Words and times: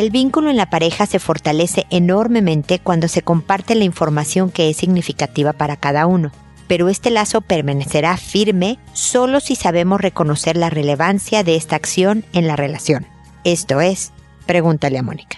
El 0.00 0.08
vínculo 0.08 0.48
en 0.48 0.56
la 0.56 0.70
pareja 0.70 1.04
se 1.04 1.18
fortalece 1.18 1.84
enormemente 1.90 2.78
cuando 2.78 3.06
se 3.06 3.20
comparte 3.20 3.74
la 3.74 3.84
información 3.84 4.50
que 4.50 4.70
es 4.70 4.78
significativa 4.78 5.52
para 5.52 5.76
cada 5.76 6.06
uno, 6.06 6.32
pero 6.68 6.88
este 6.88 7.10
lazo 7.10 7.42
permanecerá 7.42 8.16
firme 8.16 8.78
solo 8.94 9.40
si 9.40 9.56
sabemos 9.56 10.00
reconocer 10.00 10.56
la 10.56 10.70
relevancia 10.70 11.44
de 11.44 11.54
esta 11.54 11.76
acción 11.76 12.24
en 12.32 12.46
la 12.46 12.56
relación. 12.56 13.06
Esto 13.44 13.82
es, 13.82 14.12
pregúntale 14.46 14.96
a 14.96 15.02
Mónica. 15.02 15.36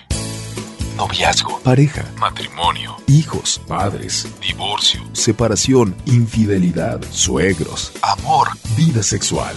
Noviazgo, 0.97 1.59
pareja, 1.65 2.05
matrimonio, 2.21 2.99
hijos, 3.09 3.61
padres, 3.67 4.29
divorcio, 4.41 5.03
separación, 5.13 5.97
infidelidad, 6.07 7.01
suegros, 7.11 7.95
amor, 8.01 8.47
vida 8.77 9.03
sexual. 9.03 9.57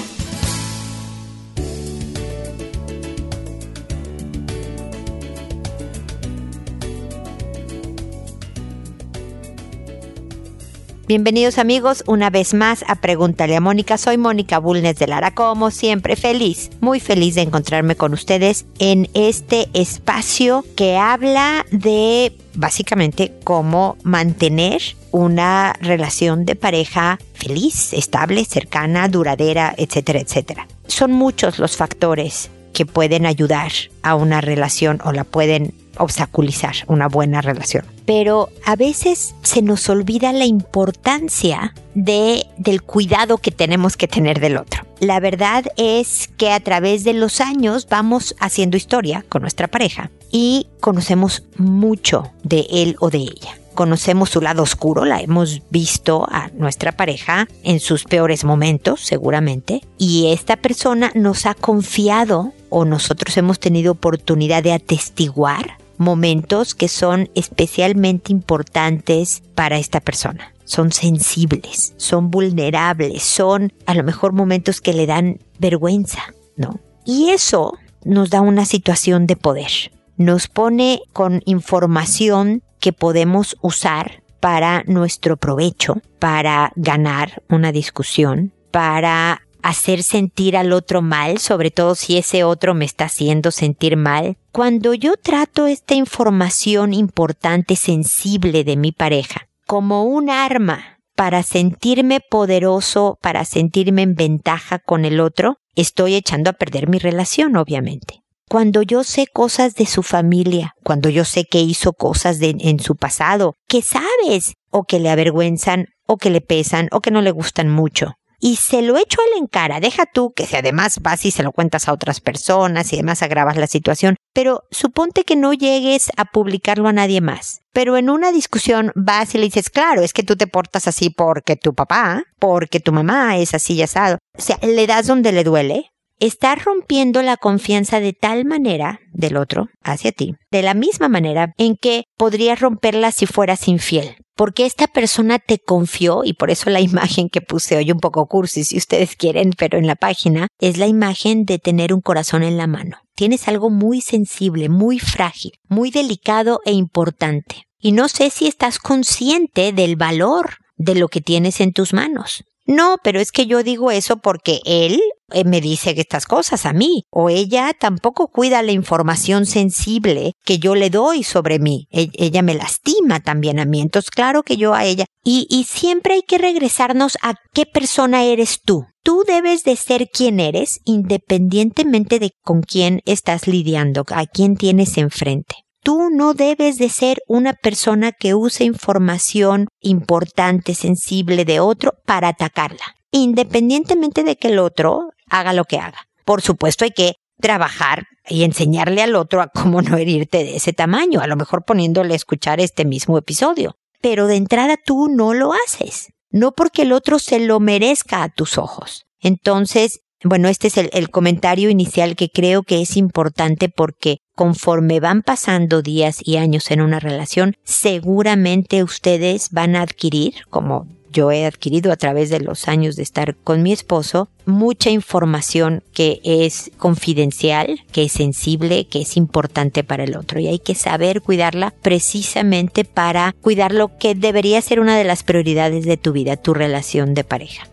Bienvenidos 11.11 11.57
amigos 11.57 12.05
una 12.07 12.29
vez 12.29 12.53
más 12.53 12.85
a 12.87 12.95
Pregúntale 12.95 13.57
a 13.57 13.59
Mónica. 13.59 13.97
Soy 13.97 14.17
Mónica 14.17 14.59
Bulnes 14.59 14.97
de 14.97 15.07
Lara, 15.07 15.35
como 15.35 15.69
siempre 15.69 16.15
feliz, 16.15 16.69
muy 16.79 17.01
feliz 17.01 17.35
de 17.35 17.41
encontrarme 17.41 17.97
con 17.97 18.13
ustedes 18.13 18.65
en 18.79 19.09
este 19.13 19.67
espacio 19.73 20.63
que 20.77 20.95
habla 20.95 21.65
de 21.69 22.31
básicamente 22.53 23.33
cómo 23.43 23.97
mantener 24.03 24.81
una 25.11 25.73
relación 25.81 26.45
de 26.45 26.55
pareja 26.55 27.19
feliz, 27.33 27.91
estable, 27.91 28.45
cercana, 28.45 29.09
duradera, 29.09 29.73
etcétera, 29.75 30.21
etcétera. 30.21 30.69
Son 30.87 31.11
muchos 31.11 31.59
los 31.59 31.75
factores 31.75 32.49
que 32.73 32.85
pueden 32.85 33.25
ayudar 33.25 33.71
a 34.01 34.15
una 34.15 34.41
relación 34.41 34.99
o 35.03 35.11
la 35.11 35.23
pueden 35.23 35.73
obstaculizar 35.97 36.75
una 36.87 37.07
buena 37.07 37.41
relación. 37.41 37.85
Pero 38.05 38.49
a 38.65 38.75
veces 38.75 39.35
se 39.43 39.61
nos 39.61 39.87
olvida 39.89 40.33
la 40.33 40.45
importancia 40.45 41.73
de, 41.93 42.45
del 42.57 42.81
cuidado 42.81 43.37
que 43.37 43.51
tenemos 43.51 43.97
que 43.97 44.07
tener 44.07 44.39
del 44.39 44.57
otro. 44.57 44.85
La 44.99 45.19
verdad 45.19 45.65
es 45.77 46.29
que 46.37 46.51
a 46.51 46.59
través 46.59 47.03
de 47.03 47.13
los 47.13 47.41
años 47.41 47.87
vamos 47.89 48.35
haciendo 48.39 48.77
historia 48.77 49.25
con 49.29 49.41
nuestra 49.41 49.67
pareja 49.67 50.11
y 50.31 50.67
conocemos 50.79 51.43
mucho 51.57 52.31
de 52.43 52.67
él 52.71 52.95
o 52.99 53.09
de 53.09 53.19
ella 53.19 53.60
conocemos 53.73 54.29
su 54.29 54.41
lado 54.41 54.63
oscuro, 54.63 55.05
la 55.05 55.21
hemos 55.21 55.61
visto 55.69 56.27
a 56.29 56.49
nuestra 56.49 56.91
pareja 56.91 57.47
en 57.63 57.79
sus 57.79 58.03
peores 58.03 58.43
momentos, 58.43 59.01
seguramente, 59.01 59.81
y 59.97 60.31
esta 60.31 60.57
persona 60.57 61.11
nos 61.15 61.45
ha 61.45 61.53
confiado 61.53 62.53
o 62.69 62.85
nosotros 62.85 63.35
hemos 63.37 63.59
tenido 63.59 63.91
oportunidad 63.91 64.63
de 64.63 64.73
atestiguar 64.73 65.77
momentos 65.97 66.73
que 66.73 66.87
son 66.87 67.29
especialmente 67.35 68.31
importantes 68.31 69.43
para 69.55 69.77
esta 69.77 69.99
persona. 69.99 70.53
Son 70.65 70.91
sensibles, 70.91 71.93
son 71.97 72.31
vulnerables, 72.31 73.23
son 73.23 73.73
a 73.85 73.93
lo 73.93 74.03
mejor 74.03 74.33
momentos 74.33 74.81
que 74.81 74.93
le 74.93 75.05
dan 75.05 75.39
vergüenza, 75.59 76.33
¿no? 76.55 76.79
Y 77.05 77.29
eso 77.29 77.77
nos 78.03 78.29
da 78.29 78.41
una 78.41 78.65
situación 78.65 79.27
de 79.27 79.35
poder. 79.35 79.91
Nos 80.17 80.47
pone 80.47 81.01
con 81.13 81.41
información 81.45 82.63
que 82.81 82.91
podemos 82.91 83.55
usar 83.61 84.23
para 84.41 84.83
nuestro 84.87 85.37
provecho, 85.37 86.01
para 86.19 86.73
ganar 86.75 87.43
una 87.47 87.71
discusión, 87.71 88.51
para 88.71 89.43
hacer 89.61 90.03
sentir 90.03 90.57
al 90.57 90.73
otro 90.73 91.01
mal, 91.01 91.37
sobre 91.37 91.71
todo 91.71 91.95
si 91.95 92.17
ese 92.17 92.43
otro 92.43 92.73
me 92.73 92.83
está 92.83 93.05
haciendo 93.05 93.51
sentir 93.51 93.95
mal. 93.95 94.35
Cuando 94.51 94.93
yo 94.93 95.15
trato 95.15 95.67
esta 95.67 95.93
información 95.93 96.93
importante, 96.93 97.75
sensible 97.75 98.63
de 98.63 98.75
mi 98.75 98.91
pareja, 98.91 99.47
como 99.67 100.03
un 100.03 100.29
arma 100.29 100.99
para 101.15 101.43
sentirme 101.43 102.19
poderoso, 102.19 103.19
para 103.21 103.45
sentirme 103.45 104.01
en 104.01 104.15
ventaja 104.15 104.79
con 104.79 105.05
el 105.05 105.19
otro, 105.19 105.57
estoy 105.75 106.15
echando 106.15 106.49
a 106.49 106.53
perder 106.53 106.89
mi 106.89 106.97
relación, 106.97 107.55
obviamente. 107.55 108.20
Cuando 108.51 108.81
yo 108.81 109.05
sé 109.05 109.27
cosas 109.31 109.75
de 109.75 109.85
su 109.85 110.03
familia, 110.03 110.75
cuando 110.83 111.07
yo 111.07 111.23
sé 111.23 111.45
que 111.45 111.61
hizo 111.61 111.93
cosas 111.93 112.37
de, 112.39 112.53
en 112.59 112.81
su 112.81 112.97
pasado, 112.97 113.53
que 113.69 113.81
sabes, 113.81 114.55
o 114.69 114.83
que 114.83 114.99
le 114.99 115.09
avergüenzan, 115.09 115.85
o 116.05 116.17
que 116.17 116.29
le 116.29 116.41
pesan, 116.41 116.89
o 116.91 116.99
que 116.99 117.11
no 117.11 117.21
le 117.21 117.31
gustan 117.31 117.69
mucho, 117.69 118.15
y 118.41 118.57
se 118.57 118.81
lo 118.81 118.97
echo 118.97 119.19
él 119.21 119.39
en 119.39 119.47
cara. 119.47 119.79
Deja 119.79 120.05
tú 120.05 120.33
que 120.35 120.45
si 120.45 120.57
además 120.57 120.99
vas 121.01 121.23
y 121.25 121.31
se 121.31 121.43
lo 121.43 121.53
cuentas 121.53 121.87
a 121.87 121.93
otras 121.93 122.19
personas 122.19 122.91
y 122.91 122.97
además 122.97 123.23
agravas 123.23 123.55
la 123.55 123.67
situación, 123.67 124.17
pero 124.33 124.63
suponte 124.69 125.23
que 125.23 125.37
no 125.37 125.53
llegues 125.53 126.09
a 126.17 126.25
publicarlo 126.25 126.89
a 126.89 126.93
nadie 126.93 127.21
más. 127.21 127.61
Pero 127.71 127.95
en 127.95 128.09
una 128.09 128.33
discusión 128.33 128.91
vas 128.95 129.33
y 129.33 129.37
le 129.37 129.45
dices, 129.45 129.69
claro, 129.69 130.01
es 130.01 130.11
que 130.11 130.23
tú 130.23 130.35
te 130.35 130.47
portas 130.47 130.89
así 130.89 131.09
porque 131.09 131.55
tu 131.55 131.73
papá, 131.73 132.23
porque 132.37 132.81
tu 132.81 132.91
mamá 132.91 133.37
es 133.37 133.53
así 133.53 133.75
y 133.75 133.83
asado. 133.83 134.17
O 134.37 134.41
sea, 134.41 134.57
le 134.61 134.87
das 134.87 135.07
donde 135.07 135.31
le 135.31 135.45
duele, 135.45 135.90
estás 136.21 136.63
rompiendo 136.63 137.23
la 137.23 137.35
confianza 137.35 137.99
de 137.99 138.13
tal 138.13 138.45
manera 138.45 138.99
del 139.11 139.37
otro 139.37 139.69
hacia 139.83 140.11
ti, 140.11 140.35
de 140.51 140.61
la 140.61 140.75
misma 140.75 141.09
manera 141.09 141.51
en 141.57 141.75
que 141.75 142.03
podrías 142.15 142.59
romperla 142.59 143.11
si 143.11 143.25
fueras 143.25 143.67
infiel. 143.67 144.15
Porque 144.35 144.65
esta 144.65 144.87
persona 144.87 145.39
te 145.39 145.57
confió, 145.57 146.23
y 146.23 146.33
por 146.33 146.51
eso 146.51 146.69
la 146.69 146.79
imagen 146.81 147.27
que 147.27 147.41
puse 147.41 147.75
hoy 147.75 147.91
un 147.91 147.99
poco 147.99 148.27
cursi 148.27 148.63
si 148.63 148.77
ustedes 148.77 149.15
quieren, 149.15 149.51
pero 149.57 149.79
en 149.79 149.87
la 149.87 149.95
página, 149.95 150.47
es 150.59 150.77
la 150.77 150.87
imagen 150.87 151.43
de 151.43 151.57
tener 151.57 151.91
un 151.91 152.01
corazón 152.01 152.43
en 152.43 152.55
la 152.55 152.67
mano. 152.67 152.97
Tienes 153.15 153.47
algo 153.47 153.71
muy 153.71 154.01
sensible, 154.01 154.69
muy 154.69 154.99
frágil, 154.99 155.53
muy 155.67 155.89
delicado 155.89 156.59
e 156.65 156.71
importante. 156.71 157.63
Y 157.79 157.93
no 157.93 158.07
sé 158.07 158.29
si 158.29 158.47
estás 158.47 158.77
consciente 158.77 159.73
del 159.73 159.95
valor 159.95 160.57
de 160.77 160.95
lo 160.95 161.07
que 161.07 161.21
tienes 161.21 161.61
en 161.61 161.73
tus 161.73 161.93
manos. 161.93 162.43
No, 162.65 162.97
pero 163.03 163.19
es 163.19 163.31
que 163.31 163.47
yo 163.47 163.63
digo 163.63 163.91
eso 163.91 164.17
porque 164.17 164.59
él 164.65 165.01
me 165.45 165.61
dice 165.61 165.93
estas 165.97 166.25
cosas 166.25 166.65
a 166.65 166.73
mí, 166.73 167.03
o 167.09 167.29
ella 167.29 167.73
tampoco 167.77 168.27
cuida 168.27 168.61
la 168.61 168.71
información 168.71 169.45
sensible 169.45 170.33
que 170.45 170.59
yo 170.59 170.75
le 170.75 170.89
doy 170.89 171.23
sobre 171.23 171.59
mí. 171.59 171.87
E, 171.91 172.09
ella 172.13 172.41
me 172.41 172.53
lastima 172.53 173.19
también 173.19 173.59
a 173.59 173.65
mí, 173.65 173.81
entonces 173.81 174.11
claro 174.11 174.43
que 174.43 174.57
yo 174.57 174.73
a 174.73 174.85
ella. 174.85 175.05
Y, 175.23 175.47
y 175.49 175.65
siempre 175.65 176.15
hay 176.15 176.21
que 176.23 176.37
regresarnos 176.37 177.17
a 177.21 177.35
qué 177.53 177.65
persona 177.65 178.23
eres 178.23 178.61
tú. 178.63 178.85
Tú 179.03 179.23
debes 179.25 179.63
de 179.63 179.75
ser 179.75 180.09
quien 180.09 180.39
eres 180.39 180.79
independientemente 180.85 182.19
de 182.19 182.31
con 182.43 182.61
quién 182.61 183.01
estás 183.05 183.47
lidiando, 183.47 184.03
a 184.09 184.25
quién 184.25 184.55
tienes 184.55 184.97
enfrente. 184.97 185.55
Tú 185.83 186.09
no 186.11 186.35
debes 186.35 186.77
de 186.77 186.89
ser 186.89 187.23
una 187.27 187.53
persona 187.53 188.11
que 188.11 188.35
use 188.35 188.63
información 188.63 189.67
importante, 189.79 190.75
sensible 190.75 191.43
de 191.43 191.59
otro 191.59 191.93
para 192.05 192.27
atacarla, 192.27 192.95
independientemente 193.09 194.23
de 194.23 194.35
que 194.35 194.49
el 194.49 194.59
otro 194.59 195.09
haga 195.31 195.53
lo 195.53 195.65
que 195.65 195.77
haga. 195.77 196.07
Por 196.25 196.41
supuesto 196.41 196.85
hay 196.85 196.91
que 196.91 197.15
trabajar 197.41 198.05
y 198.29 198.43
enseñarle 198.43 199.01
al 199.01 199.15
otro 199.15 199.41
a 199.41 199.47
cómo 199.47 199.81
no 199.81 199.97
herirte 199.97 200.43
de 200.43 200.57
ese 200.57 200.73
tamaño, 200.73 201.21
a 201.21 201.27
lo 201.27 201.35
mejor 201.35 201.63
poniéndole 201.65 202.13
a 202.13 202.17
escuchar 202.17 202.59
este 202.59 202.85
mismo 202.85 203.17
episodio. 203.17 203.75
Pero 203.99 204.27
de 204.27 204.35
entrada 204.35 204.77
tú 204.83 205.07
no 205.09 205.33
lo 205.33 205.53
haces, 205.53 206.09
no 206.29 206.51
porque 206.51 206.83
el 206.83 206.91
otro 206.91 207.17
se 207.17 207.39
lo 207.39 207.59
merezca 207.59 208.23
a 208.23 208.29
tus 208.29 208.57
ojos. 208.57 209.05
Entonces, 209.19 210.01
bueno, 210.23 210.49
este 210.49 210.67
es 210.67 210.77
el, 210.77 211.09
comentario 211.09 211.69
inicial 211.69 212.15
que 212.15 212.29
creo 212.29 212.61
que 212.61 212.81
es 212.81 212.95
importante 212.95 213.69
porque 213.69 214.17
conforme 214.35 214.99
van 214.99 215.23
pasando 215.23 215.81
días 215.81 216.19
y 216.23 216.37
años 216.37 216.69
en 216.69 216.81
una 216.81 216.99
relación, 216.99 217.55
seguramente 217.63 218.83
ustedes 218.83 219.49
van 219.51 219.75
a 219.75 219.81
adquirir, 219.81 220.45
como 220.49 220.87
yo 221.11 221.31
he 221.31 221.45
adquirido 221.45 221.91
a 221.91 221.97
través 221.97 222.29
de 222.29 222.39
los 222.39 222.67
años 222.67 222.95
de 222.95 223.03
estar 223.03 223.35
con 223.35 223.63
mi 223.63 223.71
esposo, 223.71 224.29
mucha 224.45 224.89
información 224.89 225.83
que 225.93 226.19
es 226.23 226.71
confidencial, 226.77 227.81
que 227.91 228.03
es 228.03 228.11
sensible, 228.11 228.85
que 228.85 229.01
es 229.01 229.17
importante 229.17 229.83
para 229.83 230.03
el 230.03 230.15
otro 230.15 230.39
y 230.39 230.47
hay 230.47 230.59
que 230.59 230.75
saber 230.75 231.21
cuidarla 231.21 231.73
precisamente 231.81 232.85
para 232.85 233.33
cuidar 233.41 233.73
lo 233.73 233.97
que 233.97 234.15
debería 234.15 234.61
ser 234.61 234.79
una 234.79 234.97
de 234.97 235.03
las 235.03 235.23
prioridades 235.23 235.85
de 235.85 235.97
tu 235.97 236.11
vida, 236.11 236.37
tu 236.37 236.53
relación 236.53 237.13
de 237.13 237.23
pareja. 237.23 237.70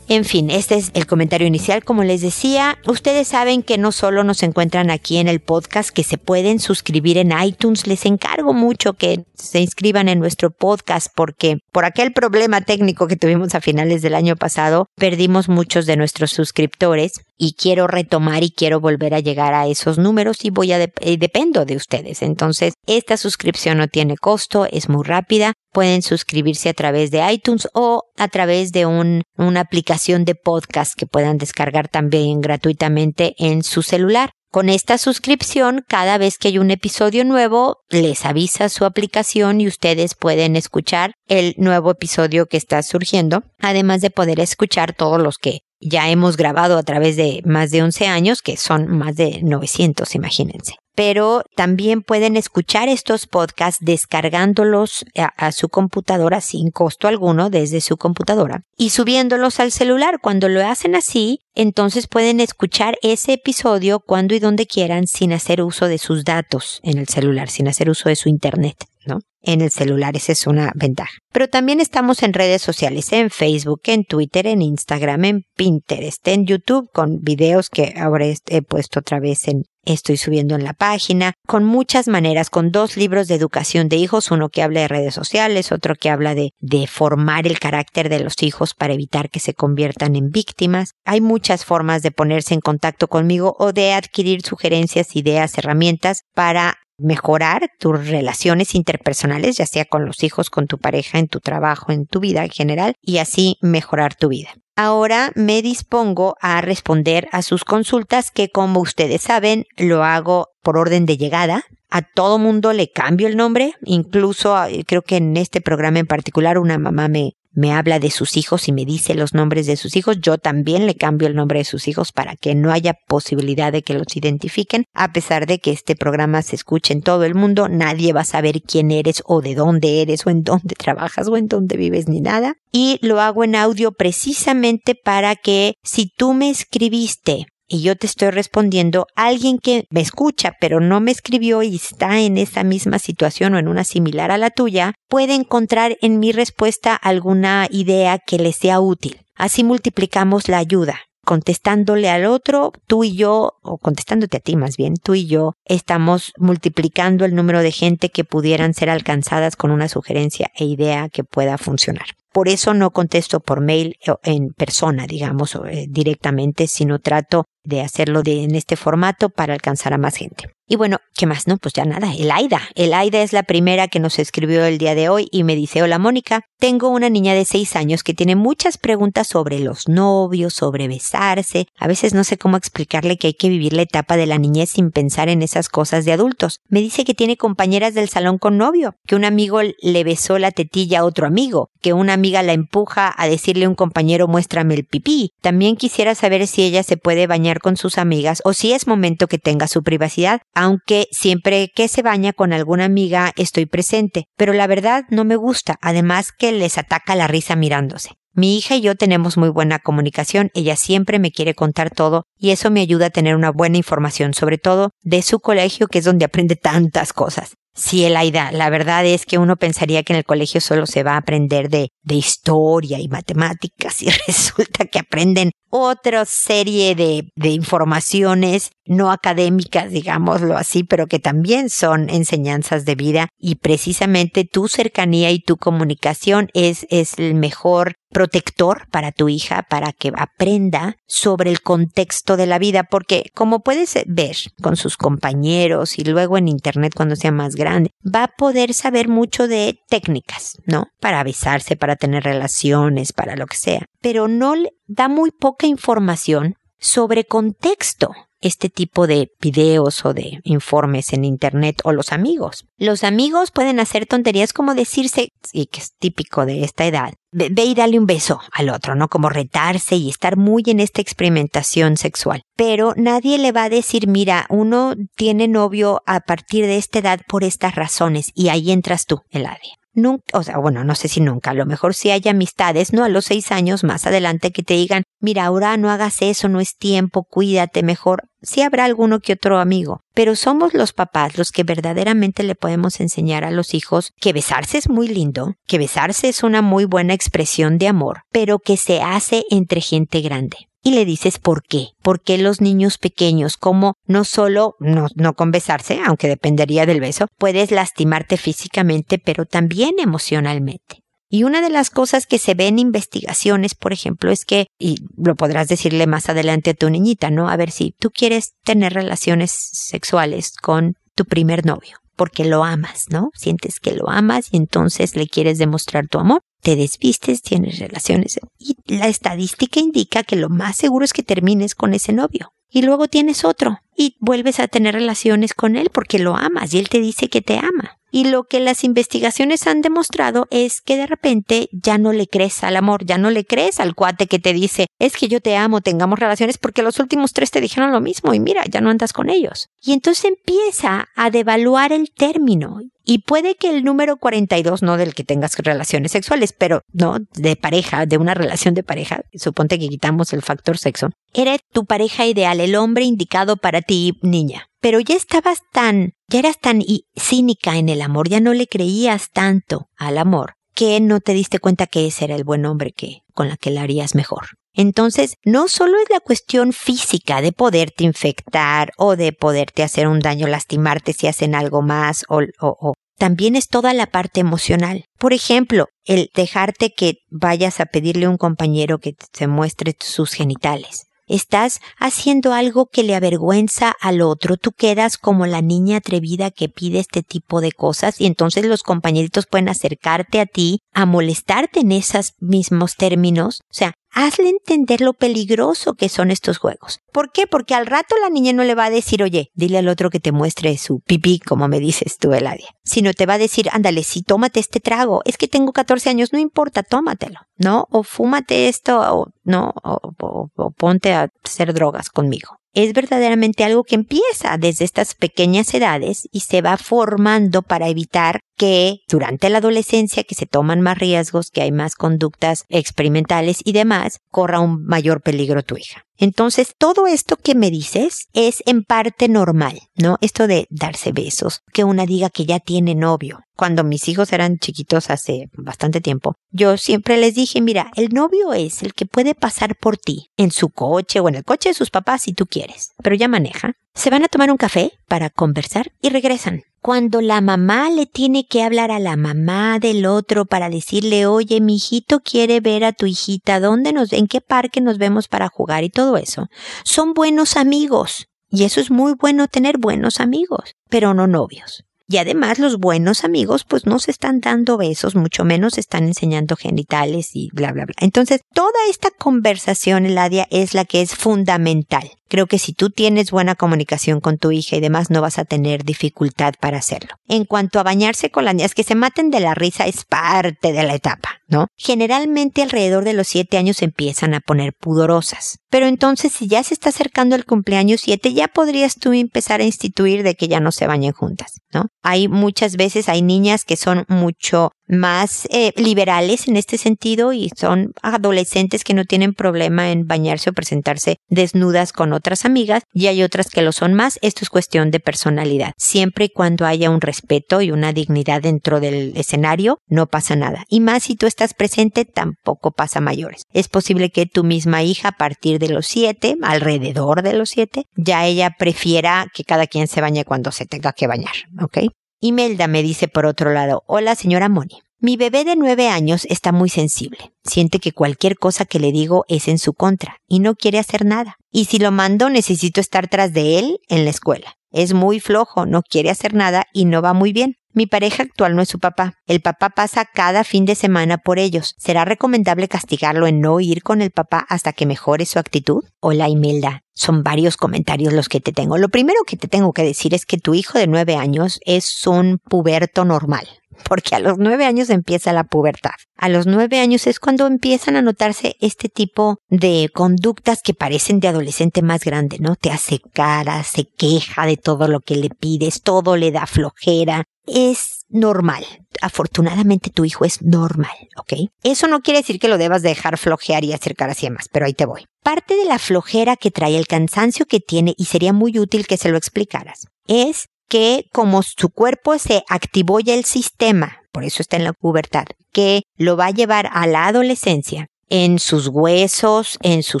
En 0.08 0.24
fin, 0.24 0.50
este 0.50 0.74
es 0.74 0.90
el 0.94 1.06
comentario 1.06 1.46
inicial. 1.46 1.84
Como 1.84 2.02
les 2.04 2.20
decía, 2.20 2.78
ustedes 2.86 3.28
saben 3.28 3.62
que 3.62 3.78
no 3.78 3.92
solo 3.92 4.24
nos 4.24 4.42
encuentran 4.42 4.90
aquí 4.90 5.16
en 5.16 5.28
el 5.28 5.40
podcast, 5.40 5.90
que 5.90 6.04
se 6.04 6.18
pueden 6.18 6.58
suscribir 6.58 7.18
en 7.18 7.32
iTunes. 7.32 7.86
Les 7.86 8.04
encargo 8.04 8.52
mucho 8.52 8.94
que 8.94 9.24
se 9.34 9.60
inscriban 9.60 10.08
en 10.08 10.18
nuestro 10.18 10.50
podcast 10.50 11.06
porque 11.14 11.58
por 11.72 11.84
aquel 11.84 12.12
problema 12.12 12.60
técnico 12.60 13.06
que 13.06 13.16
tuvimos 13.16 13.54
a 13.54 13.60
finales 13.60 14.02
del 14.02 14.14
año 14.14 14.36
pasado, 14.36 14.86
perdimos 14.96 15.48
muchos 15.48 15.86
de 15.86 15.96
nuestros 15.96 16.30
suscriptores 16.32 17.12
y 17.38 17.54
quiero 17.54 17.86
retomar 17.86 18.44
y 18.44 18.50
quiero 18.50 18.80
volver 18.80 19.14
a 19.14 19.20
llegar 19.20 19.54
a 19.54 19.66
esos 19.66 19.98
números 19.98 20.44
y 20.44 20.50
voy 20.50 20.72
a 20.72 20.78
dependo 20.78 21.64
de 21.64 21.76
ustedes. 21.76 22.22
Entonces, 22.22 22.74
esta 22.86 23.16
suscripción 23.16 23.78
no 23.78 23.88
tiene 23.88 24.16
costo, 24.16 24.66
es 24.70 24.88
muy 24.88 25.04
rápida. 25.04 25.54
Pueden 25.72 26.02
suscribirse 26.02 26.68
a 26.68 26.74
través 26.74 27.10
de 27.10 27.32
iTunes 27.32 27.66
o 27.72 28.04
a 28.16 28.28
través 28.28 28.72
de 28.72 28.86
un, 28.86 29.22
una 29.36 29.60
aplicación 29.60 30.24
de 30.24 30.34
podcast 30.34 30.94
que 30.94 31.06
puedan 31.06 31.38
descargar 31.38 31.88
también 31.88 32.40
gratuitamente 32.40 33.34
en 33.38 33.62
su 33.62 33.82
celular. 33.82 34.30
Con 34.50 34.68
esta 34.68 34.98
suscripción, 34.98 35.82
cada 35.88 36.18
vez 36.18 36.36
que 36.36 36.48
hay 36.48 36.58
un 36.58 36.70
episodio 36.70 37.24
nuevo, 37.24 37.78
les 37.88 38.26
avisa 38.26 38.68
su 38.68 38.84
aplicación 38.84 39.62
y 39.62 39.66
ustedes 39.66 40.14
pueden 40.14 40.56
escuchar 40.56 41.14
el 41.26 41.54
nuevo 41.56 41.90
episodio 41.90 42.44
que 42.44 42.58
está 42.58 42.82
surgiendo, 42.82 43.44
además 43.58 44.02
de 44.02 44.10
poder 44.10 44.40
escuchar 44.40 44.92
todos 44.92 45.22
los 45.22 45.38
que 45.38 45.60
ya 45.80 46.10
hemos 46.10 46.36
grabado 46.36 46.76
a 46.76 46.82
través 46.82 47.16
de 47.16 47.40
más 47.46 47.70
de 47.70 47.82
11 47.82 48.08
años, 48.08 48.42
que 48.42 48.58
son 48.58 48.88
más 48.88 49.16
de 49.16 49.40
900, 49.42 50.14
imagínense 50.14 50.81
pero 50.94 51.42
también 51.56 52.02
pueden 52.02 52.36
escuchar 52.36 52.88
estos 52.88 53.26
podcasts 53.26 53.84
descargándolos 53.84 55.04
a, 55.16 55.52
su 55.52 55.68
computadora 55.68 56.40
sin 56.40 56.70
costo 56.70 57.08
alguno 57.08 57.50
desde 57.50 57.80
su 57.80 57.96
computadora 57.96 58.64
y 58.76 58.90
subiéndolos 58.90 59.60
al 59.60 59.72
celular. 59.72 60.18
Cuando 60.20 60.48
lo 60.48 60.64
hacen 60.66 60.94
así, 60.94 61.40
entonces 61.54 62.06
pueden 62.06 62.40
escuchar 62.40 62.96
ese 63.02 63.34
episodio 63.34 64.00
cuando 64.00 64.34
y 64.34 64.38
donde 64.38 64.66
quieran 64.66 65.06
sin 65.06 65.32
hacer 65.32 65.62
uso 65.62 65.88
de 65.88 65.98
sus 65.98 66.24
datos 66.24 66.80
en 66.82 66.98
el 66.98 67.08
celular, 67.08 67.48
sin 67.48 67.68
hacer 67.68 67.90
uso 67.90 68.08
de 68.08 68.16
su 68.16 68.28
internet, 68.28 68.84
¿no? 69.06 69.20
En 69.44 69.60
el 69.60 69.70
celular, 69.70 70.16
esa 70.16 70.32
es 70.32 70.46
una 70.46 70.70
ventaja. 70.76 71.18
Pero 71.32 71.48
también 71.48 71.80
estamos 71.80 72.22
en 72.22 72.32
redes 72.32 72.62
sociales, 72.62 73.12
en 73.12 73.28
Facebook, 73.28 73.80
en 73.86 74.04
Twitter, 74.04 74.46
en 74.46 74.62
Instagram, 74.62 75.24
en 75.24 75.42
Pinterest, 75.56 76.26
en 76.28 76.46
YouTube, 76.46 76.88
con 76.92 77.18
videos 77.20 77.68
que 77.68 77.94
ahora 77.98 78.26
he 78.26 78.62
puesto 78.62 79.00
otra 79.00 79.18
vez 79.18 79.48
en, 79.48 79.64
estoy 79.84 80.16
subiendo 80.16 80.54
en 80.54 80.64
la 80.64 80.72
página, 80.72 81.34
con 81.46 81.64
muchas 81.64 82.08
maneras, 82.08 82.50
con 82.50 82.70
dos 82.70 82.96
libros 82.96 83.28
de 83.28 83.34
educación 83.34 83.88
de 83.88 83.96
hijos, 83.96 84.30
uno 84.30 84.48
que 84.48 84.62
habla 84.62 84.80
de 84.80 84.88
redes 84.88 85.14
sociales, 85.14 85.72
otro 85.72 85.94
que 85.94 86.10
habla 86.10 86.34
de, 86.34 86.52
formar 86.86 87.46
el 87.46 87.58
carácter 87.58 88.08
de 88.08 88.20
los 88.20 88.42
hijos 88.42 88.74
para 88.74 88.94
evitar 88.94 89.30
que 89.30 89.40
se 89.40 89.54
conviertan 89.54 90.16
en 90.16 90.30
víctimas. 90.30 90.94
Hay 91.04 91.20
muchas 91.20 91.64
formas 91.64 92.02
de 92.02 92.10
ponerse 92.10 92.54
en 92.54 92.60
contacto 92.60 93.08
conmigo 93.08 93.56
o 93.58 93.72
de 93.72 93.92
adquirir 93.92 94.42
sugerencias, 94.42 95.16
ideas, 95.16 95.56
herramientas 95.58 96.24
para 96.34 96.81
mejorar 96.98 97.70
tus 97.78 98.08
relaciones 98.08 98.74
interpersonales, 98.74 99.56
ya 99.56 99.66
sea 99.66 99.84
con 99.84 100.06
los 100.06 100.22
hijos, 100.22 100.50
con 100.50 100.66
tu 100.66 100.78
pareja, 100.78 101.18
en 101.18 101.28
tu 101.28 101.40
trabajo, 101.40 101.92
en 101.92 102.06
tu 102.06 102.20
vida 102.20 102.44
en 102.44 102.50
general, 102.50 102.94
y 103.00 103.18
así 103.18 103.56
mejorar 103.60 104.14
tu 104.14 104.28
vida. 104.28 104.50
Ahora 104.74 105.32
me 105.34 105.60
dispongo 105.60 106.36
a 106.40 106.60
responder 106.62 107.28
a 107.32 107.42
sus 107.42 107.64
consultas 107.64 108.30
que 108.30 108.48
como 108.48 108.80
ustedes 108.80 109.22
saben 109.22 109.64
lo 109.76 110.02
hago 110.02 110.48
por 110.62 110.78
orden 110.78 111.04
de 111.04 111.18
llegada. 111.18 111.64
A 111.90 112.00
todo 112.00 112.38
mundo 112.38 112.72
le 112.72 112.90
cambio 112.90 113.28
el 113.28 113.36
nombre, 113.36 113.74
incluso 113.84 114.56
creo 114.86 115.02
que 115.02 115.16
en 115.16 115.36
este 115.36 115.60
programa 115.60 115.98
en 115.98 116.06
particular 116.06 116.56
una 116.56 116.78
mamá 116.78 117.08
me, 117.08 117.32
me 117.52 117.72
habla 117.72 117.98
de 117.98 118.10
sus 118.10 118.36
hijos 118.36 118.68
y 118.68 118.72
me 118.72 118.84
dice 118.84 119.14
los 119.14 119.34
nombres 119.34 119.66
de 119.66 119.76
sus 119.76 119.96
hijos, 119.96 120.18
yo 120.20 120.38
también 120.38 120.86
le 120.86 120.94
cambio 120.94 121.28
el 121.28 121.34
nombre 121.34 121.60
de 121.60 121.64
sus 121.64 121.88
hijos 121.88 122.12
para 122.12 122.36
que 122.36 122.54
no 122.54 122.72
haya 122.72 122.94
posibilidad 123.06 123.72
de 123.72 123.82
que 123.82 123.94
los 123.94 124.16
identifiquen, 124.16 124.84
a 124.94 125.12
pesar 125.12 125.46
de 125.46 125.58
que 125.58 125.70
este 125.70 125.96
programa 125.96 126.42
se 126.42 126.56
escuche 126.56 126.92
en 126.92 127.02
todo 127.02 127.24
el 127.24 127.34
mundo, 127.34 127.68
nadie 127.68 128.12
va 128.12 128.22
a 128.22 128.24
saber 128.24 128.62
quién 128.62 128.90
eres 128.90 129.22
o 129.26 129.40
de 129.40 129.54
dónde 129.54 130.02
eres 130.02 130.26
o 130.26 130.30
en 130.30 130.42
dónde 130.42 130.74
trabajas 130.76 131.28
o 131.28 131.36
en 131.36 131.48
dónde 131.48 131.76
vives 131.76 132.08
ni 132.08 132.20
nada. 132.20 132.54
Y 132.72 132.98
lo 133.02 133.20
hago 133.20 133.44
en 133.44 133.54
audio 133.54 133.92
precisamente 133.92 134.94
para 134.94 135.36
que 135.36 135.74
si 135.82 136.08
tú 136.08 136.32
me 136.32 136.50
escribiste 136.50 137.46
y 137.72 137.80
yo 137.80 137.96
te 137.96 138.06
estoy 138.06 138.30
respondiendo, 138.30 139.06
alguien 139.16 139.58
que 139.58 139.86
me 139.88 140.02
escucha 140.02 140.52
pero 140.60 140.78
no 140.78 141.00
me 141.00 141.10
escribió 141.10 141.62
y 141.62 141.76
está 141.76 142.20
en 142.20 142.36
esa 142.36 142.64
misma 142.64 142.98
situación 142.98 143.54
o 143.54 143.58
en 143.58 143.66
una 143.66 143.82
similar 143.82 144.30
a 144.30 144.36
la 144.36 144.50
tuya, 144.50 144.92
puede 145.08 145.34
encontrar 145.34 145.96
en 146.02 146.18
mi 146.18 146.32
respuesta 146.32 146.94
alguna 146.94 147.66
idea 147.70 148.18
que 148.18 148.36
le 148.36 148.52
sea 148.52 148.78
útil. 148.78 149.22
Así 149.34 149.64
multiplicamos 149.64 150.48
la 150.48 150.58
ayuda. 150.58 151.00
Contestándole 151.24 152.10
al 152.10 152.26
otro, 152.26 152.72
tú 152.86 153.04
y 153.04 153.14
yo, 153.14 153.54
o 153.62 153.78
contestándote 153.78 154.36
a 154.36 154.40
ti 154.40 154.56
más 154.56 154.76
bien, 154.76 154.96
tú 154.96 155.14
y 155.14 155.26
yo, 155.26 155.54
estamos 155.64 156.32
multiplicando 156.36 157.24
el 157.24 157.34
número 157.34 157.62
de 157.62 157.72
gente 157.72 158.10
que 158.10 158.24
pudieran 158.24 158.74
ser 158.74 158.90
alcanzadas 158.90 159.56
con 159.56 159.70
una 159.70 159.88
sugerencia 159.88 160.50
e 160.56 160.64
idea 160.64 161.08
que 161.08 161.24
pueda 161.24 161.56
funcionar. 161.56 162.06
Por 162.32 162.48
eso 162.48 162.74
no 162.74 162.90
contesto 162.90 163.40
por 163.40 163.60
mail 163.60 163.96
en 164.22 164.48
persona, 164.50 165.06
digamos, 165.06 165.56
eh, 165.68 165.86
directamente, 165.88 166.66
sino 166.66 166.98
trato 166.98 167.46
de 167.64 167.80
hacerlo 167.80 168.22
de, 168.22 168.42
en 168.42 168.54
este 168.54 168.76
formato 168.76 169.28
para 169.28 169.54
alcanzar 169.54 169.92
a 169.92 169.98
más 169.98 170.16
gente. 170.16 170.50
Y 170.66 170.76
bueno, 170.76 170.98
¿qué 171.14 171.26
más? 171.26 171.46
No, 171.46 171.58
pues 171.58 171.74
ya 171.74 171.84
nada. 171.84 172.12
El 172.16 172.30
Aida. 172.30 172.62
El 172.74 172.94
Aida 172.94 173.22
es 173.22 173.34
la 173.34 173.42
primera 173.42 173.88
que 173.88 174.00
nos 174.00 174.18
escribió 174.18 174.64
el 174.64 174.78
día 174.78 174.94
de 174.94 175.10
hoy 175.10 175.28
y 175.30 175.44
me 175.44 175.54
dice, 175.54 175.82
hola 175.82 175.98
Mónica, 175.98 176.46
tengo 176.58 176.88
una 176.88 177.10
niña 177.10 177.34
de 177.34 177.44
seis 177.44 177.76
años 177.76 178.02
que 178.02 178.14
tiene 178.14 178.36
muchas 178.36 178.78
preguntas 178.78 179.26
sobre 179.26 179.58
los 179.58 179.86
novios, 179.86 180.54
sobre 180.54 180.88
besarse. 180.88 181.66
A 181.78 181.88
veces 181.88 182.14
no 182.14 182.24
sé 182.24 182.38
cómo 182.38 182.56
explicarle 182.56 183.18
que 183.18 183.26
hay 183.26 183.34
que 183.34 183.50
vivir 183.50 183.74
la 183.74 183.82
etapa 183.82 184.16
de 184.16 184.26
la 184.26 184.38
niñez 184.38 184.70
sin 184.70 184.92
pensar 184.92 185.28
en 185.28 185.42
esas 185.42 185.68
cosas 185.68 186.06
de 186.06 186.12
adultos. 186.12 186.60
Me 186.68 186.80
dice 186.80 187.04
que 187.04 187.12
tiene 187.12 187.36
compañeras 187.36 187.92
del 187.92 188.08
salón 188.08 188.38
con 188.38 188.56
novio, 188.56 188.94
que 189.06 189.16
un 189.16 189.26
amigo 189.26 189.60
le 189.60 190.04
besó 190.04 190.38
la 190.38 190.52
tetilla 190.52 191.00
a 191.00 191.04
otro 191.04 191.26
amigo, 191.26 191.68
que 191.82 191.92
una 191.92 192.14
amiga 192.22 192.44
la 192.44 192.52
empuja 192.52 193.12
a 193.16 193.26
decirle 193.26 193.64
a 193.64 193.68
un 193.68 193.74
compañero 193.74 194.28
muéstrame 194.28 194.74
el 194.74 194.84
pipí. 194.84 195.30
También 195.40 195.74
quisiera 195.74 196.14
saber 196.14 196.46
si 196.46 196.62
ella 196.62 196.84
se 196.84 196.96
puede 196.96 197.26
bañar 197.26 197.58
con 197.58 197.76
sus 197.76 197.98
amigas 197.98 198.42
o 198.44 198.52
si 198.52 198.72
es 198.72 198.86
momento 198.86 199.26
que 199.26 199.38
tenga 199.38 199.66
su 199.66 199.82
privacidad 199.82 200.40
aunque 200.54 201.08
siempre 201.10 201.70
que 201.74 201.88
se 201.88 202.02
baña 202.02 202.32
con 202.32 202.52
alguna 202.52 202.84
amiga 202.84 203.32
estoy 203.36 203.66
presente, 203.66 204.26
pero 204.36 204.52
la 204.52 204.68
verdad 204.68 205.04
no 205.10 205.24
me 205.24 205.34
gusta, 205.34 205.76
además 205.80 206.30
que 206.30 206.52
les 206.52 206.78
ataca 206.78 207.16
la 207.16 207.26
risa 207.26 207.56
mirándose. 207.56 208.10
Mi 208.34 208.56
hija 208.56 208.76
y 208.76 208.80
yo 208.80 208.94
tenemos 208.94 209.36
muy 209.36 209.50
buena 209.50 209.78
comunicación, 209.78 210.50
ella 210.54 210.76
siempre 210.76 211.18
me 211.18 211.32
quiere 211.32 211.54
contar 211.54 211.90
todo 211.90 212.24
y 212.38 212.50
eso 212.50 212.70
me 212.70 212.80
ayuda 212.80 213.06
a 213.06 213.10
tener 213.10 213.34
una 213.34 213.50
buena 213.50 213.76
información, 213.76 214.32
sobre 214.32 214.58
todo 214.58 214.90
de 215.02 215.20
su 215.22 215.40
colegio, 215.40 215.86
que 215.86 215.98
es 215.98 216.04
donde 216.04 216.24
aprende 216.24 216.56
tantas 216.56 217.12
cosas. 217.12 217.54
Sí, 217.74 218.04
Elaida, 218.04 218.52
la 218.52 218.68
verdad 218.68 219.06
es 219.06 219.24
que 219.24 219.38
uno 219.38 219.56
pensaría 219.56 220.02
que 220.02 220.12
en 220.12 220.18
el 220.18 220.24
colegio 220.24 220.60
solo 220.60 220.86
se 220.86 221.02
va 221.02 221.14
a 221.14 221.16
aprender 221.18 221.70
de, 221.70 221.88
de 222.02 222.14
historia 222.14 223.00
y 223.00 223.08
matemáticas 223.08 224.02
y 224.02 224.10
resulta 224.26 224.84
que 224.84 224.98
aprenden 224.98 225.52
otra 225.74 226.26
serie 226.26 226.94
de, 226.94 227.30
de 227.34 227.48
informaciones 227.48 228.72
no 228.84 229.10
académicas, 229.10 229.90
digámoslo 229.90 230.56
así, 230.56 230.84
pero 230.84 231.06
que 231.06 231.18
también 231.18 231.70
son 231.70 232.10
enseñanzas 232.10 232.84
de 232.84 232.94
vida. 232.94 233.28
Y 233.38 233.54
precisamente 233.54 234.44
tu 234.44 234.68
cercanía 234.68 235.30
y 235.30 235.40
tu 235.40 235.56
comunicación 235.56 236.50
es, 236.52 236.86
es 236.90 237.18
el 237.18 237.34
mejor 237.34 237.94
protector 238.10 238.86
para 238.90 239.10
tu 239.10 239.30
hija 239.30 239.62
para 239.62 239.92
que 239.92 240.12
aprenda 240.14 240.96
sobre 241.06 241.50
el 241.50 241.62
contexto 241.62 242.36
de 242.36 242.46
la 242.46 242.58
vida, 242.58 242.84
porque 242.84 243.30
como 243.34 243.60
puedes 243.60 243.94
ver 244.06 244.36
con 244.60 244.76
sus 244.76 244.98
compañeros 244.98 245.98
y 245.98 246.04
luego 246.04 246.36
en 246.36 246.48
internet 246.48 246.92
cuando 246.94 247.16
sea 247.16 247.32
más 247.32 247.54
grande, 247.54 247.90
va 248.04 248.24
a 248.24 248.32
poder 248.36 248.74
saber 248.74 249.08
mucho 249.08 249.48
de 249.48 249.78
técnicas, 249.88 250.58
¿no? 250.66 250.88
Para 251.00 251.24
besarse, 251.24 251.76
para 251.76 251.96
tener 251.96 252.24
relaciones, 252.24 253.14
para 253.14 253.36
lo 253.36 253.46
que 253.46 253.56
sea, 253.56 253.86
pero 254.02 254.28
no 254.28 254.54
le 254.56 254.72
da 254.86 255.08
muy 255.08 255.30
poca 255.30 255.66
información 255.66 256.56
sobre 256.78 257.24
contexto 257.24 258.12
este 258.42 258.68
tipo 258.68 259.06
de 259.06 259.30
videos 259.40 260.04
o 260.04 260.12
de 260.12 260.40
informes 260.42 261.12
en 261.12 261.24
Internet 261.24 261.80
o 261.84 261.92
los 261.92 262.12
amigos. 262.12 262.66
Los 262.76 263.04
amigos 263.04 263.52
pueden 263.52 263.80
hacer 263.80 264.06
tonterías 264.06 264.52
como 264.52 264.74
decirse, 264.74 265.28
y 265.52 265.66
que 265.66 265.80
es 265.80 265.92
típico 265.96 266.44
de 266.44 266.64
esta 266.64 266.84
edad, 266.84 267.14
ve, 267.30 267.52
y 267.56 267.74
dale 267.74 267.98
un 267.98 268.06
beso 268.06 268.40
al 268.52 268.68
otro, 268.68 268.94
¿no? 268.96 269.08
Como 269.08 269.28
retarse 269.28 269.94
y 269.94 270.10
estar 270.10 270.36
muy 270.36 270.64
en 270.66 270.80
esta 270.80 271.00
experimentación 271.00 271.96
sexual. 271.96 272.42
Pero 272.56 272.94
nadie 272.96 273.38
le 273.38 273.52
va 273.52 273.64
a 273.64 273.70
decir, 273.70 274.08
mira, 274.08 274.46
uno 274.50 274.94
tiene 275.14 275.46
novio 275.46 276.02
a 276.06 276.20
partir 276.20 276.66
de 276.66 276.76
esta 276.76 276.98
edad 276.98 277.20
por 277.28 277.44
estas 277.44 277.76
razones 277.76 278.32
y 278.34 278.48
ahí 278.48 278.72
entras 278.72 279.06
tú, 279.06 279.22
el 279.30 279.46
ADE 279.46 279.81
nunca, 279.94 280.24
o 280.32 280.42
sea, 280.42 280.58
bueno, 280.58 280.84
no 280.84 280.94
sé 280.94 281.08
si 281.08 281.20
nunca, 281.20 281.50
a 281.50 281.54
lo 281.54 281.66
mejor 281.66 281.94
si 281.94 282.10
hay 282.10 282.22
amistades, 282.28 282.92
no 282.92 283.04
a 283.04 283.08
los 283.08 283.26
seis 283.26 283.52
años 283.52 283.84
más 283.84 284.06
adelante 284.06 284.50
que 284.50 284.62
te 284.62 284.74
digan, 284.74 285.04
mira, 285.20 285.44
ahora 285.44 285.76
no 285.76 285.90
hagas 285.90 286.22
eso, 286.22 286.48
no 286.48 286.60
es 286.60 286.76
tiempo, 286.76 287.24
cuídate 287.24 287.82
mejor. 287.82 288.24
Sí 288.42 288.62
habrá 288.62 288.84
alguno 288.84 289.20
que 289.20 289.34
otro 289.34 289.58
amigo, 289.58 290.00
pero 290.14 290.34
somos 290.34 290.74
los 290.74 290.92
papás 290.92 291.38
los 291.38 291.52
que 291.52 291.62
verdaderamente 291.62 292.42
le 292.42 292.54
podemos 292.54 293.00
enseñar 293.00 293.44
a 293.44 293.50
los 293.50 293.74
hijos 293.74 294.12
que 294.20 294.32
besarse 294.32 294.78
es 294.78 294.88
muy 294.88 295.06
lindo, 295.08 295.54
que 295.66 295.78
besarse 295.78 296.28
es 296.28 296.42
una 296.42 296.62
muy 296.62 296.84
buena 296.84 297.14
expresión 297.14 297.78
de 297.78 297.88
amor, 297.88 298.22
pero 298.32 298.58
que 298.58 298.76
se 298.76 299.00
hace 299.00 299.44
entre 299.50 299.80
gente 299.80 300.20
grande 300.20 300.68
y 300.82 300.92
le 300.92 301.04
dices 301.04 301.38
por 301.38 301.62
qué. 301.62 301.88
¿Por 302.02 302.20
qué 302.20 302.38
los 302.38 302.60
niños 302.60 302.98
pequeños, 302.98 303.56
como 303.56 303.94
no 304.06 304.24
solo 304.24 304.76
no, 304.80 305.06
no 305.14 305.34
con 305.34 305.50
besarse, 305.50 306.00
aunque 306.04 306.28
dependería 306.28 306.86
del 306.86 307.00
beso, 307.00 307.26
puedes 307.38 307.70
lastimarte 307.70 308.36
físicamente, 308.36 309.18
pero 309.18 309.46
también 309.46 309.94
emocionalmente? 309.98 311.02
Y 311.34 311.44
una 311.44 311.62
de 311.62 311.70
las 311.70 311.88
cosas 311.88 312.26
que 312.26 312.38
se 312.38 312.52
ve 312.52 312.66
en 312.66 312.78
investigaciones, 312.78 313.74
por 313.74 313.94
ejemplo, 313.94 314.30
es 314.30 314.44
que, 314.44 314.66
y 314.78 314.96
lo 315.16 315.34
podrás 315.34 315.66
decirle 315.66 316.06
más 316.06 316.28
adelante 316.28 316.70
a 316.70 316.74
tu 316.74 316.90
niñita, 316.90 317.30
¿no? 317.30 317.48
A 317.48 317.56
ver 317.56 317.70
si 317.70 317.94
tú 317.98 318.10
quieres 318.10 318.52
tener 318.64 318.92
relaciones 318.92 319.50
sexuales 319.50 320.52
con 320.52 320.96
tu 321.14 321.24
primer 321.24 321.64
novio, 321.64 322.01
porque 322.16 322.44
lo 322.44 322.64
amas, 322.64 323.06
¿no? 323.10 323.30
Sientes 323.34 323.80
que 323.80 323.92
lo 323.92 324.10
amas 324.10 324.48
y 324.52 324.56
entonces 324.56 325.16
le 325.16 325.26
quieres 325.26 325.58
demostrar 325.58 326.08
tu 326.08 326.18
amor 326.18 326.42
te 326.62 326.76
desvistes, 326.76 327.42
tienes 327.42 327.80
relaciones 327.80 328.38
y 328.56 328.76
la 328.86 329.08
estadística 329.08 329.80
indica 329.80 330.22
que 330.22 330.36
lo 330.36 330.48
más 330.48 330.76
seguro 330.76 331.04
es 331.04 331.12
que 331.12 331.24
termines 331.24 331.74
con 331.74 331.92
ese 331.92 332.12
novio. 332.12 332.52
Y 332.70 332.82
luego 332.82 333.08
tienes 333.08 333.44
otro 333.44 333.80
y 333.94 334.16
vuelves 334.20 334.60
a 334.60 334.68
tener 334.68 334.94
relaciones 334.94 335.52
con 335.52 335.76
él 335.76 335.90
porque 335.92 336.18
lo 336.18 336.36
amas 336.36 336.72
y 336.72 336.78
él 336.78 336.88
te 336.88 337.00
dice 337.00 337.28
que 337.28 337.42
te 337.42 337.58
ama. 337.58 337.98
Y 338.12 338.24
lo 338.24 338.44
que 338.44 338.60
las 338.60 338.84
investigaciones 338.84 339.66
han 339.66 339.80
demostrado 339.80 340.46
es 340.50 340.82
que 340.82 340.98
de 340.98 341.06
repente 341.06 341.70
ya 341.72 341.96
no 341.96 342.12
le 342.12 342.28
crees 342.28 342.62
al 342.62 342.76
amor, 342.76 343.06
ya 343.06 343.16
no 343.16 343.30
le 343.30 343.46
crees 343.46 343.80
al 343.80 343.94
cuate 343.94 344.26
que 344.26 344.38
te 344.38 344.52
dice, 344.52 344.86
es 344.98 345.16
que 345.16 345.28
yo 345.28 345.40
te 345.40 345.56
amo, 345.56 345.80
tengamos 345.80 346.18
relaciones, 346.18 346.58
porque 346.58 346.82
los 346.82 347.00
últimos 347.00 347.32
tres 347.32 347.50
te 347.50 347.62
dijeron 347.62 347.90
lo 347.90 348.02
mismo 348.02 348.34
y 348.34 348.38
mira, 348.38 348.64
ya 348.70 348.82
no 348.82 348.90
andas 348.90 349.14
con 349.14 349.30
ellos. 349.30 349.70
Y 349.80 349.94
entonces 349.94 350.26
empieza 350.26 351.08
a 351.16 351.30
devaluar 351.30 351.92
el 351.92 352.12
término. 352.12 352.80
Y 353.04 353.18
puede 353.18 353.56
que 353.56 353.70
el 353.70 353.84
número 353.84 354.16
42, 354.16 354.82
no 354.82 354.96
del 354.96 355.14
que 355.14 355.24
tengas 355.24 355.56
relaciones 355.58 356.12
sexuales, 356.12 356.52
pero 356.52 356.82
no 356.92 357.18
de 357.34 357.56
pareja, 357.56 358.06
de 358.06 358.18
una 358.18 358.34
relación 358.34 358.74
de 358.74 358.82
pareja, 358.82 359.22
suponte 359.34 359.78
que 359.78 359.88
quitamos 359.88 360.32
el 360.32 360.42
factor 360.42 360.78
sexo, 360.78 361.10
era 361.34 361.56
tu 361.72 361.84
pareja 361.84 362.26
ideal, 362.26 362.60
el 362.60 362.74
hombre 362.76 363.04
indicado 363.04 363.56
para 363.56 363.82
ti, 363.82 364.18
niña 364.22 364.68
pero 364.82 364.98
ya 364.98 365.14
estabas 365.14 365.60
tan, 365.72 366.12
ya 366.28 366.40
eras 366.40 366.58
tan 366.58 366.82
cínica 367.14 367.78
en 367.78 367.88
el 367.88 368.02
amor, 368.02 368.28
ya 368.28 368.40
no 368.40 368.52
le 368.52 368.66
creías 368.66 369.30
tanto 369.30 369.88
al 369.96 370.18
amor, 370.18 370.54
que 370.74 371.00
no 371.00 371.20
te 371.20 371.34
diste 371.34 371.60
cuenta 371.60 371.86
que 371.86 372.08
ese 372.08 372.24
era 372.24 372.34
el 372.34 372.42
buen 372.42 372.66
hombre 372.66 372.90
que, 372.90 373.22
con 373.32 373.48
la 373.48 373.56
que 373.56 373.70
la 373.70 373.82
harías 373.82 374.16
mejor. 374.16 374.48
Entonces, 374.74 375.36
no 375.44 375.68
solo 375.68 375.98
es 375.98 376.08
la 376.10 376.20
cuestión 376.20 376.72
física 376.72 377.40
de 377.40 377.52
poderte 377.52 378.04
infectar 378.04 378.92
o 378.96 379.16
de 379.16 379.32
poderte 379.32 379.82
hacer 379.82 380.08
un 380.08 380.20
daño, 380.20 380.46
lastimarte 380.46 381.12
si 381.12 381.26
hacen 381.26 381.54
algo 381.54 381.82
más 381.82 382.24
o, 382.28 382.40
o, 382.60 382.76
o 382.80 382.94
también 383.18 383.54
es 383.54 383.68
toda 383.68 383.94
la 383.94 384.06
parte 384.06 384.40
emocional. 384.40 385.04
Por 385.18 385.32
ejemplo, 385.32 385.86
el 386.04 386.30
dejarte 386.34 386.92
que 386.96 387.18
vayas 387.30 387.80
a 387.80 387.86
pedirle 387.86 388.26
a 388.26 388.30
un 388.30 388.38
compañero 388.38 388.98
que 388.98 389.14
se 389.32 389.46
muestre 389.46 389.94
sus 390.00 390.32
genitales 390.32 391.06
estás 391.26 391.80
haciendo 391.98 392.52
algo 392.52 392.86
que 392.86 393.02
le 393.02 393.14
avergüenza 393.14 393.94
al 394.00 394.20
otro, 394.20 394.56
tú 394.56 394.72
quedas 394.72 395.16
como 395.16 395.46
la 395.46 395.62
niña 395.62 395.98
atrevida 395.98 396.50
que 396.50 396.68
pide 396.68 396.98
este 396.98 397.22
tipo 397.22 397.60
de 397.60 397.72
cosas 397.72 398.20
y 398.20 398.26
entonces 398.26 398.66
los 398.66 398.82
compañeritos 398.82 399.46
pueden 399.46 399.68
acercarte 399.68 400.40
a 400.40 400.46
ti 400.46 400.80
a 400.92 401.06
molestarte 401.06 401.80
en 401.80 401.92
esos 401.92 402.34
mismos 402.38 402.96
términos. 402.96 403.60
O 403.70 403.74
sea, 403.74 403.94
hazle 404.12 404.50
entender 404.50 405.00
lo 405.00 405.14
peligroso 405.14 405.94
que 405.94 406.08
son 406.08 406.30
estos 406.30 406.58
juegos. 406.58 407.00
¿Por 407.12 407.32
qué? 407.32 407.46
Porque 407.46 407.74
al 407.74 407.86
rato 407.86 408.14
la 408.20 408.30
niña 408.30 408.52
no 408.52 408.64
le 408.64 408.74
va 408.74 408.86
a 408.86 408.90
decir, 408.90 409.22
oye, 409.22 409.50
dile 409.54 409.78
al 409.78 409.88
otro 409.88 410.10
que 410.10 410.20
te 410.20 410.32
muestre 410.32 410.76
su 410.78 411.00
pipí, 411.00 411.38
como 411.38 411.68
me 411.68 411.80
dices 411.80 412.18
tú, 412.18 412.32
Eladia. 412.32 412.68
Sino 412.84 413.12
te 413.12 413.26
va 413.26 413.34
a 413.34 413.38
decir, 413.38 413.68
ándale, 413.72 414.02
sí, 414.02 414.22
tómate 414.22 414.60
este 414.60 414.80
trago. 414.80 415.22
Es 415.24 415.36
que 415.36 415.48
tengo 415.48 415.72
14 415.72 416.10
años, 416.10 416.32
no 416.32 416.38
importa, 416.38 416.82
tómatelo, 416.82 417.40
¿no? 417.56 417.86
O 417.90 418.02
fúmate 418.02 418.68
esto, 418.68 419.00
o 419.00 419.26
no, 419.44 419.72
o, 419.82 420.50
o 420.54 420.70
ponte 420.72 421.12
a 421.12 421.28
hacer 421.44 421.72
drogas 421.72 422.10
conmigo 422.10 422.58
es 422.74 422.94
verdaderamente 422.94 423.64
algo 423.64 423.84
que 423.84 423.94
empieza 423.94 424.56
desde 424.58 424.84
estas 424.84 425.14
pequeñas 425.14 425.72
edades 425.74 426.28
y 426.32 426.40
se 426.40 426.62
va 426.62 426.76
formando 426.76 427.62
para 427.62 427.88
evitar 427.88 428.40
que 428.62 429.00
durante 429.08 429.50
la 429.50 429.58
adolescencia 429.58 430.22
que 430.22 430.36
se 430.36 430.46
toman 430.46 430.80
más 430.80 430.96
riesgos, 430.96 431.50
que 431.50 431.62
hay 431.62 431.72
más 431.72 431.96
conductas 431.96 432.64
experimentales 432.68 433.60
y 433.64 433.72
demás, 433.72 434.20
corra 434.30 434.60
un 434.60 434.84
mayor 434.84 435.20
peligro 435.20 435.64
tu 435.64 435.76
hija. 435.76 436.06
Entonces, 436.16 436.72
todo 436.78 437.08
esto 437.08 437.34
que 437.34 437.56
me 437.56 437.72
dices 437.72 438.28
es 438.34 438.62
en 438.64 438.84
parte 438.84 439.26
normal, 439.26 439.80
¿no? 439.96 440.16
Esto 440.20 440.46
de 440.46 440.68
darse 440.70 441.10
besos, 441.10 441.62
que 441.72 441.82
una 441.82 442.06
diga 442.06 442.30
que 442.30 442.46
ya 442.46 442.60
tiene 442.60 442.94
novio. 442.94 443.40
Cuando 443.56 443.82
mis 443.82 444.08
hijos 444.08 444.32
eran 444.32 444.58
chiquitos 444.58 445.10
hace 445.10 445.48
bastante 445.54 446.00
tiempo, 446.00 446.36
yo 446.52 446.76
siempre 446.76 447.16
les 447.16 447.34
dije, 447.34 447.60
mira, 447.60 447.90
el 447.96 448.10
novio 448.10 448.52
es 448.52 448.84
el 448.84 448.94
que 448.94 449.06
puede 449.06 449.34
pasar 449.34 449.74
por 449.74 449.96
ti 449.96 450.30
en 450.36 450.52
su 450.52 450.68
coche 450.68 451.18
o 451.18 451.28
en 451.28 451.34
el 451.34 451.44
coche 451.44 451.70
de 451.70 451.74
sus 451.74 451.90
papás 451.90 452.22
si 452.22 452.32
tú 452.32 452.46
quieres, 452.46 452.92
pero 453.02 453.16
ya 453.16 453.26
maneja. 453.26 453.72
Se 453.92 454.10
van 454.10 454.22
a 454.22 454.28
tomar 454.28 454.52
un 454.52 454.56
café 454.56 454.92
para 455.08 455.30
conversar 455.30 455.90
y 456.00 456.10
regresan 456.10 456.62
cuando 456.82 457.20
la 457.20 457.40
mamá 457.40 457.90
le 457.90 458.06
tiene 458.06 458.44
que 458.44 458.64
hablar 458.64 458.90
a 458.90 458.98
la 458.98 459.16
mamá 459.16 459.78
del 459.78 460.04
otro 460.04 460.44
para 460.44 460.68
decirle, 460.68 461.26
oye, 461.26 461.60
mi 461.60 461.76
hijito 461.76 462.20
quiere 462.20 462.60
ver 462.60 462.82
a 462.84 462.92
tu 462.92 463.06
hijita, 463.06 463.60
¿dónde 463.60 463.92
nos, 463.92 464.12
en 464.12 464.26
qué 464.26 464.40
parque 464.40 464.80
nos 464.80 464.98
vemos 464.98 465.28
para 465.28 465.48
jugar 465.48 465.84
y 465.84 465.90
todo 465.90 466.16
eso, 466.16 466.48
son 466.82 467.14
buenos 467.14 467.56
amigos. 467.56 468.26
Y 468.50 468.64
eso 468.64 468.80
es 468.80 468.90
muy 468.90 469.14
bueno 469.14 469.46
tener 469.46 469.78
buenos 469.78 470.20
amigos, 470.20 470.74
pero 470.90 471.14
no 471.14 471.28
novios. 471.28 471.84
Y 472.08 472.18
además 472.18 472.58
los 472.58 472.78
buenos 472.78 473.24
amigos 473.24 473.64
pues 473.64 473.86
no 473.86 473.98
se 473.98 474.10
están 474.10 474.40
dando 474.40 474.76
besos, 474.76 475.14
mucho 475.14 475.44
menos 475.44 475.78
están 475.78 476.04
enseñando 476.04 476.56
genitales 476.56 477.30
y 477.34 477.50
bla, 477.52 477.72
bla, 477.72 477.86
bla. 477.86 477.94
Entonces, 478.00 478.42
toda 478.52 478.72
esta 478.88 479.10
conversación, 479.10 480.06
Eladia, 480.06 480.46
es 480.50 480.74
la 480.74 480.84
que 480.84 481.02
es 481.02 481.14
fundamental. 481.14 482.10
Creo 482.28 482.46
que 482.46 482.58
si 482.58 482.72
tú 482.72 482.88
tienes 482.88 483.30
buena 483.30 483.54
comunicación 483.54 484.20
con 484.20 484.38
tu 484.38 484.52
hija 484.52 484.76
y 484.76 484.80
demás, 484.80 485.10
no 485.10 485.20
vas 485.20 485.38
a 485.38 485.44
tener 485.44 485.84
dificultad 485.84 486.54
para 486.58 486.78
hacerlo. 486.78 487.14
En 487.28 487.44
cuanto 487.44 487.78
a 487.78 487.82
bañarse 487.82 488.30
con 488.30 488.46
las 488.46 488.54
niñas, 488.54 488.74
que 488.74 488.84
se 488.84 488.94
maten 488.94 489.30
de 489.30 489.40
la 489.40 489.54
risa 489.54 489.86
es 489.86 490.06
parte 490.06 490.72
de 490.72 490.82
la 490.82 490.94
etapa, 490.94 491.41
¿no? 491.52 491.66
Generalmente 491.76 492.62
alrededor 492.62 493.04
de 493.04 493.12
los 493.12 493.28
siete 493.28 493.58
años 493.58 493.82
empiezan 493.82 494.32
a 494.32 494.40
poner 494.40 494.72
pudorosas. 494.72 495.58
Pero 495.70 495.86
entonces, 495.86 496.32
si 496.32 496.48
ya 496.48 496.62
se 496.62 496.72
está 496.72 496.88
acercando 496.88 497.36
el 497.36 497.44
cumpleaños 497.44 498.00
siete, 498.00 498.32
ya 498.32 498.48
podrías 498.48 498.96
tú 498.96 499.12
empezar 499.12 499.60
a 499.60 499.64
instituir 499.64 500.22
de 500.22 500.34
que 500.34 500.48
ya 500.48 500.60
no 500.60 500.72
se 500.72 500.86
bañen 500.86 501.12
juntas, 501.12 501.60
¿no? 501.72 501.88
Hay 502.02 502.26
muchas 502.26 502.76
veces, 502.76 503.10
hay 503.10 503.20
niñas 503.20 503.64
que 503.64 503.76
son 503.76 504.04
mucho 504.08 504.72
más 504.86 505.46
eh, 505.50 505.72
liberales 505.76 506.48
en 506.48 506.56
este 506.56 506.78
sentido 506.78 507.32
y 507.32 507.50
son 507.56 507.92
adolescentes 508.02 508.84
que 508.84 508.94
no 508.94 509.04
tienen 509.04 509.34
problema 509.34 509.90
en 509.90 510.06
bañarse 510.06 510.50
o 510.50 510.52
presentarse 510.52 511.16
desnudas 511.28 511.92
con 511.92 512.12
otras 512.12 512.44
amigas 512.44 512.82
y 512.92 513.06
hay 513.06 513.22
otras 513.22 513.48
que 513.48 513.62
lo 513.62 513.72
son 513.72 513.94
más. 513.94 514.18
Esto 514.22 514.40
es 514.42 514.50
cuestión 514.50 514.90
de 514.90 515.00
personalidad. 515.00 515.72
Siempre 515.76 516.26
y 516.26 516.28
cuando 516.28 516.66
haya 516.66 516.90
un 516.90 517.00
respeto 517.00 517.62
y 517.62 517.70
una 517.70 517.92
dignidad 517.92 518.42
dentro 518.42 518.80
del 518.80 519.16
escenario, 519.16 519.78
no 519.86 520.06
pasa 520.06 520.36
nada. 520.36 520.64
Y 520.68 520.80
más 520.80 521.04
si 521.04 521.16
tú 521.16 521.26
estás 521.26 521.54
presente, 521.54 522.04
tampoco 522.04 522.72
pasa 522.72 523.00
mayores. 523.00 523.42
Es 523.52 523.68
posible 523.68 524.10
que 524.10 524.26
tu 524.26 524.44
misma 524.44 524.82
hija 524.82 525.08
a 525.08 525.12
partir 525.12 525.58
de 525.58 525.68
los 525.68 525.86
siete, 525.86 526.36
alrededor 526.42 527.22
de 527.22 527.32
los 527.32 527.50
siete, 527.50 527.84
ya 527.96 528.26
ella 528.26 528.54
prefiera 528.58 529.26
que 529.32 529.44
cada 529.44 529.66
quien 529.66 529.88
se 529.88 530.00
bañe 530.00 530.24
cuando 530.24 530.52
se 530.52 530.66
tenga 530.66 530.92
que 530.92 531.06
bañar, 531.06 531.34
¿ok? 531.60 531.78
Imelda 532.24 532.68
me 532.68 532.84
dice 532.84 533.08
por 533.08 533.26
otro 533.26 533.52
lado, 533.52 533.82
hola 533.88 534.14
señora 534.14 534.48
Moni. 534.48 534.80
Mi 535.00 535.16
bebé 535.16 535.42
de 535.42 535.56
nueve 535.56 535.88
años 535.88 536.24
está 536.30 536.52
muy 536.52 536.68
sensible. 536.68 537.32
Siente 537.42 537.80
que 537.80 537.90
cualquier 537.90 538.38
cosa 538.38 538.64
que 538.64 538.78
le 538.78 538.92
digo 538.92 539.24
es 539.26 539.48
en 539.48 539.58
su 539.58 539.74
contra 539.74 540.18
y 540.28 540.38
no 540.38 540.54
quiere 540.54 540.78
hacer 540.78 541.04
nada. 541.04 541.36
Y 541.50 541.64
si 541.64 541.80
lo 541.80 541.90
mando 541.90 542.30
necesito 542.30 542.80
estar 542.80 543.08
tras 543.08 543.32
de 543.32 543.58
él 543.58 543.80
en 543.88 544.04
la 544.04 544.10
escuela. 544.10 544.56
Es 544.72 544.94
muy 544.94 545.20
flojo, 545.20 545.66
no 545.66 545.82
quiere 545.82 546.10
hacer 546.10 546.34
nada 546.34 546.64
y 546.72 546.86
no 546.86 547.02
va 547.02 547.12
muy 547.12 547.32
bien. 547.32 547.56
Mi 547.74 547.86
pareja 547.86 548.22
actual 548.22 548.54
no 548.54 548.62
es 548.62 548.68
su 548.68 548.78
papá. 548.78 549.14
El 549.26 549.40
papá 549.40 549.70
pasa 549.70 550.04
cada 550.04 550.44
fin 550.44 550.66
de 550.66 550.74
semana 550.74 551.16
por 551.18 551.38
ellos. 551.38 551.74
¿Será 551.78 552.04
recomendable 552.04 552.68
castigarlo 552.68 553.26
en 553.26 553.40
no 553.40 553.60
ir 553.60 553.82
con 553.82 554.02
el 554.02 554.10
papá 554.10 554.44
hasta 554.48 554.74
que 554.74 554.84
mejore 554.84 555.24
su 555.24 555.38
actitud? 555.38 555.82
Hola 556.00 556.28
Imelda. 556.28 556.82
Son 556.92 557.22
varios 557.22 557.56
comentarios 557.56 558.12
los 558.12 558.28
que 558.28 558.40
te 558.40 558.52
tengo. 558.52 558.76
Lo 558.76 558.90
primero 558.90 559.20
que 559.26 559.38
te 559.38 559.48
tengo 559.48 559.72
que 559.72 559.84
decir 559.84 560.12
es 560.12 560.26
que 560.26 560.36
tu 560.36 560.52
hijo 560.52 560.78
de 560.78 560.86
nueve 560.86 561.16
años 561.16 561.60
es 561.64 562.06
un 562.06 562.38
puberto 562.38 563.06
normal 563.06 563.48
porque 563.82 564.14
a 564.14 564.20
los 564.20 564.38
nueve 564.38 564.64
años 564.64 564.90
empieza 564.90 565.32
la 565.32 565.44
pubertad. 565.44 565.92
A 566.16 566.28
los 566.28 566.46
nueve 566.46 566.80
años 566.80 567.06
es 567.06 567.18
cuando 567.18 567.46
empiezan 567.46 567.96
a 567.96 568.02
notarse 568.02 568.56
este 568.60 568.88
tipo 568.88 569.38
de 569.48 569.90
conductas 569.92 570.60
que 570.62 570.74
parecen 570.74 571.20
de 571.20 571.28
adolescente 571.28 571.82
más 571.82 572.04
grande, 572.04 572.38
¿no? 572.38 572.56
Te 572.56 572.70
hace 572.70 573.00
cara, 573.12 573.62
se 573.64 573.84
queja 573.84 574.46
de 574.46 574.56
todo 574.56 574.88
lo 574.88 575.00
que 575.00 575.16
le 575.16 575.30
pides, 575.30 575.82
todo 575.82 576.16
le 576.16 576.30
da 576.30 576.46
flojera. 576.46 577.24
Es 577.46 578.02
normal. 578.08 578.64
afortunadamente 579.00 579.90
tu 579.90 580.04
hijo 580.04 580.24
es 580.24 580.42
normal, 580.42 580.92
¿ok? 581.16 581.50
Eso 581.64 581.88
no 581.88 582.02
quiere 582.02 582.20
decir 582.20 582.38
que 582.38 582.46
lo 582.46 582.58
debas 582.58 582.82
dejar 582.82 583.18
flojear 583.18 583.64
y 583.64 583.72
acercar 583.72 584.10
así 584.10 584.28
más, 584.30 584.48
pero 584.52 584.66
ahí 584.66 584.74
te 584.74 584.86
voy. 584.86 585.06
Parte 585.24 585.56
de 585.56 585.64
la 585.64 585.78
flojera 585.78 586.36
que 586.36 586.50
trae 586.50 586.76
el 586.76 586.86
cansancio 586.86 587.46
que 587.46 587.58
tiene, 587.58 587.94
y 587.96 588.04
sería 588.04 588.32
muy 588.32 588.58
útil 588.58 588.86
que 588.86 588.96
se 588.96 589.08
lo 589.08 589.16
explicaras, 589.16 589.86
es 590.06 590.46
que 590.72 591.04
como 591.12 591.42
su 591.42 591.68
cuerpo 591.68 592.18
se 592.18 592.44
activó 592.48 592.98
ya 592.98 593.12
el 593.12 593.26
sistema, 593.26 593.98
por 594.10 594.24
eso 594.24 594.40
está 594.40 594.56
en 594.56 594.64
la 594.64 594.72
pubertad, 594.72 595.26
que 595.52 595.82
lo 595.98 596.16
va 596.16 596.28
a 596.28 596.30
llevar 596.30 596.70
a 596.72 596.86
la 596.86 597.06
adolescencia, 597.08 597.88
en 598.08 598.38
sus 598.38 598.68
huesos, 598.68 599.58
en 599.60 599.82
su 599.82 600.00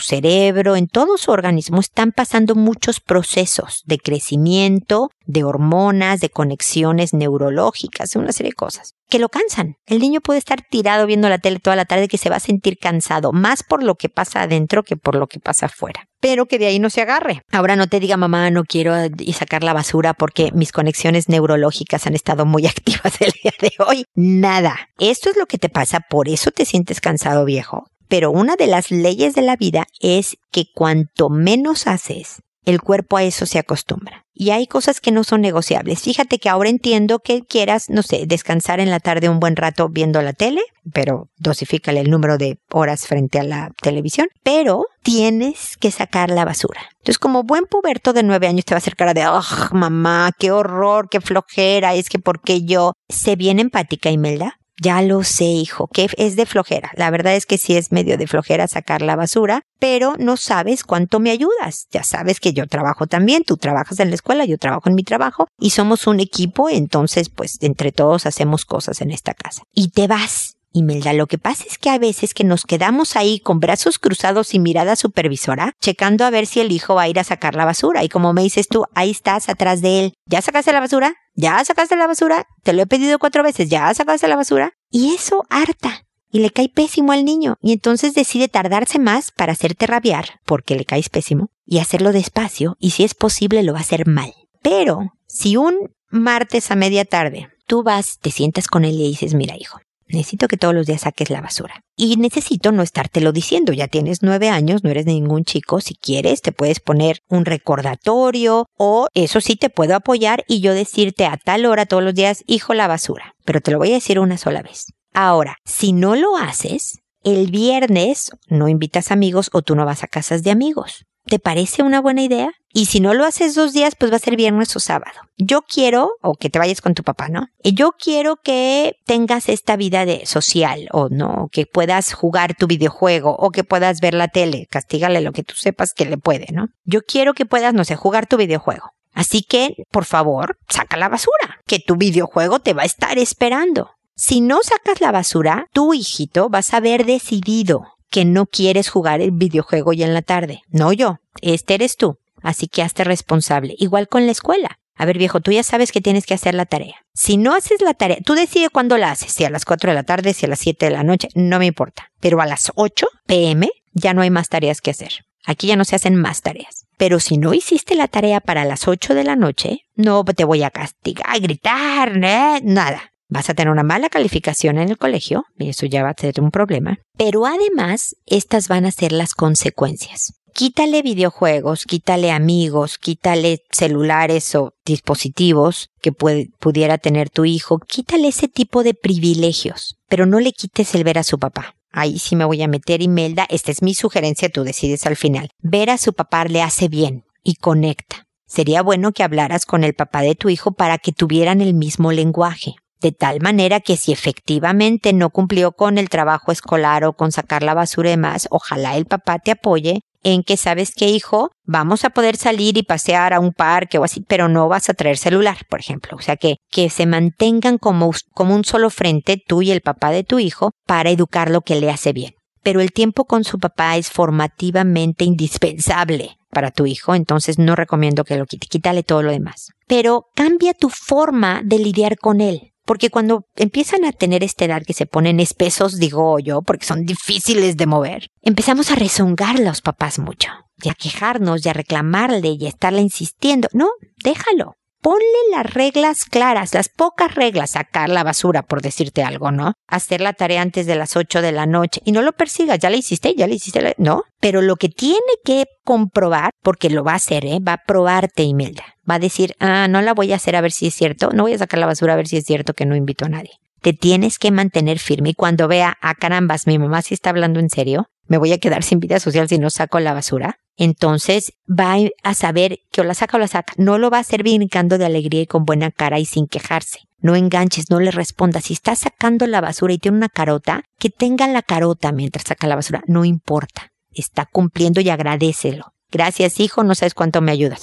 cerebro, 0.00 0.74
en 0.74 0.86
todo 0.86 1.18
su 1.18 1.30
organismo 1.30 1.80
están 1.80 2.10
pasando 2.12 2.54
muchos 2.54 3.00
procesos 3.00 3.82
de 3.84 3.98
crecimiento, 3.98 5.10
de 5.26 5.44
hormonas, 5.44 6.20
de 6.20 6.30
conexiones 6.30 7.14
neurológicas, 7.14 8.16
una 8.16 8.32
serie 8.32 8.50
de 8.50 8.56
cosas 8.56 8.94
que 9.12 9.18
lo 9.18 9.28
cansan. 9.28 9.76
El 9.84 9.98
niño 9.98 10.22
puede 10.22 10.38
estar 10.38 10.62
tirado 10.62 11.04
viendo 11.04 11.28
la 11.28 11.36
tele 11.36 11.58
toda 11.58 11.76
la 11.76 11.84
tarde 11.84 12.08
que 12.08 12.16
se 12.16 12.30
va 12.30 12.36
a 12.36 12.40
sentir 12.40 12.78
cansado, 12.78 13.30
más 13.32 13.62
por 13.62 13.82
lo 13.82 13.96
que 13.96 14.08
pasa 14.08 14.40
adentro 14.40 14.82
que 14.82 14.96
por 14.96 15.16
lo 15.16 15.26
que 15.26 15.38
pasa 15.38 15.66
afuera. 15.66 16.08
Pero 16.18 16.46
que 16.46 16.58
de 16.58 16.64
ahí 16.64 16.78
no 16.78 16.88
se 16.88 17.02
agarre. 17.02 17.42
Ahora 17.52 17.76
no 17.76 17.88
te 17.88 18.00
diga 18.00 18.16
mamá, 18.16 18.50
no 18.50 18.64
quiero 18.64 18.94
sacar 19.34 19.64
la 19.64 19.74
basura 19.74 20.14
porque 20.14 20.50
mis 20.54 20.72
conexiones 20.72 21.28
neurológicas 21.28 22.06
han 22.06 22.14
estado 22.14 22.46
muy 22.46 22.66
activas 22.66 23.20
el 23.20 23.32
día 23.42 23.52
de 23.60 23.72
hoy. 23.86 24.06
Nada. 24.14 24.88
Esto 24.98 25.28
es 25.28 25.36
lo 25.36 25.44
que 25.44 25.58
te 25.58 25.68
pasa, 25.68 26.00
por 26.00 26.30
eso 26.30 26.50
te 26.50 26.64
sientes 26.64 27.02
cansado 27.02 27.44
viejo 27.44 27.84
pero 28.08 28.30
una 28.30 28.56
de 28.56 28.66
las 28.66 28.90
leyes 28.90 29.34
de 29.34 29.40
la 29.40 29.56
vida 29.56 29.86
es 29.98 30.36
que 30.50 30.66
cuanto 30.74 31.30
menos 31.30 31.86
haces, 31.86 32.42
el 32.64 32.80
cuerpo 32.80 33.16
a 33.16 33.24
eso 33.24 33.46
se 33.46 33.58
acostumbra. 33.58 34.24
Y 34.34 34.50
hay 34.50 34.66
cosas 34.66 35.00
que 35.00 35.10
no 35.12 35.24
son 35.24 35.42
negociables. 35.42 36.00
Fíjate 36.00 36.38
que 36.38 36.48
ahora 36.48 36.70
entiendo 36.70 37.18
que 37.18 37.42
quieras, 37.42 37.90
no 37.90 38.02
sé, 38.02 38.24
descansar 38.26 38.80
en 38.80 38.90
la 38.90 38.98
tarde 38.98 39.28
un 39.28 39.40
buen 39.40 39.56
rato 39.56 39.88
viendo 39.90 40.22
la 40.22 40.32
tele, 40.32 40.62
pero 40.92 41.28
dosifícale 41.36 42.00
el 42.00 42.10
número 42.10 42.38
de 42.38 42.58
horas 42.70 43.06
frente 43.06 43.38
a 43.38 43.44
la 43.44 43.70
televisión, 43.82 44.28
pero 44.42 44.86
tienes 45.02 45.76
que 45.76 45.90
sacar 45.90 46.30
la 46.30 46.44
basura. 46.44 46.80
Entonces, 46.98 47.18
como 47.18 47.42
buen 47.42 47.66
puberto 47.66 48.12
de 48.12 48.22
nueve 48.22 48.46
años 48.46 48.64
te 48.64 48.74
va 48.74 48.76
a 48.76 48.78
hacer 48.78 48.96
cara 48.96 49.12
de, 49.12 49.26
oh, 49.26 49.42
mamá, 49.72 50.30
qué 50.38 50.50
horror, 50.50 51.08
qué 51.10 51.20
flojera, 51.20 51.94
es 51.94 52.08
que 52.08 52.18
porque 52.18 52.64
yo 52.64 52.94
sé 53.08 53.36
bien 53.36 53.58
empática, 53.58 54.10
Imelda, 54.10 54.58
ya 54.80 55.02
lo 55.02 55.24
sé, 55.24 55.44
hijo, 55.44 55.88
que 55.88 56.08
es 56.16 56.36
de 56.36 56.46
flojera. 56.46 56.90
La 56.96 57.10
verdad 57.10 57.34
es 57.34 57.46
que 57.46 57.58
sí 57.58 57.76
es 57.76 57.92
medio 57.92 58.18
de 58.18 58.26
flojera 58.26 58.68
sacar 58.68 59.02
la 59.02 59.16
basura, 59.16 59.62
pero 59.78 60.14
no 60.18 60.36
sabes 60.36 60.84
cuánto 60.84 61.20
me 61.20 61.30
ayudas. 61.30 61.86
Ya 61.90 62.04
sabes 62.04 62.40
que 62.40 62.52
yo 62.52 62.66
trabajo 62.66 63.06
también, 63.06 63.44
tú 63.44 63.56
trabajas 63.56 64.00
en 64.00 64.08
la 64.08 64.14
escuela, 64.14 64.44
yo 64.44 64.58
trabajo 64.58 64.88
en 64.88 64.94
mi 64.94 65.04
trabajo 65.04 65.46
y 65.58 65.70
somos 65.70 66.06
un 66.06 66.20
equipo, 66.20 66.68
entonces 66.68 67.28
pues 67.28 67.58
entre 67.60 67.92
todos 67.92 68.26
hacemos 68.26 68.64
cosas 68.64 69.00
en 69.00 69.10
esta 69.10 69.34
casa. 69.34 69.62
Y 69.72 69.90
te 69.90 70.06
vas 70.06 70.56
Imelda, 70.74 71.12
lo 71.12 71.26
que 71.26 71.36
pasa 71.36 71.64
es 71.68 71.76
que 71.76 71.90
a 71.90 71.98
veces 71.98 72.32
que 72.32 72.44
nos 72.44 72.64
quedamos 72.64 73.14
ahí 73.16 73.40
con 73.40 73.60
brazos 73.60 73.98
cruzados 73.98 74.54
y 74.54 74.58
mirada 74.58 74.96
supervisora, 74.96 75.74
checando 75.80 76.24
a 76.24 76.30
ver 76.30 76.46
si 76.46 76.60
el 76.60 76.72
hijo 76.72 76.94
va 76.94 77.02
a 77.02 77.08
ir 77.08 77.18
a 77.18 77.24
sacar 77.24 77.54
la 77.54 77.66
basura. 77.66 78.02
Y 78.04 78.08
como 78.08 78.32
me 78.32 78.42
dices 78.42 78.68
tú, 78.68 78.86
ahí 78.94 79.10
estás 79.10 79.50
atrás 79.50 79.82
de 79.82 80.00
él. 80.00 80.14
¿Ya 80.26 80.40
sacaste 80.40 80.72
la 80.72 80.80
basura? 80.80 81.14
¿Ya 81.34 81.64
sacaste 81.64 81.96
la 81.96 82.06
basura? 82.06 82.46
Te 82.62 82.72
lo 82.72 82.82
he 82.82 82.86
pedido 82.86 83.18
cuatro 83.18 83.42
veces. 83.42 83.68
¿Ya 83.68 83.92
sacaste 83.94 84.28
la 84.28 84.36
basura? 84.36 84.74
Y 84.90 85.14
eso 85.14 85.44
harta. 85.50 86.06
Y 86.30 86.40
le 86.40 86.50
cae 86.50 86.68
pésimo 86.68 87.12
al 87.12 87.24
niño. 87.24 87.56
Y 87.60 87.72
entonces 87.72 88.14
decide 88.14 88.48
tardarse 88.48 88.98
más 88.98 89.30
para 89.30 89.52
hacerte 89.52 89.86
rabiar, 89.86 90.40
porque 90.44 90.76
le 90.76 90.84
caes 90.84 91.08
pésimo, 91.08 91.50
y 91.66 91.78
hacerlo 91.78 92.12
despacio, 92.12 92.76
y 92.78 92.90
si 92.90 93.04
es 93.04 93.14
posible 93.14 93.62
lo 93.62 93.72
va 93.72 93.78
a 93.78 93.82
hacer 93.82 94.06
mal. 94.06 94.32
Pero, 94.62 95.12
si 95.26 95.56
un 95.56 95.94
martes 96.10 96.70
a 96.70 96.76
media 96.76 97.04
tarde 97.04 97.48
tú 97.66 97.82
vas, 97.82 98.18
te 98.20 98.30
sientas 98.30 98.66
con 98.66 98.84
él 98.84 98.96
y 98.96 98.98
le 98.98 99.04
dices, 99.04 99.32
mira 99.32 99.56
hijo, 99.58 99.80
necesito 100.06 100.48
que 100.48 100.56
todos 100.56 100.74
los 100.74 100.86
días 100.86 101.02
saques 101.02 101.30
la 101.30 101.40
basura. 101.40 101.84
Y 101.96 102.16
necesito 102.16 102.72
no 102.72 102.82
estártelo 102.82 103.32
diciendo, 103.32 103.72
ya 103.72 103.88
tienes 103.88 104.22
nueve 104.22 104.48
años, 104.48 104.84
no 104.84 104.90
eres 104.90 105.06
ningún 105.06 105.44
chico, 105.44 105.80
si 105.80 105.94
quieres 105.94 106.42
te 106.42 106.52
puedes 106.52 106.80
poner 106.80 107.20
un 107.28 107.44
recordatorio 107.44 108.66
o 108.76 109.08
eso 109.14 109.40
sí 109.40 109.56
te 109.56 109.70
puedo 109.70 109.94
apoyar 109.94 110.44
y 110.48 110.60
yo 110.60 110.74
decirte 110.74 111.26
a 111.26 111.36
tal 111.36 111.66
hora 111.66 111.86
todos 111.86 112.02
los 112.02 112.14
días, 112.14 112.44
hijo, 112.46 112.74
la 112.74 112.88
basura. 112.88 113.34
Pero 113.44 113.60
te 113.60 113.70
lo 113.70 113.78
voy 113.78 113.90
a 113.90 113.94
decir 113.94 114.18
una 114.18 114.38
sola 114.38 114.62
vez. 114.62 114.86
Ahora, 115.14 115.56
si 115.64 115.92
no 115.92 116.16
lo 116.16 116.36
haces, 116.36 116.98
el 117.24 117.50
viernes 117.50 118.30
no 118.48 118.68
invitas 118.68 119.12
amigos 119.12 119.50
o 119.52 119.62
tú 119.62 119.76
no 119.76 119.84
vas 119.84 120.02
a 120.02 120.08
casas 120.08 120.42
de 120.42 120.50
amigos. 120.50 121.04
¿Te 121.32 121.38
parece 121.38 121.82
una 121.82 122.02
buena 122.02 122.20
idea? 122.20 122.50
Y 122.74 122.84
si 122.84 123.00
no 123.00 123.14
lo 123.14 123.24
haces 123.24 123.54
dos 123.54 123.72
días, 123.72 123.94
pues 123.98 124.12
va 124.12 124.16
a 124.16 124.18
ser 124.18 124.36
viernes 124.36 124.76
o 124.76 124.80
sábado. 124.80 125.18
Yo 125.38 125.62
quiero, 125.62 126.10
o 126.20 126.34
que 126.34 126.50
te 126.50 126.58
vayas 126.58 126.82
con 126.82 126.92
tu 126.92 127.04
papá, 127.04 127.30
¿no? 127.30 127.46
Yo 127.64 127.92
quiero 127.92 128.36
que 128.36 128.96
tengas 129.06 129.48
esta 129.48 129.76
vida 129.76 130.04
de 130.04 130.26
social, 130.26 130.90
o 130.92 131.08
no, 131.08 131.48
que 131.50 131.64
puedas 131.64 132.12
jugar 132.12 132.54
tu 132.54 132.66
videojuego, 132.66 133.34
o 133.38 133.50
que 133.50 133.64
puedas 133.64 134.02
ver 134.02 134.12
la 134.12 134.28
tele. 134.28 134.66
Castígale 134.68 135.22
lo 135.22 135.32
que 135.32 135.42
tú 135.42 135.54
sepas 135.54 135.94
que 135.94 136.04
le 136.04 136.18
puede, 136.18 136.48
¿no? 136.52 136.66
Yo 136.84 137.00
quiero 137.00 137.32
que 137.32 137.46
puedas, 137.46 137.72
no 137.72 137.86
sé, 137.86 137.96
jugar 137.96 138.26
tu 138.26 138.36
videojuego. 138.36 138.90
Así 139.14 139.42
que, 139.42 139.86
por 139.90 140.04
favor, 140.04 140.58
saca 140.68 140.98
la 140.98 141.08
basura, 141.08 141.62
que 141.66 141.78
tu 141.78 141.96
videojuego 141.96 142.58
te 142.58 142.74
va 142.74 142.82
a 142.82 142.84
estar 142.84 143.16
esperando. 143.16 143.88
Si 144.16 144.42
no 144.42 144.58
sacas 144.62 145.00
la 145.00 145.12
basura, 145.12 145.64
tu 145.72 145.94
hijito 145.94 146.50
vas 146.50 146.74
a 146.74 146.76
haber 146.76 147.06
decidido 147.06 147.86
que 148.12 148.24
no 148.24 148.46
quieres 148.46 148.88
jugar 148.88 149.20
el 149.20 149.32
videojuego 149.32 149.92
ya 149.92 150.06
en 150.06 150.14
la 150.14 150.22
tarde. 150.22 150.60
No 150.68 150.92
yo, 150.92 151.18
este 151.40 151.74
eres 151.74 151.96
tú. 151.96 152.18
Así 152.42 152.68
que 152.68 152.82
hazte 152.82 153.02
responsable. 153.02 153.74
Igual 153.78 154.06
con 154.06 154.26
la 154.26 154.32
escuela. 154.32 154.78
A 154.94 155.06
ver, 155.06 155.16
viejo, 155.16 155.40
tú 155.40 155.50
ya 155.50 155.62
sabes 155.62 155.90
que 155.90 156.02
tienes 156.02 156.26
que 156.26 156.34
hacer 156.34 156.54
la 156.54 156.66
tarea. 156.66 156.94
Si 157.14 157.38
no 157.38 157.54
haces 157.54 157.80
la 157.80 157.94
tarea, 157.94 158.18
tú 158.24 158.34
decides 158.34 158.68
cuándo 158.70 158.98
la 158.98 159.10
haces, 159.10 159.32
si 159.32 159.44
a 159.44 159.50
las 159.50 159.64
4 159.64 159.90
de 159.90 159.94
la 159.94 160.02
tarde, 160.02 160.34
si 160.34 160.44
a 160.44 160.48
las 160.50 160.58
7 160.58 160.86
de 160.86 160.92
la 160.92 161.02
noche, 161.02 161.28
no 161.34 161.58
me 161.58 161.66
importa. 161.66 162.12
Pero 162.20 162.40
a 162.40 162.46
las 162.46 162.70
8 162.74 163.06
pm 163.26 163.70
ya 163.94 164.12
no 164.12 164.20
hay 164.20 164.30
más 164.30 164.50
tareas 164.50 164.80
que 164.80 164.90
hacer. 164.90 165.12
Aquí 165.46 165.66
ya 165.68 165.76
no 165.76 165.84
se 165.84 165.96
hacen 165.96 166.14
más 166.14 166.42
tareas. 166.42 166.86
Pero 166.98 167.18
si 167.18 167.38
no 167.38 167.54
hiciste 167.54 167.94
la 167.94 168.06
tarea 168.06 168.40
para 168.40 168.66
las 168.66 168.86
8 168.86 169.14
de 169.14 169.24
la 169.24 169.34
noche, 169.34 169.80
no 169.94 170.22
te 170.24 170.44
voy 170.44 170.62
a 170.62 170.70
castigar, 170.70 171.40
gritar, 171.40 172.12
¿eh? 172.22 172.60
nada 172.62 173.11
vas 173.32 173.48
a 173.48 173.54
tener 173.54 173.72
una 173.72 173.82
mala 173.82 174.10
calificación 174.10 174.78
en 174.78 174.90
el 174.90 174.98
colegio, 174.98 175.46
y 175.58 175.70
eso 175.70 175.86
ya 175.86 176.02
va 176.02 176.10
a 176.10 176.20
ser 176.20 176.40
un 176.40 176.50
problema, 176.50 176.98
pero 177.16 177.46
además 177.46 178.14
estas 178.26 178.68
van 178.68 178.84
a 178.84 178.90
ser 178.90 179.12
las 179.12 179.34
consecuencias. 179.34 180.34
Quítale 180.54 181.00
videojuegos, 181.00 181.84
quítale 181.84 182.30
amigos, 182.30 182.98
quítale 182.98 183.60
celulares 183.70 184.54
o 184.54 184.74
dispositivos 184.84 185.88
que 186.02 186.12
pudiera 186.12 186.98
tener 186.98 187.30
tu 187.30 187.46
hijo, 187.46 187.78
quítale 187.78 188.28
ese 188.28 188.48
tipo 188.48 188.82
de 188.82 188.92
privilegios, 188.92 189.96
pero 190.08 190.26
no 190.26 190.38
le 190.38 190.52
quites 190.52 190.94
el 190.94 191.04
ver 191.04 191.18
a 191.18 191.22
su 191.22 191.38
papá. 191.38 191.74
Ahí 191.90 192.18
sí 192.18 192.36
me 192.36 192.44
voy 192.44 192.62
a 192.62 192.68
meter, 192.68 193.00
Imelda, 193.00 193.46
esta 193.48 193.70
es 193.70 193.80
mi 193.80 193.94
sugerencia, 193.94 194.50
tú 194.50 194.62
decides 194.62 195.06
al 195.06 195.16
final. 195.16 195.48
Ver 195.60 195.88
a 195.88 195.96
su 195.96 196.12
papá 196.12 196.44
le 196.44 196.60
hace 196.60 196.88
bien 196.88 197.24
y 197.42 197.54
conecta. 197.54 198.26
Sería 198.46 198.82
bueno 198.82 199.12
que 199.12 199.22
hablaras 199.22 199.64
con 199.64 199.84
el 199.84 199.94
papá 199.94 200.20
de 200.20 200.34
tu 200.34 200.50
hijo 200.50 200.72
para 200.72 200.98
que 200.98 201.12
tuvieran 201.12 201.62
el 201.62 201.72
mismo 201.72 202.12
lenguaje 202.12 202.74
de 203.02 203.12
tal 203.12 203.40
manera 203.40 203.80
que 203.80 203.96
si 203.96 204.12
efectivamente 204.12 205.12
no 205.12 205.30
cumplió 205.30 205.72
con 205.72 205.98
el 205.98 206.08
trabajo 206.08 206.52
escolar 206.52 207.04
o 207.04 207.12
con 207.12 207.32
sacar 207.32 207.62
la 207.62 207.74
basura 207.74 208.08
y 208.08 208.12
demás, 208.12 208.48
ojalá 208.50 208.96
el 208.96 209.06
papá 209.06 209.38
te 209.38 209.50
apoye 209.50 210.00
en 210.22 210.44
que 210.44 210.56
sabes 210.56 210.92
que 210.94 211.08
hijo, 211.08 211.50
vamos 211.64 212.04
a 212.04 212.10
poder 212.10 212.36
salir 212.36 212.78
y 212.78 212.84
pasear 212.84 213.32
a 213.32 213.40
un 213.40 213.52
parque 213.52 213.98
o 213.98 214.04
así, 214.04 214.24
pero 214.26 214.48
no 214.48 214.68
vas 214.68 214.88
a 214.88 214.94
traer 214.94 215.18
celular, 215.18 215.58
por 215.68 215.80
ejemplo. 215.80 216.16
O 216.16 216.22
sea 216.22 216.36
que, 216.36 216.56
que 216.70 216.90
se 216.90 217.06
mantengan 217.06 217.78
como, 217.78 218.12
como 218.32 218.54
un 218.54 218.64
solo 218.64 218.88
frente 218.90 219.42
tú 219.44 219.62
y 219.62 219.72
el 219.72 219.80
papá 219.80 220.10
de 220.12 220.24
tu 220.24 220.38
hijo 220.38 220.70
para 220.86 221.10
educar 221.10 221.50
lo 221.50 221.62
que 221.62 221.80
le 221.80 221.90
hace 221.90 222.12
bien. 222.12 222.34
Pero 222.62 222.80
el 222.80 222.92
tiempo 222.92 223.24
con 223.24 223.42
su 223.42 223.58
papá 223.58 223.96
es 223.96 224.10
formativamente 224.10 225.24
indispensable 225.24 226.36
para 226.50 226.70
tu 226.70 226.86
hijo, 226.86 227.14
entonces 227.14 227.58
no 227.58 227.74
recomiendo 227.74 228.24
que 228.24 228.36
lo 228.36 228.46
quite, 228.46 228.68
quítale 228.68 229.02
todo 229.02 229.22
lo 229.22 229.32
demás. 229.32 229.70
Pero 229.88 230.26
cambia 230.34 230.74
tu 230.74 230.90
forma 230.90 231.62
de 231.64 231.78
lidiar 231.78 232.18
con 232.18 232.40
él. 232.40 232.71
Porque 232.84 233.10
cuando 233.10 233.46
empiezan 233.56 234.04
a 234.04 234.12
tener 234.12 234.42
esta 234.42 234.64
edad 234.64 234.82
que 234.84 234.92
se 234.92 235.06
ponen 235.06 235.40
espesos, 235.40 235.98
digo 235.98 236.38
yo, 236.38 236.62
porque 236.62 236.86
son 236.86 237.04
difíciles 237.04 237.76
de 237.76 237.86
mover, 237.86 238.28
empezamos 238.40 238.90
a 238.90 238.96
rezongar 238.96 239.58
los 239.60 239.82
papás 239.82 240.18
mucho, 240.18 240.50
y 240.82 240.88
a 240.88 240.94
quejarnos, 240.94 241.64
y 241.64 241.68
a 241.68 241.74
reclamarle, 241.74 242.56
y 242.58 242.66
a 242.66 242.68
estarle 242.68 243.00
insistiendo. 243.00 243.68
No, 243.72 243.88
déjalo. 244.24 244.74
Ponle 245.02 245.26
las 245.50 245.74
reglas 245.74 246.24
claras, 246.24 246.74
las 246.74 246.88
pocas 246.88 247.34
reglas, 247.34 247.70
sacar 247.70 248.08
la 248.08 248.22
basura, 248.22 248.62
por 248.62 248.82
decirte 248.82 249.24
algo, 249.24 249.50
¿no? 249.50 249.74
Hacer 249.88 250.20
la 250.20 250.32
tarea 250.32 250.62
antes 250.62 250.86
de 250.86 250.94
las 250.94 251.16
8 251.16 251.42
de 251.42 251.50
la 251.50 251.66
noche 251.66 252.00
y 252.04 252.12
no 252.12 252.22
lo 252.22 252.30
persigas, 252.32 252.78
ya 252.78 252.88
la 252.88 252.96
hiciste, 252.96 253.34
ya 253.34 253.48
la 253.48 253.54
hiciste, 253.54 253.96
¿no? 253.98 254.22
Pero 254.38 254.62
lo 254.62 254.76
que 254.76 254.88
tiene 254.88 255.18
que 255.44 255.64
comprobar, 255.82 256.52
porque 256.62 256.88
lo 256.88 257.02
va 257.02 257.14
a 257.14 257.16
hacer, 257.16 257.44
¿eh? 257.44 257.58
Va 257.58 257.72
a 257.72 257.82
probarte, 257.84 258.44
Imelda. 258.44 258.84
Va 259.10 259.16
a 259.16 259.18
decir, 259.18 259.56
ah, 259.58 259.88
no 259.88 260.02
la 260.02 260.14
voy 260.14 260.32
a 260.32 260.36
hacer 260.36 260.54
a 260.54 260.60
ver 260.60 260.70
si 260.70 260.86
es 260.86 260.94
cierto, 260.94 261.30
no 261.32 261.42
voy 261.42 261.54
a 261.54 261.58
sacar 261.58 261.80
la 261.80 261.86
basura 261.86 262.12
a 262.12 262.16
ver 262.16 262.28
si 262.28 262.36
es 262.36 262.44
cierto 262.44 262.72
que 262.72 262.86
no 262.86 262.94
invito 262.94 263.24
a 263.24 263.28
nadie 263.28 263.58
te 263.82 263.92
tienes 263.92 264.38
que 264.38 264.52
mantener 264.52 265.00
firme 265.00 265.30
y 265.30 265.34
cuando 265.34 265.66
vea, 265.68 265.98
a 266.00 266.10
ah, 266.10 266.14
carambas, 266.14 266.68
mi 266.68 266.78
mamá 266.78 267.02
sí 267.02 267.14
está 267.14 267.30
hablando 267.30 267.58
en 267.58 267.68
serio, 267.68 268.06
me 268.26 268.38
voy 268.38 268.52
a 268.52 268.58
quedar 268.58 268.82
sin 268.82 269.00
vida 269.00 269.20
social 269.20 269.48
si 269.48 269.58
no 269.58 269.70
saco 269.70 270.00
la 270.00 270.14
basura. 270.14 270.58
Entonces 270.76 271.52
va 271.68 271.96
a 272.22 272.34
saber 272.34 272.80
que 272.90 273.02
o 273.02 273.04
la 273.04 273.14
saca 273.14 273.36
o 273.36 273.40
la 273.40 273.48
saca. 273.48 273.74
No 273.76 273.98
lo 273.98 274.10
va 274.10 274.18
a 274.18 274.20
hacer 274.20 274.42
brincando 274.42 274.98
de 274.98 275.04
alegría 275.04 275.42
y 275.42 275.46
con 275.46 275.64
buena 275.64 275.90
cara 275.90 276.18
y 276.18 276.24
sin 276.24 276.46
quejarse. 276.46 277.00
No 277.20 277.36
enganches, 277.36 277.90
no 277.90 278.00
le 278.00 278.10
respondas. 278.10 278.64
Si 278.64 278.72
está 278.72 278.96
sacando 278.96 279.46
la 279.46 279.60
basura 279.60 279.92
y 279.92 279.98
tiene 279.98 280.16
una 280.16 280.28
carota, 280.28 280.84
que 280.98 281.10
tenga 281.10 281.46
la 281.46 281.62
carota 281.62 282.10
mientras 282.10 282.46
saca 282.46 282.66
la 282.66 282.76
basura. 282.76 283.02
No 283.06 283.24
importa. 283.24 283.92
Está 284.12 284.46
cumpliendo 284.46 285.00
y 285.00 285.08
agradecelo. 285.08 285.92
Gracias, 286.12 286.60
hijo, 286.60 286.84
no 286.84 286.94
sabes 286.94 287.14
cuánto 287.14 287.40
me 287.40 287.52
ayudas. 287.52 287.80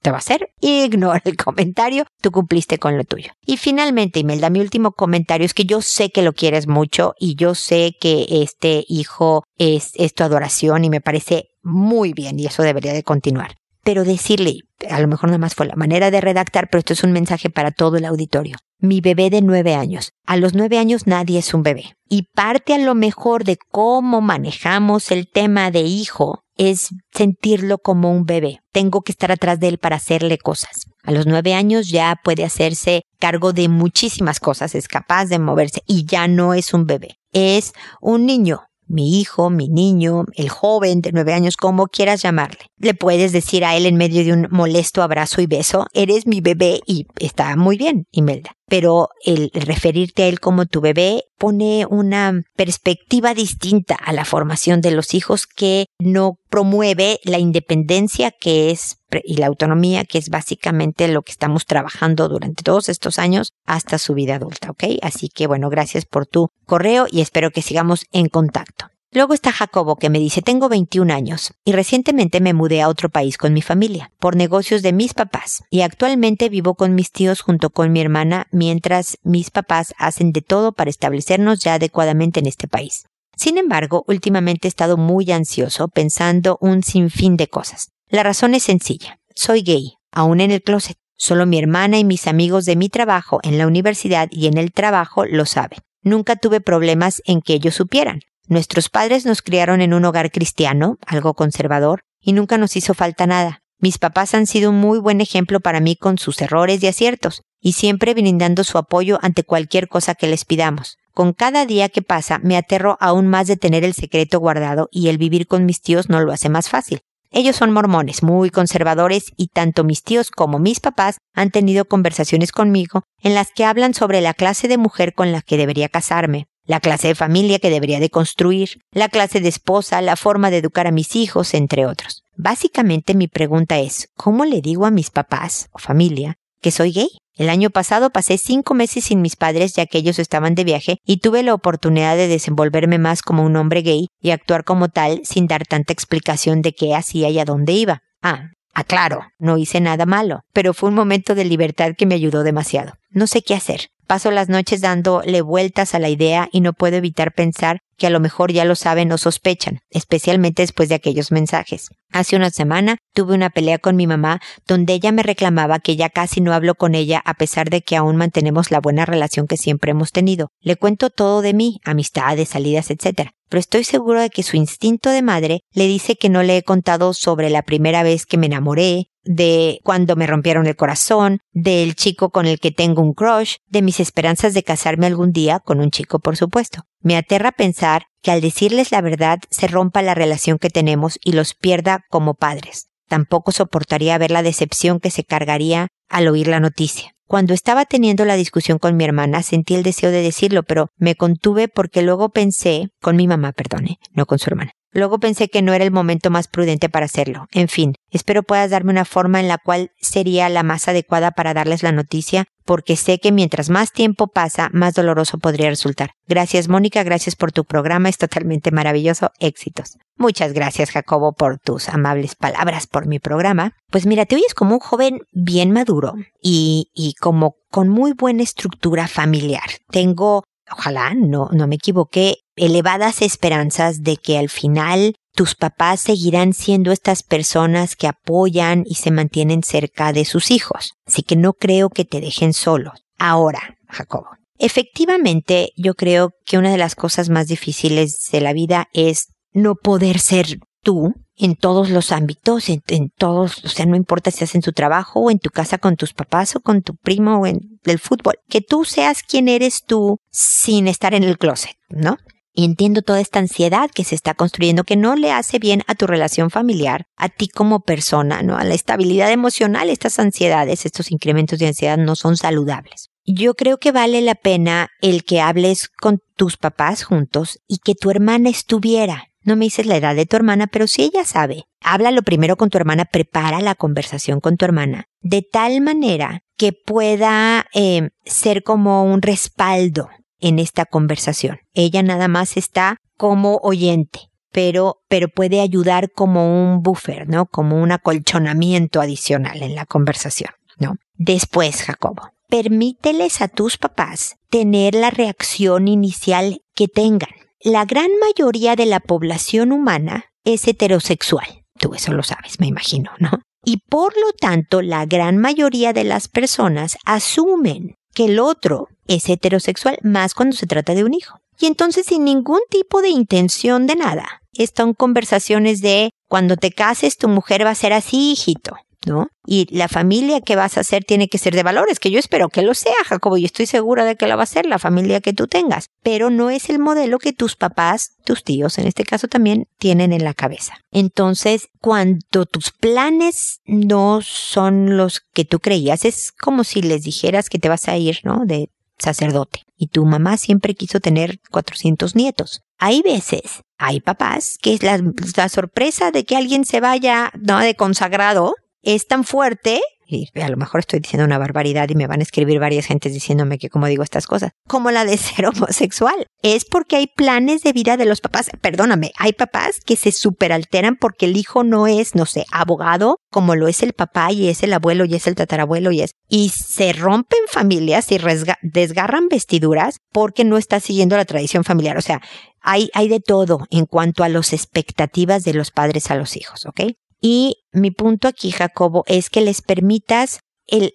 te 0.00 0.10
va 0.10 0.16
a 0.16 0.20
hacer. 0.20 0.48
Ignora 0.62 1.20
el 1.26 1.36
comentario, 1.36 2.06
tú 2.22 2.30
cumpliste 2.30 2.78
con 2.78 2.96
lo 2.96 3.04
tuyo. 3.04 3.32
Y 3.44 3.58
finalmente, 3.58 4.20
Imelda, 4.20 4.48
mi 4.48 4.60
último 4.60 4.92
comentario 4.92 5.44
es 5.44 5.52
que 5.52 5.66
yo 5.66 5.82
sé 5.82 6.10
que 6.10 6.22
lo 6.22 6.32
quieres 6.32 6.66
mucho 6.66 7.12
y 7.20 7.34
yo 7.34 7.54
sé 7.54 7.92
que 8.00 8.26
este 8.42 8.84
hijo 8.88 9.44
es, 9.58 9.92
es 9.96 10.14
tu 10.14 10.24
adoración 10.24 10.84
y 10.86 10.90
me 10.90 11.02
parece 11.02 11.50
muy 11.62 12.14
bien 12.14 12.40
y 12.40 12.46
eso 12.46 12.62
debería 12.62 12.94
de 12.94 13.02
continuar. 13.02 13.56
Pero 13.84 14.04
decirle, 14.04 14.60
a 14.88 15.00
lo 15.00 15.08
mejor 15.08 15.28
nada 15.28 15.38
más 15.38 15.54
fue 15.54 15.66
la 15.66 15.76
manera 15.76 16.10
de 16.10 16.22
redactar, 16.22 16.68
pero 16.70 16.78
esto 16.78 16.94
es 16.94 17.04
un 17.04 17.12
mensaje 17.12 17.50
para 17.50 17.70
todo 17.70 17.98
el 17.98 18.06
auditorio. 18.06 18.56
Mi 18.78 19.00
bebé 19.00 19.28
de 19.28 19.42
nueve 19.42 19.74
años. 19.74 20.12
A 20.24 20.36
los 20.36 20.54
nueve 20.54 20.78
años 20.78 21.06
nadie 21.06 21.40
es 21.40 21.52
un 21.52 21.62
bebé. 21.62 21.96
Y 22.08 22.28
parte 22.34 22.74
a 22.74 22.78
lo 22.78 22.94
mejor 22.94 23.44
de 23.44 23.58
cómo 23.70 24.20
manejamos 24.20 25.10
el 25.10 25.28
tema 25.28 25.70
de 25.70 25.80
hijo 25.80 26.44
es 26.70 26.90
sentirlo 27.12 27.78
como 27.78 28.12
un 28.12 28.24
bebé. 28.24 28.60
Tengo 28.72 29.02
que 29.02 29.12
estar 29.12 29.32
atrás 29.32 29.58
de 29.58 29.68
él 29.68 29.78
para 29.78 29.96
hacerle 29.96 30.38
cosas. 30.38 30.86
A 31.02 31.10
los 31.10 31.26
nueve 31.26 31.54
años 31.54 31.88
ya 31.88 32.16
puede 32.22 32.44
hacerse 32.44 33.02
cargo 33.18 33.52
de 33.52 33.68
muchísimas 33.68 34.38
cosas, 34.38 34.74
es 34.74 34.86
capaz 34.86 35.26
de 35.26 35.38
moverse 35.38 35.82
y 35.86 36.04
ya 36.04 36.28
no 36.28 36.54
es 36.54 36.72
un 36.72 36.86
bebé. 36.86 37.16
Es 37.32 37.72
un 38.00 38.26
niño 38.26 38.62
mi 38.86 39.20
hijo, 39.20 39.50
mi 39.50 39.68
niño, 39.68 40.24
el 40.34 40.48
joven 40.48 41.00
de 41.00 41.12
nueve 41.12 41.32
años, 41.32 41.56
como 41.56 41.86
quieras 41.86 42.22
llamarle. 42.22 42.58
Le 42.78 42.94
puedes 42.94 43.32
decir 43.32 43.64
a 43.64 43.76
él 43.76 43.86
en 43.86 43.96
medio 43.96 44.24
de 44.24 44.32
un 44.32 44.48
molesto 44.50 45.02
abrazo 45.02 45.40
y 45.40 45.46
beso, 45.46 45.86
eres 45.94 46.26
mi 46.26 46.40
bebé 46.40 46.80
y 46.86 47.06
está 47.18 47.56
muy 47.56 47.76
bien, 47.76 48.06
Imelda. 48.10 48.56
Pero 48.66 49.10
el 49.24 49.50
referirte 49.52 50.22
a 50.22 50.28
él 50.28 50.40
como 50.40 50.66
tu 50.66 50.80
bebé 50.80 51.24
pone 51.38 51.86
una 51.88 52.40
perspectiva 52.56 53.34
distinta 53.34 53.94
a 53.94 54.12
la 54.12 54.24
formación 54.24 54.80
de 54.80 54.92
los 54.92 55.14
hijos 55.14 55.46
que 55.46 55.86
no 55.98 56.38
promueve 56.48 57.20
la 57.24 57.38
independencia 57.38 58.30
que 58.30 58.70
es 58.70 58.98
y 59.24 59.36
la 59.36 59.46
autonomía 59.46 60.04
que 60.04 60.18
es 60.18 60.30
básicamente 60.30 61.08
lo 61.08 61.22
que 61.22 61.32
estamos 61.32 61.66
trabajando 61.66 62.28
durante 62.28 62.62
todos 62.62 62.88
estos 62.88 63.18
años 63.18 63.52
hasta 63.66 63.98
su 63.98 64.14
vida 64.14 64.36
adulta, 64.36 64.70
¿ok? 64.70 64.84
Así 65.02 65.28
que 65.28 65.46
bueno, 65.46 65.68
gracias 65.68 66.06
por 66.06 66.26
tu 66.26 66.48
correo 66.66 67.06
y 67.10 67.20
espero 67.20 67.50
que 67.50 67.62
sigamos 67.62 68.06
en 68.12 68.28
contacto. 68.28 68.86
Luego 69.14 69.34
está 69.34 69.52
Jacobo 69.52 69.96
que 69.96 70.08
me 70.08 70.18
dice, 70.18 70.40
tengo 70.40 70.70
21 70.70 71.12
años 71.12 71.52
y 71.66 71.72
recientemente 71.72 72.40
me 72.40 72.54
mudé 72.54 72.80
a 72.80 72.88
otro 72.88 73.10
país 73.10 73.36
con 73.36 73.52
mi 73.52 73.60
familia, 73.60 74.10
por 74.18 74.36
negocios 74.36 74.80
de 74.80 74.94
mis 74.94 75.12
papás, 75.12 75.64
y 75.68 75.82
actualmente 75.82 76.48
vivo 76.48 76.76
con 76.76 76.94
mis 76.94 77.12
tíos 77.12 77.42
junto 77.42 77.68
con 77.68 77.92
mi 77.92 78.00
hermana 78.00 78.46
mientras 78.52 79.18
mis 79.22 79.50
papás 79.50 79.92
hacen 79.98 80.32
de 80.32 80.40
todo 80.40 80.72
para 80.72 80.88
establecernos 80.88 81.60
ya 81.60 81.74
adecuadamente 81.74 82.40
en 82.40 82.46
este 82.46 82.68
país. 82.68 83.04
Sin 83.36 83.58
embargo, 83.58 84.02
últimamente 84.08 84.66
he 84.66 84.70
estado 84.70 84.96
muy 84.96 85.30
ansioso 85.30 85.88
pensando 85.88 86.56
un 86.62 86.82
sinfín 86.82 87.36
de 87.36 87.48
cosas. 87.48 87.90
La 88.12 88.22
razón 88.22 88.54
es 88.54 88.64
sencilla. 88.64 89.18
Soy 89.34 89.62
gay, 89.62 89.94
aún 90.10 90.42
en 90.42 90.50
el 90.50 90.62
closet. 90.62 90.98
Solo 91.16 91.46
mi 91.46 91.58
hermana 91.58 91.98
y 91.98 92.04
mis 92.04 92.26
amigos 92.26 92.66
de 92.66 92.76
mi 92.76 92.90
trabajo 92.90 93.40
en 93.42 93.56
la 93.56 93.66
universidad 93.66 94.28
y 94.30 94.48
en 94.48 94.58
el 94.58 94.70
trabajo 94.70 95.24
lo 95.24 95.46
saben. 95.46 95.78
Nunca 96.02 96.36
tuve 96.36 96.60
problemas 96.60 97.22
en 97.24 97.40
que 97.40 97.54
ellos 97.54 97.74
supieran. 97.74 98.20
Nuestros 98.48 98.90
padres 98.90 99.24
nos 99.24 99.40
criaron 99.40 99.80
en 99.80 99.94
un 99.94 100.04
hogar 100.04 100.30
cristiano, 100.30 100.98
algo 101.06 101.32
conservador, 101.32 102.02
y 102.20 102.34
nunca 102.34 102.58
nos 102.58 102.76
hizo 102.76 102.92
falta 102.92 103.26
nada. 103.26 103.62
Mis 103.78 103.96
papás 103.96 104.34
han 104.34 104.46
sido 104.46 104.68
un 104.68 104.76
muy 104.76 104.98
buen 104.98 105.22
ejemplo 105.22 105.60
para 105.60 105.80
mí 105.80 105.96
con 105.96 106.18
sus 106.18 106.42
errores 106.42 106.82
y 106.82 106.88
aciertos, 106.88 107.40
y 107.62 107.72
siempre 107.72 108.12
brindando 108.12 108.62
su 108.62 108.76
apoyo 108.76 109.20
ante 109.22 109.42
cualquier 109.42 109.88
cosa 109.88 110.14
que 110.14 110.26
les 110.26 110.44
pidamos. 110.44 110.98
Con 111.14 111.32
cada 111.32 111.64
día 111.64 111.88
que 111.88 112.02
pasa 112.02 112.38
me 112.40 112.58
aterro 112.58 112.98
aún 113.00 113.26
más 113.26 113.46
de 113.46 113.56
tener 113.56 113.84
el 113.84 113.94
secreto 113.94 114.38
guardado 114.38 114.90
y 114.92 115.08
el 115.08 115.16
vivir 115.16 115.46
con 115.46 115.64
mis 115.64 115.80
tíos 115.80 116.10
no 116.10 116.20
lo 116.20 116.30
hace 116.30 116.50
más 116.50 116.68
fácil. 116.68 117.00
Ellos 117.32 117.56
son 117.56 117.72
mormones, 117.72 118.22
muy 118.22 118.50
conservadores, 118.50 119.32
y 119.36 119.48
tanto 119.48 119.84
mis 119.84 120.02
tíos 120.02 120.30
como 120.30 120.58
mis 120.58 120.80
papás 120.80 121.16
han 121.34 121.50
tenido 121.50 121.86
conversaciones 121.86 122.52
conmigo 122.52 123.04
en 123.22 123.34
las 123.34 123.50
que 123.52 123.64
hablan 123.64 123.94
sobre 123.94 124.20
la 124.20 124.34
clase 124.34 124.68
de 124.68 124.76
mujer 124.76 125.14
con 125.14 125.32
la 125.32 125.40
que 125.40 125.56
debería 125.56 125.88
casarme, 125.88 126.46
la 126.66 126.80
clase 126.80 127.08
de 127.08 127.14
familia 127.14 127.58
que 127.58 127.70
debería 127.70 128.00
de 128.00 128.10
construir, 128.10 128.82
la 128.92 129.08
clase 129.08 129.40
de 129.40 129.48
esposa, 129.48 130.02
la 130.02 130.16
forma 130.16 130.50
de 130.50 130.58
educar 130.58 130.86
a 130.86 130.92
mis 130.92 131.16
hijos, 131.16 131.54
entre 131.54 131.86
otros. 131.86 132.22
Básicamente 132.36 133.14
mi 133.14 133.28
pregunta 133.28 133.78
es, 133.78 134.08
¿cómo 134.14 134.44
le 134.44 134.60
digo 134.60 134.84
a 134.84 134.90
mis 134.90 135.10
papás 135.10 135.68
o 135.72 135.78
familia 135.78 136.36
que 136.60 136.70
soy 136.70 136.92
gay? 136.92 137.08
El 137.34 137.48
año 137.48 137.70
pasado 137.70 138.10
pasé 138.10 138.36
cinco 138.36 138.74
meses 138.74 139.04
sin 139.04 139.22
mis 139.22 139.36
padres 139.36 139.72
ya 139.74 139.86
que 139.86 139.98
ellos 139.98 140.18
estaban 140.18 140.54
de 140.54 140.64
viaje 140.64 140.98
y 141.04 141.18
tuve 141.18 141.42
la 141.42 141.54
oportunidad 141.54 142.16
de 142.16 142.28
desenvolverme 142.28 142.98
más 142.98 143.22
como 143.22 143.42
un 143.42 143.56
hombre 143.56 143.80
gay 143.80 144.08
y 144.20 144.30
actuar 144.30 144.64
como 144.64 144.88
tal 144.88 145.20
sin 145.24 145.46
dar 145.46 145.66
tanta 145.66 145.92
explicación 145.92 146.60
de 146.60 146.72
qué 146.72 146.94
hacía 146.94 147.30
y 147.30 147.38
a 147.38 147.44
dónde 147.44 147.72
iba. 147.72 148.00
Ah, 148.22 148.48
aclaro, 148.74 149.22
no 149.38 149.56
hice 149.56 149.80
nada 149.80 150.04
malo, 150.04 150.40
pero 150.52 150.74
fue 150.74 150.90
un 150.90 150.94
momento 150.94 151.34
de 151.34 151.44
libertad 151.44 151.92
que 151.96 152.06
me 152.06 152.14
ayudó 152.14 152.42
demasiado. 152.42 152.94
No 153.10 153.26
sé 153.26 153.42
qué 153.42 153.54
hacer. 153.54 153.88
Paso 154.06 154.30
las 154.30 154.48
noches 154.48 154.80
dándole 154.80 155.42
vueltas 155.42 155.94
a 155.94 155.98
la 155.98 156.08
idea 156.08 156.48
y 156.52 156.60
no 156.60 156.72
puedo 156.72 156.96
evitar 156.96 157.32
pensar 157.32 157.80
que 157.96 158.06
a 158.06 158.10
lo 158.10 158.20
mejor 158.20 158.52
ya 158.52 158.64
lo 158.64 158.74
saben 158.74 159.12
o 159.12 159.18
sospechan, 159.18 159.78
especialmente 159.90 160.62
después 160.62 160.88
de 160.88 160.96
aquellos 160.96 161.30
mensajes. 161.30 161.88
Hace 162.10 162.36
una 162.36 162.50
semana 162.50 162.96
tuve 163.14 163.34
una 163.34 163.50
pelea 163.50 163.78
con 163.78 163.94
mi 163.96 164.06
mamá 164.06 164.40
donde 164.66 164.92
ella 164.92 165.12
me 165.12 165.22
reclamaba 165.22 165.78
que 165.78 165.96
ya 165.96 166.10
casi 166.10 166.40
no 166.40 166.52
hablo 166.52 166.74
con 166.74 166.94
ella 166.94 167.22
a 167.24 167.34
pesar 167.34 167.70
de 167.70 167.82
que 167.82 167.96
aún 167.96 168.16
mantenemos 168.16 168.70
la 168.70 168.80
buena 168.80 169.06
relación 169.06 169.46
que 169.46 169.56
siempre 169.56 169.92
hemos 169.92 170.10
tenido. 170.10 170.48
Le 170.60 170.76
cuento 170.76 171.10
todo 171.10 171.42
de 171.42 171.54
mí, 171.54 171.78
amistades, 171.84 172.50
salidas, 172.50 172.90
etc. 172.90 173.30
Pero 173.48 173.60
estoy 173.60 173.84
seguro 173.84 174.20
de 174.20 174.30
que 174.30 174.42
su 174.42 174.56
instinto 174.56 175.10
de 175.10 175.22
madre 175.22 175.60
le 175.72 175.86
dice 175.86 176.16
que 176.16 176.28
no 176.28 176.42
le 176.42 176.56
he 176.56 176.62
contado 176.62 177.14
sobre 177.14 177.50
la 177.50 177.62
primera 177.62 178.02
vez 178.02 178.26
que 178.26 178.36
me 178.36 178.46
enamoré, 178.46 179.11
de 179.24 179.80
cuando 179.84 180.16
me 180.16 180.26
rompieron 180.26 180.66
el 180.66 180.76
corazón, 180.76 181.40
del 181.52 181.94
chico 181.94 182.30
con 182.30 182.46
el 182.46 182.60
que 182.60 182.70
tengo 182.70 183.02
un 183.02 183.14
crush, 183.14 183.56
de 183.66 183.82
mis 183.82 184.00
esperanzas 184.00 184.54
de 184.54 184.62
casarme 184.62 185.06
algún 185.06 185.32
día 185.32 185.60
con 185.60 185.80
un 185.80 185.90
chico, 185.90 186.18
por 186.18 186.36
supuesto. 186.36 186.82
Me 187.00 187.16
aterra 187.16 187.52
pensar 187.52 188.06
que 188.22 188.30
al 188.30 188.40
decirles 188.40 188.92
la 188.92 189.00
verdad 189.00 189.38
se 189.50 189.66
rompa 189.66 190.02
la 190.02 190.14
relación 190.14 190.58
que 190.58 190.70
tenemos 190.70 191.18
y 191.22 191.32
los 191.32 191.54
pierda 191.54 192.04
como 192.10 192.34
padres. 192.34 192.88
Tampoco 193.08 193.52
soportaría 193.52 194.16
ver 194.18 194.30
la 194.30 194.42
decepción 194.42 195.00
que 195.00 195.10
se 195.10 195.24
cargaría 195.24 195.88
al 196.08 196.28
oír 196.28 196.48
la 196.48 196.60
noticia. 196.60 197.12
Cuando 197.26 197.54
estaba 197.54 197.86
teniendo 197.86 198.24
la 198.24 198.36
discusión 198.36 198.78
con 198.78 198.96
mi 198.96 199.04
hermana, 199.04 199.42
sentí 199.42 199.74
el 199.74 199.82
deseo 199.82 200.10
de 200.10 200.22
decirlo, 200.22 200.62
pero 200.62 200.88
me 200.96 201.14
contuve 201.14 201.66
porque 201.68 202.02
luego 202.02 202.28
pensé, 202.28 202.88
con 203.00 203.16
mi 203.16 203.26
mamá, 203.26 203.52
perdone, 203.52 203.96
no 204.12 204.26
con 204.26 204.38
su 204.38 204.50
hermana, 204.50 204.72
Luego 204.92 205.18
pensé 205.18 205.48
que 205.48 205.62
no 205.62 205.72
era 205.72 205.84
el 205.84 205.90
momento 205.90 206.30
más 206.30 206.48
prudente 206.48 206.88
para 206.88 207.06
hacerlo. 207.06 207.46
En 207.50 207.68
fin, 207.68 207.94
espero 208.10 208.42
puedas 208.42 208.70
darme 208.70 208.92
una 208.92 209.06
forma 209.06 209.40
en 209.40 209.48
la 209.48 209.58
cual 209.58 209.90
sería 210.00 210.48
la 210.50 210.62
más 210.62 210.86
adecuada 210.86 211.30
para 211.30 211.54
darles 211.54 211.82
la 211.82 211.92
noticia, 211.92 212.44
porque 212.66 212.96
sé 212.96 213.18
que 213.18 213.32
mientras 213.32 213.70
más 213.70 213.92
tiempo 213.92 214.28
pasa, 214.28 214.68
más 214.72 214.94
doloroso 214.94 215.38
podría 215.38 215.70
resultar. 215.70 216.10
Gracias, 216.28 216.68
Mónica, 216.68 217.02
gracias 217.02 217.36
por 217.36 217.52
tu 217.52 217.64
programa, 217.64 218.10
es 218.10 218.18
totalmente 218.18 218.70
maravilloso. 218.70 219.30
Éxitos. 219.40 219.96
Muchas 220.16 220.52
gracias, 220.52 220.90
Jacobo, 220.90 221.32
por 221.32 221.58
tus 221.58 221.88
amables 221.88 222.34
palabras 222.34 222.86
por 222.86 223.06
mi 223.06 223.18
programa. 223.18 223.72
Pues 223.90 224.04
mira, 224.06 224.26
te 224.26 224.36
oyes 224.36 224.54
como 224.54 224.74
un 224.74 224.80
joven 224.80 225.20
bien 225.32 225.72
maduro 225.72 226.14
y, 226.40 226.90
y 226.94 227.14
como 227.14 227.56
con 227.70 227.88
muy 227.88 228.12
buena 228.12 228.42
estructura 228.42 229.08
familiar. 229.08 229.64
Tengo 229.90 230.44
ojalá 230.72 231.14
no, 231.14 231.48
no 231.52 231.66
me 231.66 231.76
equivoqué, 231.76 232.36
elevadas 232.56 233.22
esperanzas 233.22 234.02
de 234.02 234.16
que 234.16 234.38
al 234.38 234.48
final 234.48 235.14
tus 235.34 235.54
papás 235.54 236.00
seguirán 236.00 236.52
siendo 236.52 236.92
estas 236.92 237.22
personas 237.22 237.96
que 237.96 238.06
apoyan 238.06 238.84
y 238.86 238.96
se 238.96 239.10
mantienen 239.10 239.62
cerca 239.62 240.12
de 240.12 240.24
sus 240.24 240.50
hijos. 240.50 240.92
Así 241.06 241.22
que 241.22 241.36
no 241.36 241.54
creo 241.54 241.88
que 241.88 242.04
te 242.04 242.20
dejen 242.20 242.52
solos. 242.52 243.04
Ahora, 243.18 243.78
Jacobo. 243.88 244.28
Efectivamente, 244.58 245.70
yo 245.76 245.94
creo 245.94 246.30
que 246.44 246.58
una 246.58 246.70
de 246.70 246.78
las 246.78 246.94
cosas 246.94 247.30
más 247.30 247.48
difíciles 247.48 248.28
de 248.30 248.40
la 248.40 248.52
vida 248.52 248.88
es 248.92 249.28
no 249.52 249.74
poder 249.74 250.20
ser 250.20 250.58
tú 250.82 251.14
en 251.36 251.56
todos 251.56 251.90
los 251.90 252.12
ámbitos, 252.12 252.68
en, 252.68 253.10
todos, 253.16 253.64
o 253.64 253.68
sea, 253.68 253.86
no 253.86 253.96
importa 253.96 254.30
si 254.30 254.44
haces 254.44 254.56
en 254.56 254.60
tu 254.60 254.72
trabajo 254.72 255.20
o 255.20 255.30
en 255.30 255.38
tu 255.38 255.50
casa 255.50 255.78
con 255.78 255.96
tus 255.96 256.12
papás 256.12 256.54
o 256.54 256.60
con 256.60 256.82
tu 256.82 256.94
primo 256.94 257.40
o 257.40 257.46
en 257.46 257.60
el 257.84 257.98
fútbol, 257.98 258.34
que 258.48 258.60
tú 258.60 258.84
seas 258.84 259.22
quien 259.22 259.48
eres 259.48 259.82
tú 259.84 260.18
sin 260.30 260.88
estar 260.88 261.14
en 261.14 261.24
el 261.24 261.38
closet, 261.38 261.76
¿no? 261.88 262.18
Y 262.54 262.64
entiendo 262.64 263.02
toda 263.02 263.20
esta 263.20 263.38
ansiedad 263.38 263.90
que 263.90 264.04
se 264.04 264.14
está 264.14 264.34
construyendo 264.34 264.84
que 264.84 264.96
no 264.96 265.16
le 265.16 265.32
hace 265.32 265.58
bien 265.58 265.82
a 265.86 265.94
tu 265.94 266.06
relación 266.06 266.50
familiar, 266.50 267.06
a 267.16 267.28
ti 267.28 267.48
como 267.48 267.80
persona, 267.80 268.42
¿no? 268.42 268.58
A 268.58 268.64
la 268.64 268.74
estabilidad 268.74 269.32
emocional, 269.32 269.88
estas 269.88 270.18
ansiedades, 270.18 270.84
estos 270.84 271.10
incrementos 271.10 271.58
de 271.58 271.68
ansiedad 271.68 271.96
no 271.96 272.14
son 272.14 272.36
saludables. 272.36 273.08
Yo 273.24 273.54
creo 273.54 273.78
que 273.78 273.92
vale 273.92 274.20
la 274.20 274.34
pena 274.34 274.88
el 275.00 275.24
que 275.24 275.40
hables 275.40 275.88
con 275.88 276.18
tus 276.36 276.56
papás 276.56 277.04
juntos 277.04 277.60
y 277.68 277.78
que 277.78 277.94
tu 277.94 278.10
hermana 278.10 278.50
estuviera 278.50 279.28
No 279.44 279.56
me 279.56 279.64
dices 279.64 279.86
la 279.86 279.96
edad 279.96 280.14
de 280.14 280.26
tu 280.26 280.36
hermana, 280.36 280.68
pero 280.68 280.86
si 280.86 281.02
ella 281.02 281.24
sabe, 281.24 281.64
háblalo 281.80 282.22
primero 282.22 282.56
con 282.56 282.70
tu 282.70 282.78
hermana, 282.78 283.06
prepara 283.06 283.60
la 283.60 283.74
conversación 283.74 284.38
con 284.38 284.56
tu 284.56 284.64
hermana, 284.64 285.06
de 285.20 285.42
tal 285.42 285.80
manera 285.80 286.44
que 286.56 286.72
pueda 286.72 287.66
eh, 287.74 288.10
ser 288.24 288.62
como 288.62 289.02
un 289.02 289.20
respaldo 289.20 290.08
en 290.42 290.58
esta 290.58 290.84
conversación. 290.84 291.60
Ella 291.72 292.02
nada 292.02 292.28
más 292.28 292.58
está 292.58 292.98
como 293.16 293.60
oyente, 293.62 294.28
pero, 294.52 294.98
pero 295.08 295.28
puede 295.28 295.60
ayudar 295.60 296.10
como 296.10 296.62
un 296.62 296.82
buffer, 296.82 297.28
¿no? 297.28 297.46
Como 297.46 297.80
un 297.80 297.92
acolchonamiento 297.92 299.00
adicional 299.00 299.62
en 299.62 299.74
la 299.74 299.86
conversación, 299.86 300.50
¿no? 300.78 300.96
Después, 301.14 301.82
Jacobo, 301.82 302.30
permíteles 302.48 303.40
a 303.40 303.48
tus 303.48 303.78
papás 303.78 304.36
tener 304.50 304.94
la 304.94 305.10
reacción 305.10 305.88
inicial 305.88 306.60
que 306.74 306.88
tengan. 306.88 307.30
La 307.60 307.84
gran 307.84 308.10
mayoría 308.20 308.76
de 308.76 308.86
la 308.86 309.00
población 309.00 309.72
humana 309.72 310.26
es 310.44 310.66
heterosexual. 310.66 311.64
Tú 311.78 311.94
eso 311.94 312.12
lo 312.12 312.22
sabes, 312.22 312.60
me 312.60 312.66
imagino, 312.66 313.12
¿no? 313.18 313.30
Y 313.64 313.78
por 313.88 314.12
lo 314.14 314.32
tanto, 314.32 314.82
la 314.82 315.06
gran 315.06 315.38
mayoría 315.38 315.92
de 315.92 316.04
las 316.04 316.28
personas 316.28 316.98
asumen 317.04 317.94
que 318.14 318.26
el 318.26 318.38
otro 318.38 318.88
es 319.06 319.28
heterosexual 319.28 319.98
más 320.02 320.34
cuando 320.34 320.56
se 320.56 320.66
trata 320.66 320.94
de 320.94 321.04
un 321.04 321.14
hijo. 321.14 321.40
Y 321.58 321.66
entonces 321.66 322.06
sin 322.06 322.24
ningún 322.24 322.60
tipo 322.70 323.02
de 323.02 323.10
intención 323.10 323.86
de 323.86 323.96
nada, 323.96 324.42
están 324.54 324.94
conversaciones 324.94 325.80
de 325.80 326.10
cuando 326.28 326.56
te 326.56 326.72
cases 326.72 327.16
tu 327.16 327.28
mujer 327.28 327.64
va 327.64 327.70
a 327.70 327.74
ser 327.74 327.92
así, 327.92 328.32
hijito. 328.32 328.76
¿No? 329.06 329.28
Y 329.46 329.66
la 329.74 329.88
familia 329.88 330.40
que 330.40 330.56
vas 330.56 330.76
a 330.76 330.80
hacer 330.80 331.04
tiene 331.04 331.28
que 331.28 331.38
ser 331.38 331.54
de 331.54 331.62
valores, 331.62 331.98
que 331.98 332.10
yo 332.10 332.18
espero 332.18 332.48
que 332.48 332.62
lo 332.62 332.74
sea, 332.74 332.92
Jacobo, 333.04 333.36
y 333.36 333.44
estoy 333.44 333.66
segura 333.66 334.04
de 334.04 334.16
que 334.16 334.26
la 334.26 334.36
va 334.36 334.44
a 334.44 334.46
ser 334.46 334.66
la 334.66 334.78
familia 334.78 335.20
que 335.20 335.32
tú 335.32 335.48
tengas, 335.48 335.86
pero 336.02 336.30
no 336.30 336.50
es 336.50 336.70
el 336.70 336.78
modelo 336.78 337.18
que 337.18 337.32
tus 337.32 337.56
papás, 337.56 338.16
tus 338.24 338.44
tíos 338.44 338.78
en 338.78 338.86
este 338.86 339.04
caso 339.04 339.28
también, 339.28 339.66
tienen 339.78 340.12
en 340.12 340.24
la 340.24 340.34
cabeza. 340.34 340.78
Entonces, 340.90 341.68
cuando 341.80 342.46
tus 342.46 342.70
planes 342.70 343.60
no 343.66 344.20
son 344.22 344.96
los 344.96 345.20
que 345.32 345.44
tú 345.44 345.58
creías, 345.60 346.04
es 346.04 346.32
como 346.32 346.64
si 346.64 346.82
les 346.82 347.02
dijeras 347.02 347.48
que 347.48 347.58
te 347.58 347.68
vas 347.68 347.88
a 347.88 347.96
ir, 347.96 348.20
¿no? 348.24 348.44
De 348.44 348.70
sacerdote. 348.98 349.62
Y 349.76 349.88
tu 349.88 350.04
mamá 350.04 350.36
siempre 350.36 350.74
quiso 350.74 351.00
tener 351.00 351.40
400 351.50 352.14
nietos. 352.14 352.62
Hay 352.78 353.02
veces, 353.02 353.62
hay 353.78 354.00
papás, 354.00 354.58
que 354.60 354.74
es 354.74 354.82
la, 354.82 355.00
la 355.36 355.48
sorpresa 355.48 356.10
de 356.10 356.24
que 356.24 356.36
alguien 356.36 356.64
se 356.64 356.80
vaya, 356.80 357.32
¿no? 357.40 357.58
De 357.58 357.74
consagrado, 357.74 358.54
es 358.82 359.06
tan 359.06 359.24
fuerte, 359.24 359.80
y 360.12 360.28
a 360.40 360.48
lo 360.48 360.56
mejor 360.56 360.80
estoy 360.80 361.00
diciendo 361.00 361.24
una 361.24 361.38
barbaridad 361.38 361.88
y 361.88 361.94
me 361.94 362.06
van 362.06 362.20
a 362.20 362.22
escribir 362.22 362.60
varias 362.60 362.86
gentes 362.86 363.12
diciéndome 363.12 363.58
que 363.58 363.70
como 363.70 363.86
digo 363.86 364.02
estas 364.02 364.26
cosas, 364.26 364.52
como 364.68 364.90
la 364.90 365.04
de 365.04 365.16
ser 365.18 365.46
homosexual. 365.46 366.26
Es 366.42 366.64
porque 366.64 366.96
hay 366.96 367.06
planes 367.06 367.62
de 367.62 367.72
vida 367.72 367.96
de 367.96 368.04
los 368.04 368.20
papás. 368.20 368.50
Perdóname, 368.60 369.12
hay 369.16 369.32
papás 369.32 369.80
que 369.84 369.96
se 369.96 370.12
superalteran 370.12 370.96
porque 370.96 371.26
el 371.26 371.36
hijo 371.36 371.64
no 371.64 371.86
es, 371.86 372.14
no 372.14 372.26
sé, 372.26 372.44
abogado, 372.50 373.16
como 373.30 373.54
lo 373.54 373.68
es 373.68 373.82
el 373.82 373.92
papá 373.92 374.32
y 374.32 374.48
es 374.48 374.62
el 374.62 374.72
abuelo 374.72 375.04
y 375.04 375.14
es 375.14 375.26
el 375.26 375.34
tatarabuelo 375.34 375.92
y 375.92 376.02
es. 376.02 376.12
Y 376.28 376.50
se 376.50 376.92
rompen 376.92 377.40
familias 377.48 378.10
y 378.10 378.18
desgarran 378.62 379.28
vestiduras 379.28 379.98
porque 380.12 380.44
no 380.44 380.58
está 380.58 380.80
siguiendo 380.80 381.16
la 381.16 381.24
tradición 381.24 381.64
familiar. 381.64 381.96
O 381.96 382.02
sea, 382.02 382.20
hay, 382.60 382.90
hay 382.94 383.08
de 383.08 383.20
todo 383.20 383.66
en 383.70 383.86
cuanto 383.86 384.24
a 384.24 384.28
las 384.28 384.52
expectativas 384.52 385.44
de 385.44 385.54
los 385.54 385.70
padres 385.70 386.10
a 386.10 386.16
los 386.16 386.36
hijos, 386.36 386.66
¿ok? 386.66 386.92
Y 387.22 387.64
mi 387.72 387.92
punto 387.92 388.26
aquí, 388.26 388.50
Jacobo, 388.50 389.04
es 389.06 389.30
que 389.30 389.40
les 389.40 389.62
permitas 389.62 390.40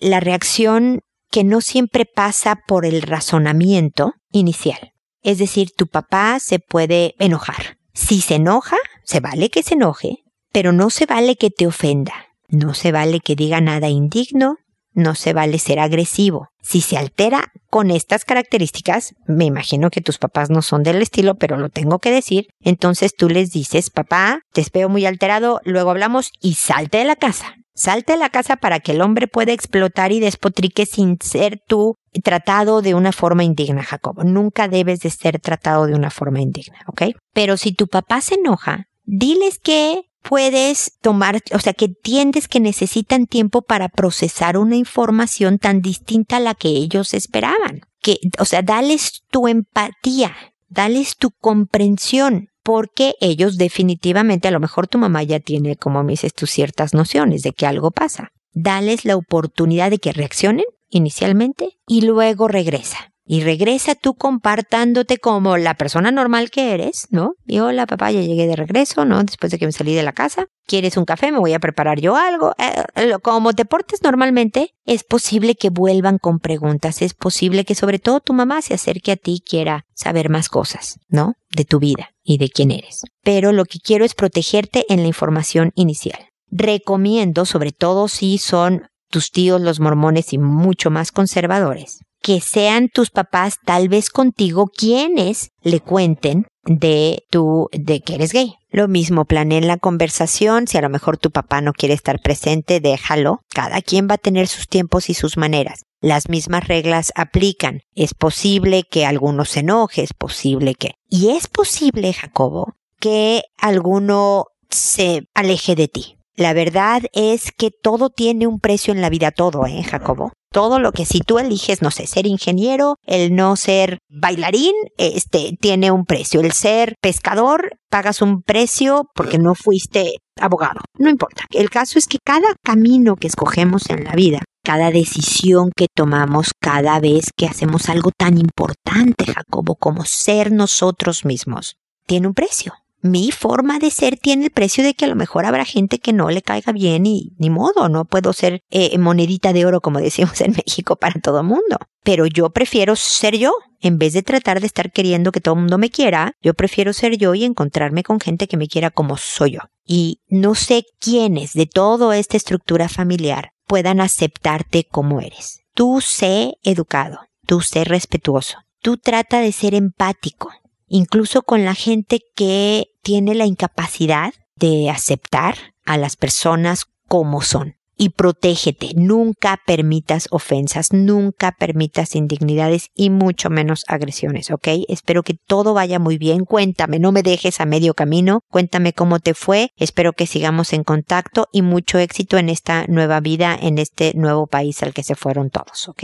la 0.02 0.20
reacción 0.20 1.00
que 1.32 1.44
no 1.44 1.62
siempre 1.62 2.06
pasa 2.06 2.60
por 2.68 2.86
el 2.86 3.02
razonamiento 3.02 4.14
inicial. 4.32 4.92
Es 5.24 5.38
decir, 5.40 5.72
tu 5.76 5.88
papá 5.88 6.40
se 6.40 6.60
puede 6.60 7.16
enojar. 7.18 7.78
Si 7.94 8.22
se 8.22 8.36
enoja, 8.36 8.78
se 9.04 9.22
vale 9.22 9.50
que 9.50 9.64
se 9.64 9.76
enoje, 9.76 10.18
pero 10.52 10.74
no 10.74 10.90
se 10.90 11.06
vale 11.06 11.38
que 11.38 11.50
te 11.50 11.66
ofenda. 11.66 12.14
No 12.50 12.74
se 12.74 12.92
vale 12.92 13.22
que 13.22 13.36
diga 13.36 13.62
nada 13.62 13.90
indigno, 13.90 14.58
no 14.98 15.14
se 15.14 15.32
vale 15.32 15.60
ser 15.60 15.80
agresivo. 15.80 16.50
Si 16.64 16.82
se 16.82 16.98
altera 16.98 17.52
con 17.70 17.92
estas 17.92 18.26
características, 18.26 19.14
me 19.28 19.46
imagino 19.46 19.92
que 19.92 20.02
tus 20.02 20.18
papás 20.18 20.50
no 20.50 20.64
son 20.64 20.82
del 20.82 21.02
estilo, 21.04 21.36
pero 21.36 21.56
lo 21.56 21.70
tengo 21.70 22.00
que 22.00 22.12
decir, 22.12 22.48
entonces 22.62 23.14
tú 23.16 23.30
les 23.30 23.52
dices, 23.52 23.92
papá, 23.92 24.40
te 24.54 24.62
espero 24.62 24.90
muy 24.90 25.06
alterado, 25.06 25.62
luego 25.64 25.92
hablamos 25.92 26.32
y 26.42 26.56
salte 26.56 26.98
de 26.98 27.06
la 27.06 27.16
casa. 27.16 27.54
Salte 27.76 28.14
de 28.14 28.20
la 28.20 28.32
casa 28.32 28.56
para 28.56 28.80
que 28.80 28.94
el 28.94 29.02
hombre 29.02 29.28
pueda 29.28 29.54
explotar 29.54 30.12
y 30.12 30.20
despotrique 30.20 30.88
sin 30.88 31.20
ser 31.22 31.60
tú 31.68 31.94
tratado 32.24 32.82
de 32.82 32.96
una 32.96 33.12
forma 33.12 33.44
indigna, 33.44 33.84
Jacobo. 33.84 34.24
Nunca 34.24 34.68
debes 34.68 35.02
de 35.02 35.12
ser 35.12 35.40
tratado 35.40 35.86
de 35.86 35.94
una 35.94 36.10
forma 36.10 36.42
indigna, 36.42 36.80
¿ok? 36.88 37.04
Pero 37.34 37.56
si 37.56 37.74
tu 37.74 37.86
papá 37.86 38.22
se 38.22 38.34
enoja, 38.34 38.86
diles 39.04 39.60
que 39.60 40.02
puedes 40.28 40.98
tomar, 41.02 41.42
o 41.54 41.60
sea, 41.60 41.74
que 41.74 41.86
entiendes 41.86 42.48
que 42.48 42.60
necesitan 42.60 43.28
tiempo 43.28 43.62
para 43.62 43.90
procesar 43.90 44.58
una 44.58 44.76
información 44.76 45.60
tan 45.60 45.82
distinta 45.82 46.38
a 46.38 46.42
la 46.42 46.56
que 46.56 46.70
ellos 46.70 47.14
esperaban. 47.14 47.82
Que, 48.02 48.20
o 48.40 48.46
sea, 48.46 48.62
dales 48.62 49.24
tu 49.32 49.48
empatía, 49.48 50.36
dales 50.70 51.18
tu 51.18 51.32
comprensión, 51.32 52.50
porque 52.64 53.16
ellos 53.22 53.58
definitivamente, 53.58 54.48
a 54.48 54.52
lo 54.52 54.60
mejor 54.60 54.88
tu 54.88 54.98
mamá 54.98 55.24
ya 55.24 55.40
tiene, 55.40 55.76
como 55.76 56.04
dices 56.04 56.34
tú, 56.34 56.48
ciertas 56.48 56.94
nociones 56.94 57.42
de 57.42 57.54
que 57.54 57.66
algo 57.66 57.92
pasa. 57.92 58.30
Dales 58.54 59.06
la 59.06 59.16
oportunidad 59.16 59.92
de 59.92 60.00
que 60.00 60.14
reaccionen 60.14 60.66
inicialmente 60.90 61.78
y 61.88 62.02
luego 62.02 62.48
regresa 62.48 63.12
y 63.28 63.42
regresa 63.42 63.94
tú 63.94 64.16
compartándote 64.16 65.18
como 65.18 65.58
la 65.58 65.76
persona 65.76 66.12
normal 66.12 66.50
que 66.50 66.74
eres, 66.74 67.08
¿no? 67.12 67.34
Y 67.46 67.60
hola 67.60 67.86
papá, 67.86 68.10
ya 68.12 68.22
llegué 68.22 68.48
de 68.48 68.56
regreso, 68.56 69.04
¿no? 69.04 69.22
Después 69.24 69.52
de 69.52 69.60
que 69.60 69.66
me 69.66 69.74
salí 69.74 69.94
de 69.94 70.04
la 70.04 70.14
casa. 70.14 70.46
¿Quieres 70.66 70.96
un 70.96 71.06
café? 71.06 71.32
Me 71.32 71.40
voy 71.40 71.54
a 71.54 71.60
preparar 71.60 72.00
yo 72.00 72.16
algo. 72.16 72.54
Eh, 72.58 73.14
como 73.22 73.54
te 73.54 73.66
portes 73.66 74.02
normalmente, 74.02 74.72
es 74.86 75.04
posible 75.04 75.56
que 75.56 75.70
vuelvan 75.70 76.20
con 76.20 76.40
preguntas. 76.40 77.02
Es 77.02 77.14
posible 77.14 77.66
que 77.66 77.76
sobre 77.76 78.00
todo 78.00 78.22
tu 78.22 78.34
mamá 78.34 78.62
se 78.62 78.74
acerque 78.74 79.12
a 79.12 79.18
ti 79.18 79.36
y 79.36 79.42
quiera 79.42 79.84
saber 79.94 80.30
más 80.30 80.48
cosas, 80.48 80.98
¿no? 81.10 81.34
De 81.50 81.66
tu 81.66 81.80
vida 81.80 82.12
y 82.24 82.38
de 82.38 82.50
quién 82.50 82.72
eres. 82.72 83.02
Pero 83.24 83.52
lo 83.52 83.66
que 83.66 83.80
quiero 83.80 84.06
es 84.06 84.16
protegerte 84.16 84.86
en 84.88 85.02
la 85.02 85.08
información 85.08 85.72
inicial. 85.76 86.20
Recomiendo, 86.50 87.46
sobre 87.46 87.74
todo 87.74 88.08
si 88.08 88.38
son 88.38 88.88
tus 89.10 89.32
tíos 89.32 89.60
los 89.60 89.80
mormones 89.80 90.32
y 90.34 90.38
mucho 90.38 90.90
más 90.90 91.12
conservadores, 91.12 92.00
que 92.22 92.42
sean 92.42 92.90
tus 92.90 93.10
papás 93.10 93.58
tal 93.64 93.90
vez 93.90 94.10
contigo 94.10 94.68
quienes 94.68 95.52
le 95.62 95.80
cuenten 95.80 96.48
de 96.64 97.24
tu, 97.30 97.70
de 97.72 98.02
que 98.02 98.16
eres 98.16 98.34
gay. 98.34 98.56
Lo 98.70 98.88
mismo, 98.88 99.26
planeen 99.26 99.68
la 99.68 99.78
conversación. 99.78 100.68
Si 100.68 100.78
a 100.78 100.82
lo 100.82 100.90
mejor 100.90 101.18
tu 101.18 101.32
papá 101.32 101.62
no 101.62 101.74
quiere 101.74 101.94
estar 101.94 102.20
presente, 102.22 102.80
déjalo. 102.80 103.40
Cada 103.54 103.82
quien 103.82 104.08
va 104.10 104.16
a 104.16 104.20
tener 104.20 104.48
sus 104.48 104.68
tiempos 104.68 105.10
y 105.10 105.14
sus 105.14 105.38
maneras. 105.38 105.84
Las 106.02 106.30
mismas 106.30 106.68
reglas 106.68 107.12
aplican. 107.16 107.82
Es 107.96 108.14
posible 108.14 108.84
que 108.84 109.06
alguno 109.06 109.46
se 109.46 109.62
enoje, 109.62 110.04
es 110.04 110.14
posible 110.14 110.76
que... 110.76 110.92
Y 111.10 111.30
es 111.30 111.48
posible, 111.48 112.14
Jacobo, 112.14 112.74
que 113.00 113.44
alguno 113.58 114.46
se 114.70 115.24
aleje 115.34 115.76
de 115.76 115.88
ti. 115.88 116.18
La 116.36 116.54
verdad 116.54 117.02
es 117.14 117.52
que 117.52 117.72
todo 117.72 118.12
tiene 118.12 118.46
un 118.46 118.60
precio 118.60 118.94
en 118.94 119.02
la 119.02 119.10
vida, 119.10 119.32
todo, 119.32 119.66
¿eh, 119.66 119.82
Jacobo? 119.84 120.34
Todo 120.52 120.80
lo 120.80 120.92
que 120.92 121.06
si 121.06 121.20
tú 121.20 121.40
eliges, 121.40 121.82
no 121.82 121.92
sé, 121.92 122.08
ser 122.08 122.26
ingeniero, 122.26 122.96
el 123.06 123.36
no 123.36 123.56
ser 123.56 124.00
bailarín, 124.10 124.74
este, 124.98 125.58
tiene 125.60 125.92
un 125.92 126.06
precio. 126.06 126.40
El 126.40 126.54
ser 126.54 126.96
pescador, 127.02 127.78
pagas 127.90 128.22
un 128.22 128.42
precio 128.42 129.10
porque 129.14 129.38
no 129.38 129.56
fuiste 129.56 130.18
abogado. 130.40 130.82
No 130.98 131.10
importa. 131.10 131.44
El 131.52 131.70
caso 131.70 132.00
es 132.00 132.08
que 132.08 132.20
cada 132.24 132.56
camino 132.64 133.16
que 133.16 133.28
escogemos 133.28 133.90
en 133.90 134.04
la 134.04 134.14
vida, 134.14 134.40
cada 134.64 134.92
decisión 134.92 135.72
que 135.76 135.88
tomamos, 135.94 136.52
cada 136.60 137.00
vez 137.00 137.32
que 137.36 137.46
hacemos 137.46 137.90
algo 137.90 138.12
tan 138.18 138.38
importante, 138.38 139.26
Jacobo, 139.26 139.76
como 139.76 140.06
ser 140.06 140.52
nosotros 140.52 141.26
mismos, 141.26 141.76
tiene 142.06 142.28
un 142.28 142.34
precio 142.34 142.74
mi 143.02 143.32
forma 143.32 143.80
de 143.80 143.92
ser 143.92 144.18
tiene 144.18 144.46
el 144.46 144.52
precio 144.52 144.84
de 144.84 144.94
que 144.94 145.06
a 145.06 145.08
lo 145.08 145.16
mejor 145.16 145.46
habrá 145.46 145.66
gente 145.66 146.00
que 146.00 146.14
no 146.14 146.30
le 146.30 146.42
caiga 146.42 146.72
bien 146.72 147.06
y 147.06 147.34
ni 147.38 147.50
modo, 147.50 147.90
no 147.90 148.06
puedo 148.06 148.34
ser 148.34 148.62
eh, 148.70 148.98
monedita 148.98 149.54
de 149.54 149.66
oro 149.66 149.82
como 149.82 150.00
decimos 150.02 150.42
en 150.42 150.52
México 150.52 150.96
para 150.96 151.20
todo 151.22 151.44
mundo. 151.44 151.78
Pero 152.04 152.26
yo 152.26 152.50
prefiero 152.52 152.96
ser 152.96 153.38
yo. 153.38 153.54
En 153.80 154.00
vez 154.00 154.14
de 154.14 154.24
tratar 154.24 154.60
de 154.60 154.66
estar 154.66 154.92
queriendo 154.92 155.32
que 155.32 155.40
todo 155.40 155.54
el 155.54 155.62
mundo 155.62 155.78
me 155.78 155.92
quiera, 155.92 156.34
yo 156.42 156.56
prefiero 156.56 156.94
ser 156.94 157.18
yo 157.18 157.36
y 157.36 157.44
encontrarme 157.44 158.02
con 158.02 158.20
gente 158.20 158.48
que 158.48 158.58
me 158.58 158.68
quiera 158.68 158.90
como 158.90 159.18
soy 159.18 159.52
yo. 159.52 159.60
Y 159.86 160.22
no 160.30 160.56
sé 160.56 160.84
quiénes 161.00 161.54
de 161.54 161.68
toda 161.68 162.18
esta 162.18 162.38
estructura 162.38 162.90
familiar 162.90 163.52
puedan 163.68 164.02
aceptarte 164.02 164.86
como 164.90 165.22
eres. 165.22 165.60
Tú 165.76 166.02
sé 166.02 166.56
educado, 166.64 167.20
tú 167.46 167.62
sé 167.62 167.84
respetuoso, 167.84 168.58
tú 168.82 168.98
trata 168.98 169.42
de 169.42 169.52
ser 169.52 169.76
empático, 169.76 170.50
incluso 170.88 171.42
con 171.42 171.66
la 171.66 171.76
gente 171.76 172.22
que 172.36 172.88
tiene 173.02 173.36
la 173.36 173.46
incapacidad 173.46 174.34
de 174.56 174.90
aceptar 174.90 175.56
a 175.86 175.98
las 175.98 176.16
personas 176.16 176.86
como 177.08 177.42
son. 177.42 177.78
y 177.98 178.10
protégete. 178.10 178.92
Nunca 178.96 179.60
permitas 179.66 180.28
ofensas, 180.30 180.94
nunca 180.94 181.52
permitas 181.58 182.16
indignidades 182.16 182.90
y 182.94 183.10
mucho 183.10 183.50
menos 183.50 183.84
agresiones, 183.88 184.52
¿ok? 184.52 184.68
Espero 184.88 185.24
que 185.24 185.34
todo 185.34 185.74
vaya 185.74 185.98
muy 185.98 186.18
bien. 186.20 186.46
Cuéntame, 186.46 187.00
no 187.00 187.12
me 187.12 187.24
dejes 187.24 187.60
a 187.60 187.66
medio 187.66 187.96
camino. 187.96 188.42
Cuéntame 188.52 188.94
cómo 188.94 189.20
te 189.20 189.34
fue. 189.34 189.72
Espero 189.78 190.14
que 190.14 190.28
sigamos 190.28 190.74
en 190.74 190.84
contacto 190.84 191.48
y 191.52 191.64
mucho 191.64 191.98
éxito 191.98 192.38
en 192.38 192.50
esta 192.50 192.86
nueva 192.88 193.20
vida, 193.20 193.58
en 193.60 193.80
este 193.80 194.14
nuevo 194.14 194.46
país 194.46 194.84
al 194.84 194.94
que 194.94 195.02
se 195.02 195.16
fueron 195.16 195.50
todos, 195.50 195.90
¿ok? 195.90 196.04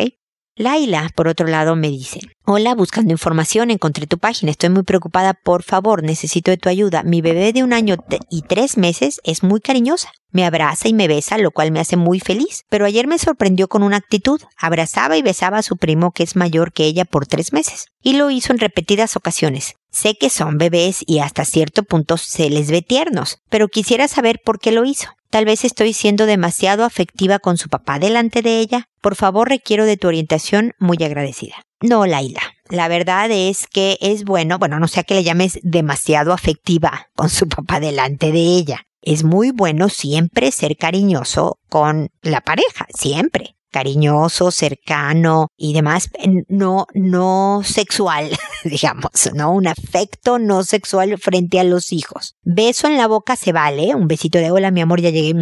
Laila, 0.55 1.09
por 1.15 1.27
otro 1.27 1.47
lado, 1.47 1.75
me 1.75 1.89
dice, 1.89 2.19
Hola, 2.45 2.75
buscando 2.75 3.11
información, 3.11 3.71
encontré 3.71 4.05
tu 4.05 4.19
página, 4.19 4.51
estoy 4.51 4.69
muy 4.69 4.83
preocupada, 4.83 5.33
por 5.33 5.63
favor, 5.63 6.03
necesito 6.03 6.51
de 6.51 6.57
tu 6.57 6.69
ayuda. 6.69 7.01
Mi 7.01 7.21
bebé 7.21 7.53
de 7.53 7.63
un 7.63 7.73
año 7.73 7.95
y 8.29 8.43
tres 8.43 8.77
meses 8.77 9.19
es 9.23 9.41
muy 9.41 9.61
cariñosa. 9.61 10.11
Me 10.29 10.45
abraza 10.45 10.87
y 10.87 10.93
me 10.93 11.07
besa, 11.07 11.39
lo 11.39 11.49
cual 11.49 11.71
me 11.71 11.79
hace 11.79 11.97
muy 11.97 12.19
feliz. 12.19 12.65
Pero 12.69 12.85
ayer 12.85 13.07
me 13.07 13.17
sorprendió 13.17 13.67
con 13.67 13.81
una 13.81 13.97
actitud. 13.97 14.41
Abrazaba 14.55 15.17
y 15.17 15.23
besaba 15.23 15.57
a 15.57 15.63
su 15.63 15.77
primo 15.77 16.11
que 16.11 16.21
es 16.21 16.35
mayor 16.35 16.71
que 16.71 16.85
ella 16.85 17.05
por 17.05 17.25
tres 17.25 17.51
meses. 17.51 17.87
Y 18.03 18.13
lo 18.13 18.29
hizo 18.29 18.53
en 18.53 18.59
repetidas 18.59 19.15
ocasiones. 19.15 19.73
Sé 19.89 20.15
que 20.19 20.29
son 20.29 20.59
bebés 20.59 21.03
y 21.07 21.19
hasta 21.19 21.45
cierto 21.45 21.81
punto 21.81 22.17
se 22.17 22.51
les 22.51 22.69
ve 22.69 22.83
tiernos, 22.83 23.39
pero 23.49 23.69
quisiera 23.69 24.07
saber 24.07 24.39
por 24.43 24.59
qué 24.59 24.71
lo 24.71 24.85
hizo. 24.85 25.09
Tal 25.33 25.45
vez 25.45 25.65
estoy 25.65 25.93
siendo 25.93 26.27
demasiado 26.27 26.85
afectiva 26.85 27.39
con 27.39 27.57
su 27.57 27.67
papá 27.67 27.97
delante 27.97 28.43
de 28.43 28.59
ella. 28.59 28.85
Por 29.01 29.15
favor, 29.15 29.49
requiero 29.49 29.85
de 29.85 29.97
tu 29.97 30.07
orientación 30.07 30.73
muy 30.77 30.97
agradecida. 31.03 31.55
No, 31.81 32.05
Laila. 32.05 32.41
La 32.69 32.87
verdad 32.87 33.31
es 33.31 33.65
que 33.65 33.97
es 33.99 34.25
bueno, 34.25 34.59
bueno, 34.59 34.79
no 34.79 34.87
sea 34.87 35.01
que 35.01 35.15
le 35.15 35.23
llames 35.23 35.57
demasiado 35.63 36.33
afectiva 36.33 37.07
con 37.15 37.31
su 37.31 37.47
papá 37.47 37.79
delante 37.79 38.31
de 38.31 38.41
ella. 38.41 38.83
Es 39.01 39.23
muy 39.23 39.49
bueno 39.49 39.89
siempre 39.89 40.51
ser 40.51 40.77
cariñoso 40.77 41.57
con 41.67 42.11
la 42.21 42.41
pareja, 42.41 42.85
siempre 42.93 43.55
cariñoso, 43.73 44.51
cercano 44.51 45.47
y 45.57 45.73
demás, 45.73 46.09
no, 46.47 46.85
no 46.93 47.61
sexual, 47.65 48.29
digamos, 48.63 49.11
¿no? 49.33 49.51
Un 49.51 49.67
afecto 49.67 50.39
no 50.39 50.63
sexual 50.63 51.17
frente 51.17 51.59
a 51.59 51.63
los 51.65 51.91
hijos. 51.91 52.35
Beso 52.43 52.87
en 52.87 52.97
la 52.97 53.07
boca 53.07 53.35
se 53.35 53.51
vale, 53.51 53.95
un 53.95 54.07
besito 54.07 54.37
de 54.37 54.51
hola, 54.51 54.71
mi 54.71 54.81
amor, 54.81 55.01
ya 55.01 55.09
llegué. 55.09 55.33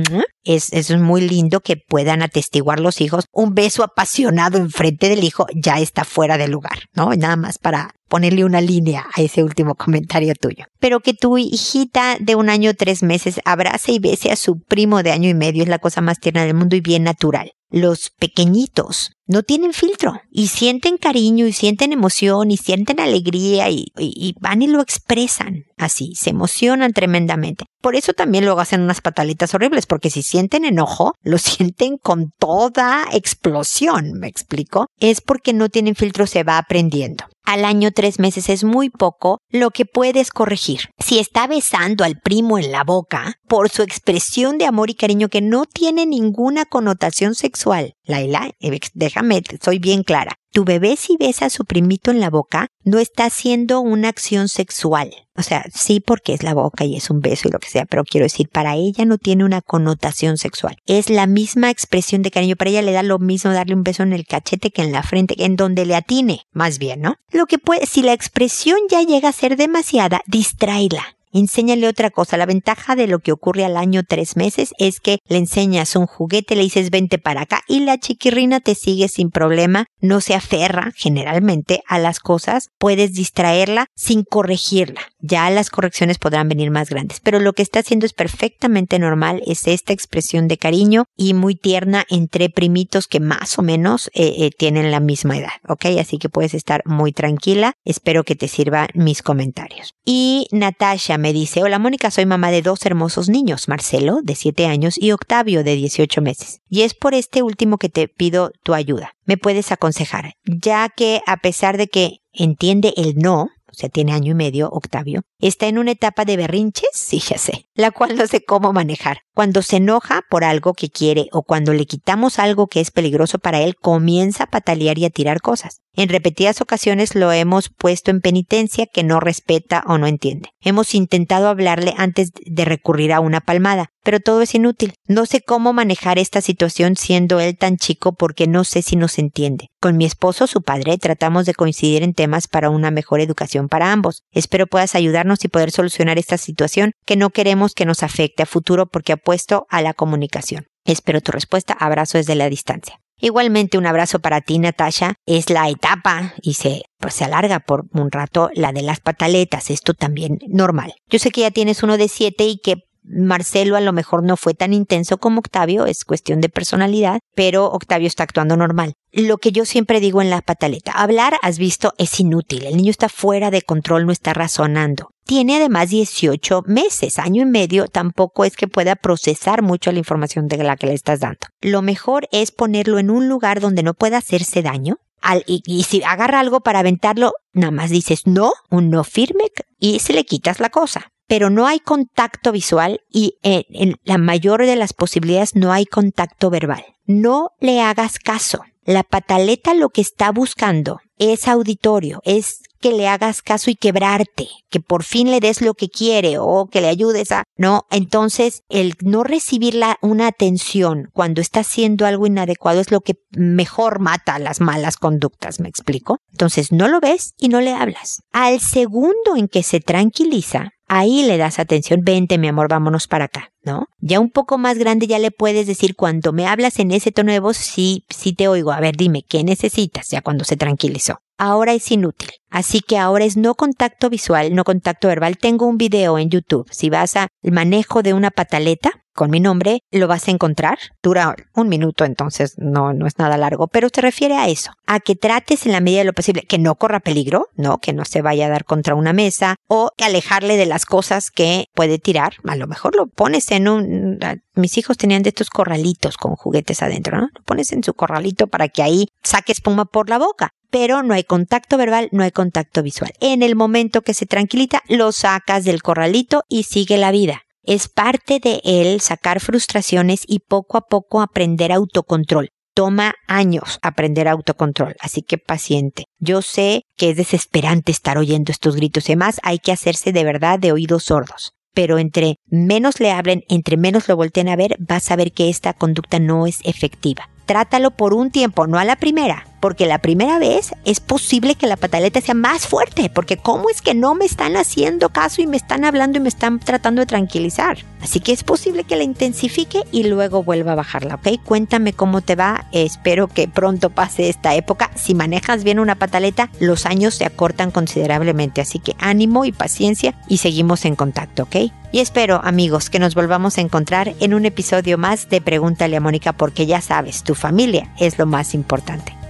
Es, 0.43 0.73
es 0.73 0.89
muy 0.97 1.21
lindo 1.21 1.59
que 1.59 1.75
puedan 1.75 2.23
atestiguar 2.23 2.79
los 2.79 3.01
hijos. 3.01 3.25
Un 3.31 3.53
beso 3.53 3.83
apasionado 3.83 4.57
enfrente 4.57 5.09
del 5.09 5.23
hijo 5.23 5.45
ya 5.53 5.79
está 5.79 6.05
fuera 6.05 6.37
de 6.37 6.47
lugar, 6.47 6.85
¿no? 6.95 7.13
Nada 7.13 7.35
más 7.35 7.59
para 7.59 7.93
ponerle 8.11 8.43
una 8.43 8.59
línea 8.59 9.05
a 9.13 9.21
ese 9.21 9.43
último 9.43 9.75
comentario 9.75 10.33
tuyo. 10.35 10.65
Pero 10.79 10.99
que 10.99 11.13
tu 11.13 11.37
hijita 11.37 12.17
de 12.19 12.35
un 12.35 12.49
año 12.49 12.73
tres 12.73 13.03
meses 13.03 13.39
abrace 13.45 13.93
y 13.93 13.99
bese 13.99 14.31
a 14.31 14.35
su 14.35 14.59
primo 14.59 15.03
de 15.03 15.11
año 15.11 15.29
y 15.29 15.33
medio 15.33 15.63
es 15.63 15.69
la 15.69 15.79
cosa 15.79 16.01
más 16.01 16.19
tierna 16.19 16.43
del 16.43 16.53
mundo 16.53 16.75
y 16.75 16.81
bien 16.81 17.03
natural. 17.03 17.53
Los 17.71 18.09
pequeñitos 18.09 19.11
no 19.31 19.43
tienen 19.43 19.71
filtro 19.71 20.21
y 20.29 20.47
sienten 20.47 20.97
cariño 20.97 21.47
y 21.47 21.53
sienten 21.53 21.93
emoción 21.93 22.51
y 22.51 22.57
sienten 22.57 22.99
alegría 22.99 23.69
y, 23.69 24.35
van 24.39 24.61
y 24.61 24.67
lo 24.67 24.81
expresan 24.81 25.63
así, 25.77 26.13
se 26.15 26.29
emocionan 26.31 26.91
tremendamente. 26.93 27.65
Por 27.81 27.95
eso 27.95 28.13
también 28.13 28.45
luego 28.45 28.59
hacen 28.59 28.81
unas 28.81 29.01
patalitas 29.01 29.55
horribles, 29.55 29.87
porque 29.87 30.11
si 30.11 30.21
sienten 30.21 30.65
enojo, 30.65 31.13
lo 31.23 31.37
sienten 31.37 31.97
con 31.97 32.31
toda 32.37 33.05
explosión, 33.11 34.13
¿me 34.19 34.27
explico? 34.27 34.87
Es 34.99 35.21
porque 35.21 35.53
no 35.53 35.69
tienen 35.69 35.95
filtro, 35.95 36.27
se 36.27 36.43
va 36.43 36.57
aprendiendo 36.57 37.25
al 37.51 37.65
año 37.65 37.91
tres 37.91 38.17
meses 38.17 38.49
es 38.49 38.63
muy 38.63 38.89
poco 38.89 39.39
lo 39.49 39.71
que 39.71 39.85
puedes 39.85 40.29
corregir. 40.31 40.89
Si 40.99 41.19
está 41.19 41.47
besando 41.47 42.05
al 42.05 42.19
primo 42.19 42.57
en 42.57 42.71
la 42.71 42.83
boca, 42.83 43.35
por 43.47 43.69
su 43.69 43.81
expresión 43.81 44.57
de 44.57 44.65
amor 44.65 44.89
y 44.89 44.95
cariño 44.95 45.27
que 45.27 45.41
no 45.41 45.65
tiene 45.65 46.05
ninguna 46.05 46.63
connotación 46.65 47.35
sexual, 47.35 47.93
Laila, 48.11 48.51
eh, 48.59 48.79
déjame, 48.93 49.41
soy 49.61 49.79
bien 49.79 50.03
clara. 50.03 50.35
Tu 50.51 50.65
bebé 50.65 50.97
si 50.97 51.15
besa 51.17 51.45
a 51.45 51.49
su 51.49 51.63
primito 51.63 52.11
en 52.11 52.19
la 52.19 52.29
boca, 52.29 52.67
no 52.83 52.99
está 52.99 53.25
haciendo 53.25 53.79
una 53.79 54.09
acción 54.09 54.49
sexual. 54.49 55.13
O 55.37 55.43
sea, 55.43 55.65
sí 55.73 56.01
porque 56.01 56.33
es 56.33 56.43
la 56.43 56.53
boca 56.53 56.83
y 56.83 56.97
es 56.97 57.09
un 57.09 57.21
beso 57.21 57.47
y 57.47 57.51
lo 57.51 57.59
que 57.59 57.69
sea, 57.69 57.85
pero 57.85 58.03
quiero 58.03 58.25
decir, 58.25 58.49
para 58.49 58.75
ella 58.75 59.05
no 59.05 59.17
tiene 59.17 59.45
una 59.45 59.61
connotación 59.61 60.37
sexual. 60.37 60.75
Es 60.85 61.09
la 61.09 61.25
misma 61.25 61.69
expresión 61.69 62.21
de 62.21 62.31
cariño. 62.31 62.57
Para 62.57 62.69
ella 62.69 62.81
le 62.81 62.91
da 62.91 63.01
lo 63.01 63.17
mismo 63.17 63.51
darle 63.51 63.75
un 63.75 63.83
beso 63.83 64.03
en 64.03 64.11
el 64.11 64.25
cachete 64.25 64.71
que 64.71 64.81
en 64.81 64.91
la 64.91 65.03
frente, 65.03 65.45
en 65.45 65.55
donde 65.55 65.85
le 65.85 65.95
atine, 65.95 66.41
más 66.51 66.79
bien, 66.79 66.99
¿no? 66.99 67.15
Lo 67.31 67.45
que 67.45 67.57
puede, 67.57 67.85
si 67.85 68.01
la 68.01 68.13
expresión 68.13 68.77
ya 68.89 69.01
llega 69.03 69.29
a 69.29 69.33
ser 69.33 69.55
demasiada, 69.55 70.21
distráela. 70.27 71.15
Enséñale 71.33 71.87
otra 71.87 72.09
cosa. 72.09 72.37
La 72.37 72.45
ventaja 72.45 72.95
de 72.95 73.07
lo 73.07 73.19
que 73.19 73.31
ocurre 73.31 73.65
al 73.65 73.77
año 73.77 74.03
tres 74.07 74.35
meses 74.35 74.73
es 74.77 74.99
que 74.99 75.19
le 75.27 75.37
enseñas 75.37 75.95
un 75.95 76.05
juguete, 76.05 76.55
le 76.55 76.63
dices 76.63 76.89
vente 76.89 77.17
para 77.17 77.41
acá 77.41 77.61
y 77.67 77.81
la 77.81 77.97
chiquirrina 77.97 78.59
te 78.59 78.75
sigue 78.75 79.07
sin 79.07 79.29
problema. 79.29 79.85
No 79.99 80.21
se 80.21 80.35
aferra 80.35 80.91
generalmente 80.95 81.81
a 81.87 81.99
las 81.99 82.19
cosas. 82.19 82.69
Puedes 82.77 83.13
distraerla 83.13 83.87
sin 83.95 84.23
corregirla. 84.23 85.01
Ya 85.19 85.49
las 85.49 85.69
correcciones 85.69 86.17
podrán 86.17 86.49
venir 86.49 86.71
más 86.71 86.89
grandes. 86.89 87.19
Pero 87.19 87.39
lo 87.39 87.53
que 87.53 87.61
está 87.61 87.79
haciendo 87.79 88.05
es 88.05 88.13
perfectamente 88.13 88.99
normal. 88.99 89.41
Es 89.45 89.67
esta 89.67 89.93
expresión 89.93 90.47
de 90.47 90.57
cariño 90.57 91.05
y 91.15 91.33
muy 91.33 91.55
tierna 91.55 92.05
entre 92.09 92.49
primitos 92.49 93.07
que 93.07 93.19
más 93.19 93.57
o 93.59 93.61
menos 93.61 94.09
eh, 94.13 94.33
eh, 94.39 94.49
tienen 94.57 94.91
la 94.91 94.99
misma 94.99 95.37
edad. 95.37 95.51
¿Ok? 95.67 95.85
Así 95.99 96.17
que 96.17 96.29
puedes 96.29 96.53
estar 96.53 96.81
muy 96.85 97.13
tranquila. 97.13 97.73
Espero 97.85 98.23
que 98.23 98.35
te 98.35 98.47
sirvan 98.47 98.87
mis 98.95 99.21
comentarios. 99.21 99.93
Y 100.05 100.47
Natasha 100.51 101.17
me 101.21 101.31
dice, 101.33 101.63
hola 101.63 101.79
Mónica, 101.79 102.11
soy 102.11 102.25
mamá 102.25 102.51
de 102.51 102.61
dos 102.61 102.85
hermosos 102.85 103.29
niños, 103.29 103.67
Marcelo, 103.67 104.19
de 104.23 104.35
7 104.35 104.65
años, 104.65 104.97
y 104.97 105.11
Octavio, 105.11 105.63
de 105.63 105.75
18 105.75 106.21
meses. 106.21 106.61
Y 106.67 106.81
es 106.81 106.93
por 106.93 107.13
este 107.13 107.43
último 107.43 107.77
que 107.77 107.89
te 107.89 108.07
pido 108.07 108.51
tu 108.63 108.73
ayuda. 108.73 109.13
Me 109.25 109.37
puedes 109.37 109.71
aconsejar, 109.71 110.33
ya 110.43 110.89
que 110.89 111.21
a 111.27 111.37
pesar 111.37 111.77
de 111.77 111.87
que 111.87 112.17
entiende 112.33 112.93
el 112.97 113.15
no, 113.15 113.49
o 113.71 113.73
sea, 113.73 113.89
tiene 113.89 114.13
año 114.13 114.31
y 114.31 114.35
medio, 114.35 114.69
Octavio, 114.69 115.21
está 115.39 115.67
en 115.67 115.77
una 115.77 115.91
etapa 115.91 116.25
de 116.25 116.37
berrinches, 116.37 116.89
sí, 116.93 117.19
ya 117.19 117.37
sé, 117.37 117.67
la 117.73 117.91
cual 117.91 118.15
no 118.15 118.27
sé 118.27 118.43
cómo 118.43 118.73
manejar. 118.73 119.21
Cuando 119.33 119.61
se 119.61 119.77
enoja 119.77 120.21
por 120.29 120.43
algo 120.43 120.73
que 120.73 120.89
quiere 120.89 121.27
o 121.31 121.43
cuando 121.43 121.73
le 121.73 121.85
quitamos 121.85 122.37
algo 122.37 122.67
que 122.67 122.81
es 122.81 122.91
peligroso 122.91 123.39
para 123.39 123.61
él, 123.61 123.75
comienza 123.75 124.43
a 124.43 124.49
patalear 124.49 124.97
y 124.97 125.05
a 125.05 125.09
tirar 125.09 125.41
cosas. 125.41 125.81
En 125.93 126.09
repetidas 126.09 126.61
ocasiones 126.61 127.15
lo 127.15 127.31
hemos 127.31 127.69
puesto 127.69 128.11
en 128.11 128.21
penitencia 128.21 128.85
que 128.85 129.03
no 129.03 129.19
respeta 129.19 129.83
o 129.87 129.97
no 129.97 130.07
entiende. 130.07 130.49
Hemos 130.61 130.93
intentado 130.95 131.47
hablarle 131.47 131.93
antes 131.97 132.31
de 132.45 132.65
recurrir 132.65 133.13
a 133.13 133.19
una 133.19 133.41
palmada, 133.41 133.90
pero 134.03 134.19
todo 134.19 134.41
es 134.41 134.55
inútil. 134.55 134.93
No 135.07 135.25
sé 135.25 135.41
cómo 135.41 135.73
manejar 135.73 136.19
esta 136.19 136.41
situación 136.41 136.95
siendo 136.95 137.39
él 137.39 137.57
tan 137.57 137.77
chico 137.77 138.13
porque 138.13 138.47
no 138.47 138.63
sé 138.63 138.81
si 138.81 138.95
nos 138.95 139.19
entiende. 139.19 139.69
Con 139.79 139.97
mi 139.97 140.05
esposo, 140.05 140.47
su 140.47 140.61
padre, 140.61 140.97
tratamos 140.97 141.45
de 141.45 141.53
coincidir 141.53 142.03
en 142.03 142.13
temas 142.13 142.47
para 142.47 142.69
una 142.69 142.91
mejor 142.91 143.19
educación 143.19 143.67
para 143.69 143.91
ambos. 143.91 144.23
Espero 144.31 144.67
puedas 144.67 144.95
ayudarnos 144.95 145.43
y 145.45 145.47
poder 145.47 145.71
solucionar 145.71 146.17
esta 146.17 146.37
situación 146.37 146.91
que 147.05 147.15
no 147.15 147.29
queremos 147.29 147.73
que 147.73 147.85
nos 147.85 148.03
afecte 148.03 148.43
a 148.43 148.45
futuro 148.45 148.87
porque 148.87 149.13
apuesto 149.13 149.65
a 149.69 149.81
la 149.81 149.93
comunicación. 149.93 150.67
Espero 150.85 151.21
tu 151.21 151.31
respuesta. 151.31 151.73
Abrazo 151.73 152.17
desde 152.17 152.35
la 152.35 152.49
distancia. 152.49 152.99
Igualmente 153.21 153.77
un 153.77 153.85
abrazo 153.85 154.19
para 154.19 154.41
ti, 154.41 154.57
Natasha. 154.57 155.13
Es 155.27 155.51
la 155.51 155.69
etapa 155.69 156.33
y 156.41 156.55
se, 156.55 156.83
pues, 156.97 157.13
se 157.13 157.23
alarga 157.23 157.59
por 157.59 157.85
un 157.93 158.11
rato 158.11 158.49
la 158.55 158.71
de 158.71 158.81
las 158.81 158.99
pataletas. 158.99 159.69
Esto 159.69 159.93
también 159.93 160.39
normal. 160.47 160.95
Yo 161.07 161.19
sé 161.19 161.29
que 161.29 161.41
ya 161.41 161.51
tienes 161.51 161.83
uno 161.83 161.97
de 161.97 162.07
siete 162.07 162.45
y 162.45 162.57
que 162.57 162.77
Marcelo 163.03 163.75
a 163.75 163.81
lo 163.81 163.93
mejor 163.93 164.23
no 164.23 164.37
fue 164.37 164.53
tan 164.53 164.73
intenso 164.73 165.17
como 165.17 165.39
Octavio, 165.39 165.85
es 165.85 166.05
cuestión 166.05 166.41
de 166.41 166.49
personalidad, 166.49 167.19
pero 167.35 167.65
Octavio 167.65 168.07
está 168.07 168.23
actuando 168.23 168.57
normal. 168.57 168.93
Lo 169.11 169.37
que 169.37 169.51
yo 169.51 169.65
siempre 169.65 169.99
digo 169.99 170.21
en 170.21 170.29
la 170.29 170.41
pataleta, 170.41 170.91
hablar, 170.91 171.37
has 171.41 171.57
visto, 171.57 171.93
es 171.97 172.19
inútil. 172.19 172.65
El 172.65 172.77
niño 172.77 172.91
está 172.91 173.09
fuera 173.09 173.51
de 173.51 173.61
control, 173.61 174.05
no 174.05 174.11
está 174.11 174.33
razonando. 174.33 175.09
Tiene 175.25 175.57
además 175.57 175.89
18 175.89 176.63
meses, 176.65 177.19
año 177.19 177.43
y 177.43 177.45
medio, 177.45 177.87
tampoco 177.87 178.45
es 178.45 178.55
que 178.55 178.67
pueda 178.67 178.95
procesar 178.95 179.61
mucho 179.61 179.91
la 179.91 179.99
información 179.99 180.47
de 180.47 180.57
la 180.57 180.77
que 180.77 180.87
le 180.87 180.93
estás 180.93 181.19
dando. 181.19 181.47
Lo 181.61 181.81
mejor 181.81 182.27
es 182.31 182.51
ponerlo 182.51 182.99
en 182.99 183.09
un 183.09 183.27
lugar 183.27 183.59
donde 183.59 183.83
no 183.83 183.93
pueda 183.93 184.17
hacerse 184.17 184.61
daño, 184.61 184.97
y, 185.45 185.61
y, 185.67 185.83
si 185.83 186.01
agarra 186.01 186.39
algo 186.39 186.61
para 186.61 186.79
aventarlo, 186.79 187.33
nada 187.53 187.69
más 187.69 187.91
dices 187.91 188.25
no, 188.25 188.53
un 188.71 188.89
no 188.89 189.03
firme 189.03 189.43
y 189.77 189.99
se 189.99 190.13
le 190.13 190.25
quitas 190.25 190.59
la 190.59 190.69
cosa 190.69 191.11
pero 191.31 191.49
no 191.49 191.65
hay 191.65 191.79
contacto 191.79 192.51
visual 192.51 192.99
y 193.09 193.35
en, 193.41 193.95
la 194.03 194.17
mayor 194.17 194.65
de 194.65 194.75
las 194.75 194.91
posibilidades 194.91 195.55
no 195.55 195.71
hay 195.71 195.85
contacto 195.85 196.49
verbal. 196.49 196.83
No 197.05 197.51
le 197.61 197.79
hagas 197.79 198.19
caso. 198.19 198.65
La 198.83 199.03
pataleta 199.03 199.73
lo 199.73 199.87
que 199.87 200.01
está 200.01 200.33
buscando 200.33 200.99
es 201.17 201.47
auditorio, 201.47 202.19
es 202.25 202.59
que 202.81 202.91
le 202.91 203.07
hagas 203.07 203.41
caso 203.41 203.71
y 203.71 203.75
quebrarte, 203.75 204.49
que 204.69 204.81
por 204.81 205.03
fin 205.03 205.31
le 205.31 205.39
des 205.39 205.61
lo 205.61 205.73
que 205.73 205.87
quiere 205.87 206.37
o 206.37 206.65
que 206.65 206.81
le 206.81 206.89
ayudes 206.89 207.31
a, 207.31 207.43
no, 207.55 207.83
entonces 207.91 208.63
el 208.67 208.95
no 209.01 209.23
recibir 209.23 209.79
una 210.01 210.27
atención 210.27 211.09
cuando 211.13 211.39
está 211.39 211.61
haciendo 211.61 212.05
algo 212.05 212.25
inadecuado 212.25 212.81
es 212.81 212.91
lo 212.91 213.01
que 213.01 213.13
mejor 213.37 213.99
mata 213.99 214.39
las 214.39 214.59
malas 214.59 214.97
conductas, 214.97 215.59
¿me 215.59 215.69
explico? 215.69 216.17
Entonces 216.31 216.71
no 216.71 216.87
lo 216.87 216.99
ves 216.99 217.35
y 217.37 217.47
no 217.47 217.61
le 217.61 217.71
hablas. 217.71 218.23
Al 218.33 218.59
segundo 218.59 219.35
en 219.37 219.47
que 219.47 219.61
se 219.63 219.79
tranquiliza, 219.79 220.71
ahí 220.91 221.23
le 221.23 221.37
das 221.37 221.57
atención, 221.57 222.01
vente 222.03 222.37
mi 222.37 222.49
amor, 222.49 222.67
vámonos 222.67 223.07
para 223.07 223.25
acá, 223.25 223.53
¿no? 223.63 223.85
Ya 223.99 224.19
un 224.19 224.29
poco 224.29 224.57
más 224.57 224.77
grande 224.77 225.07
ya 225.07 225.19
le 225.19 225.31
puedes 225.31 225.65
decir 225.65 225.95
cuando 225.95 226.33
me 226.33 226.47
hablas 226.47 226.79
en 226.79 226.91
ese 226.91 227.13
tono 227.13 227.31
de 227.31 227.39
voz, 227.39 227.55
sí, 227.55 228.05
sí 228.09 228.33
te 228.33 228.49
oigo, 228.49 228.73
a 228.73 228.81
ver, 228.81 228.97
dime, 228.97 229.23
¿qué 229.23 229.45
necesitas? 229.45 230.09
Ya 230.09 230.21
cuando 230.21 230.43
se 230.43 230.57
tranquilizó. 230.57 231.21
Ahora 231.37 231.71
es 231.73 231.89
inútil. 231.91 232.29
Así 232.49 232.81
que 232.81 232.97
ahora 232.97 233.23
es 233.23 233.37
no 233.37 233.55
contacto 233.55 234.09
visual, 234.09 234.53
no 234.53 234.65
contacto 234.65 235.07
verbal. 235.07 235.37
Tengo 235.37 235.65
un 235.65 235.77
video 235.77 236.19
en 236.19 236.29
YouTube. 236.29 236.67
Si 236.69 236.89
vas 236.89 237.15
al 237.15 237.29
manejo 237.41 238.03
de 238.03 238.13
una 238.13 238.29
pataleta, 238.29 239.00
con 239.13 239.29
mi 239.29 239.39
nombre, 239.39 239.83
lo 239.91 240.07
vas 240.07 240.27
a 240.27 240.31
encontrar. 240.31 240.77
Dura 241.01 241.35
un 241.55 241.69
minuto, 241.69 242.05
entonces 242.05 242.55
no, 242.57 242.93
no 242.93 243.07
es 243.07 243.17
nada 243.17 243.37
largo, 243.37 243.67
pero 243.67 243.89
se 243.93 244.01
refiere 244.01 244.35
a 244.35 244.47
eso, 244.47 244.71
a 244.87 244.99
que 244.99 245.15
trates 245.15 245.65
en 245.65 245.71
la 245.71 245.81
medida 245.81 245.99
de 245.99 246.05
lo 246.05 246.13
posible 246.13 246.43
que 246.43 246.57
no 246.57 246.75
corra 246.75 246.99
peligro, 246.99 247.47
no, 247.55 247.79
que 247.79 247.93
no 247.93 248.05
se 248.05 248.21
vaya 248.21 248.47
a 248.47 248.49
dar 248.49 248.65
contra 248.65 248.95
una 248.95 249.13
mesa 249.13 249.55
o 249.67 249.91
que 249.97 250.05
alejarle 250.05 250.57
de 250.57 250.65
las 250.65 250.85
cosas 250.85 251.31
que 251.31 251.65
puede 251.73 251.99
tirar. 251.99 252.33
A 252.47 252.55
lo 252.55 252.67
mejor 252.67 252.95
lo 252.95 253.07
pones 253.07 253.51
en 253.51 253.67
un, 253.67 254.19
mis 254.55 254.77
hijos 254.77 254.97
tenían 254.97 255.23
de 255.23 255.29
estos 255.29 255.49
corralitos 255.49 256.17
con 256.17 256.35
juguetes 256.35 256.81
adentro, 256.81 257.17
¿no? 257.17 257.29
Lo 257.33 257.43
pones 257.43 257.71
en 257.71 257.83
su 257.83 257.93
corralito 257.93 258.47
para 258.47 258.67
que 258.67 258.83
ahí 258.83 259.07
saque 259.23 259.51
espuma 259.51 259.85
por 259.85 260.09
la 260.09 260.17
boca 260.17 260.53
pero 260.71 261.03
no 261.03 261.13
hay 261.13 261.25
contacto 261.25 261.77
verbal, 261.77 262.07
no 262.13 262.23
hay 262.23 262.31
contacto 262.31 262.81
visual. 262.81 263.11
En 263.19 263.43
el 263.43 263.55
momento 263.55 264.01
que 264.01 264.13
se 264.13 264.25
tranquilita, 264.25 264.81
lo 264.87 265.11
sacas 265.11 265.65
del 265.65 265.83
corralito 265.83 266.43
y 266.47 266.63
sigue 266.63 266.97
la 266.97 267.11
vida. 267.11 267.43
Es 267.63 267.87
parte 267.89 268.39
de 268.39 268.59
él 268.63 269.01
sacar 269.01 269.39
frustraciones 269.39 270.23
y 270.27 270.39
poco 270.39 270.77
a 270.77 270.81
poco 270.81 271.21
aprender 271.21 271.71
autocontrol. 271.71 272.49
Toma 272.73 273.13
años 273.27 273.77
aprender 273.81 274.27
autocontrol, 274.27 274.95
así 274.99 275.21
que 275.21 275.37
paciente. 275.37 276.05
Yo 276.19 276.41
sé 276.41 276.83
que 276.97 277.11
es 277.11 277.17
desesperante 277.17 277.91
estar 277.91 278.17
oyendo 278.17 278.51
estos 278.51 278.75
gritos 278.75 279.07
y 279.09 279.11
demás, 279.13 279.39
hay 279.43 279.59
que 279.59 279.71
hacerse 279.71 280.11
de 280.11 280.23
verdad 280.23 280.57
de 280.57 280.71
oídos 280.71 281.03
sordos. 281.03 281.51
Pero 281.73 281.99
entre 281.99 282.37
menos 282.47 282.99
le 282.99 283.11
hablen, 283.11 283.43
entre 283.47 283.77
menos 283.77 284.07
lo 284.07 284.15
volteen 284.15 284.49
a 284.49 284.55
ver, 284.55 284.75
vas 284.79 285.11
a 285.11 285.15
ver 285.15 285.31
que 285.31 285.49
esta 285.49 285.73
conducta 285.73 286.19
no 286.19 286.47
es 286.47 286.59
efectiva. 286.63 287.29
Trátalo 287.45 287.91
por 287.91 288.13
un 288.13 288.31
tiempo, 288.31 288.67
no 288.67 288.79
a 288.79 288.85
la 288.85 288.95
primera, 288.95 289.45
porque 289.61 289.85
la 289.85 289.99
primera 289.99 290.39
vez 290.39 290.73
es 290.83 290.99
posible 290.99 291.55
que 291.55 291.67
la 291.67 291.77
pataleta 291.77 292.19
sea 292.19 292.33
más 292.33 292.67
fuerte, 292.67 293.09
porque 293.09 293.37
¿cómo 293.37 293.69
es 293.69 293.81
que 293.81 293.93
no 293.93 294.15
me 294.15 294.25
están 294.25 294.57
haciendo 294.57 295.09
caso 295.09 295.41
y 295.41 295.47
me 295.47 295.55
están 295.55 295.85
hablando 295.85 296.17
y 296.17 296.21
me 296.21 296.29
están 296.29 296.59
tratando 296.59 297.01
de 297.01 297.05
tranquilizar? 297.05 297.77
Así 298.01 298.19
que 298.19 298.33
es 298.33 298.43
posible 298.43 298.83
que 298.83 298.95
la 298.95 299.03
intensifique 299.03 299.83
y 299.91 300.03
luego 300.03 300.43
vuelva 300.43 300.71
a 300.73 300.75
bajarla, 300.75 301.15
¿ok? 301.15 301.39
Cuéntame 301.45 301.93
cómo 301.93 302.21
te 302.21 302.35
va, 302.35 302.65
espero 302.71 303.27
que 303.27 303.47
pronto 303.47 303.91
pase 303.91 304.27
esta 304.27 304.55
época. 304.55 304.89
Si 304.95 305.13
manejas 305.13 305.63
bien 305.63 305.79
una 305.79 305.95
pataleta, 305.95 306.49
los 306.59 306.87
años 306.87 307.13
se 307.13 307.25
acortan 307.25 307.69
considerablemente, 307.69 308.59
así 308.59 308.79
que 308.79 308.95
ánimo 308.99 309.45
y 309.45 309.51
paciencia 309.51 310.15
y 310.27 310.37
seguimos 310.37 310.85
en 310.85 310.95
contacto, 310.95 311.43
¿ok? 311.43 311.55
Y 311.91 311.99
espero, 311.99 312.41
amigos, 312.43 312.89
que 312.89 312.99
nos 312.99 313.13
volvamos 313.13 313.57
a 313.57 313.61
encontrar 313.61 314.15
en 314.19 314.33
un 314.33 314.45
episodio 314.45 314.97
más 314.97 315.29
de 315.29 315.41
Pregúntale 315.41 315.97
a 315.97 316.01
Mónica 316.01 316.33
porque 316.33 316.65
ya 316.65 316.81
sabes, 316.81 317.23
tu 317.23 317.35
familia 317.35 317.93
es 317.99 318.17
lo 318.17 318.25
más 318.25 318.55
importante. 318.55 319.20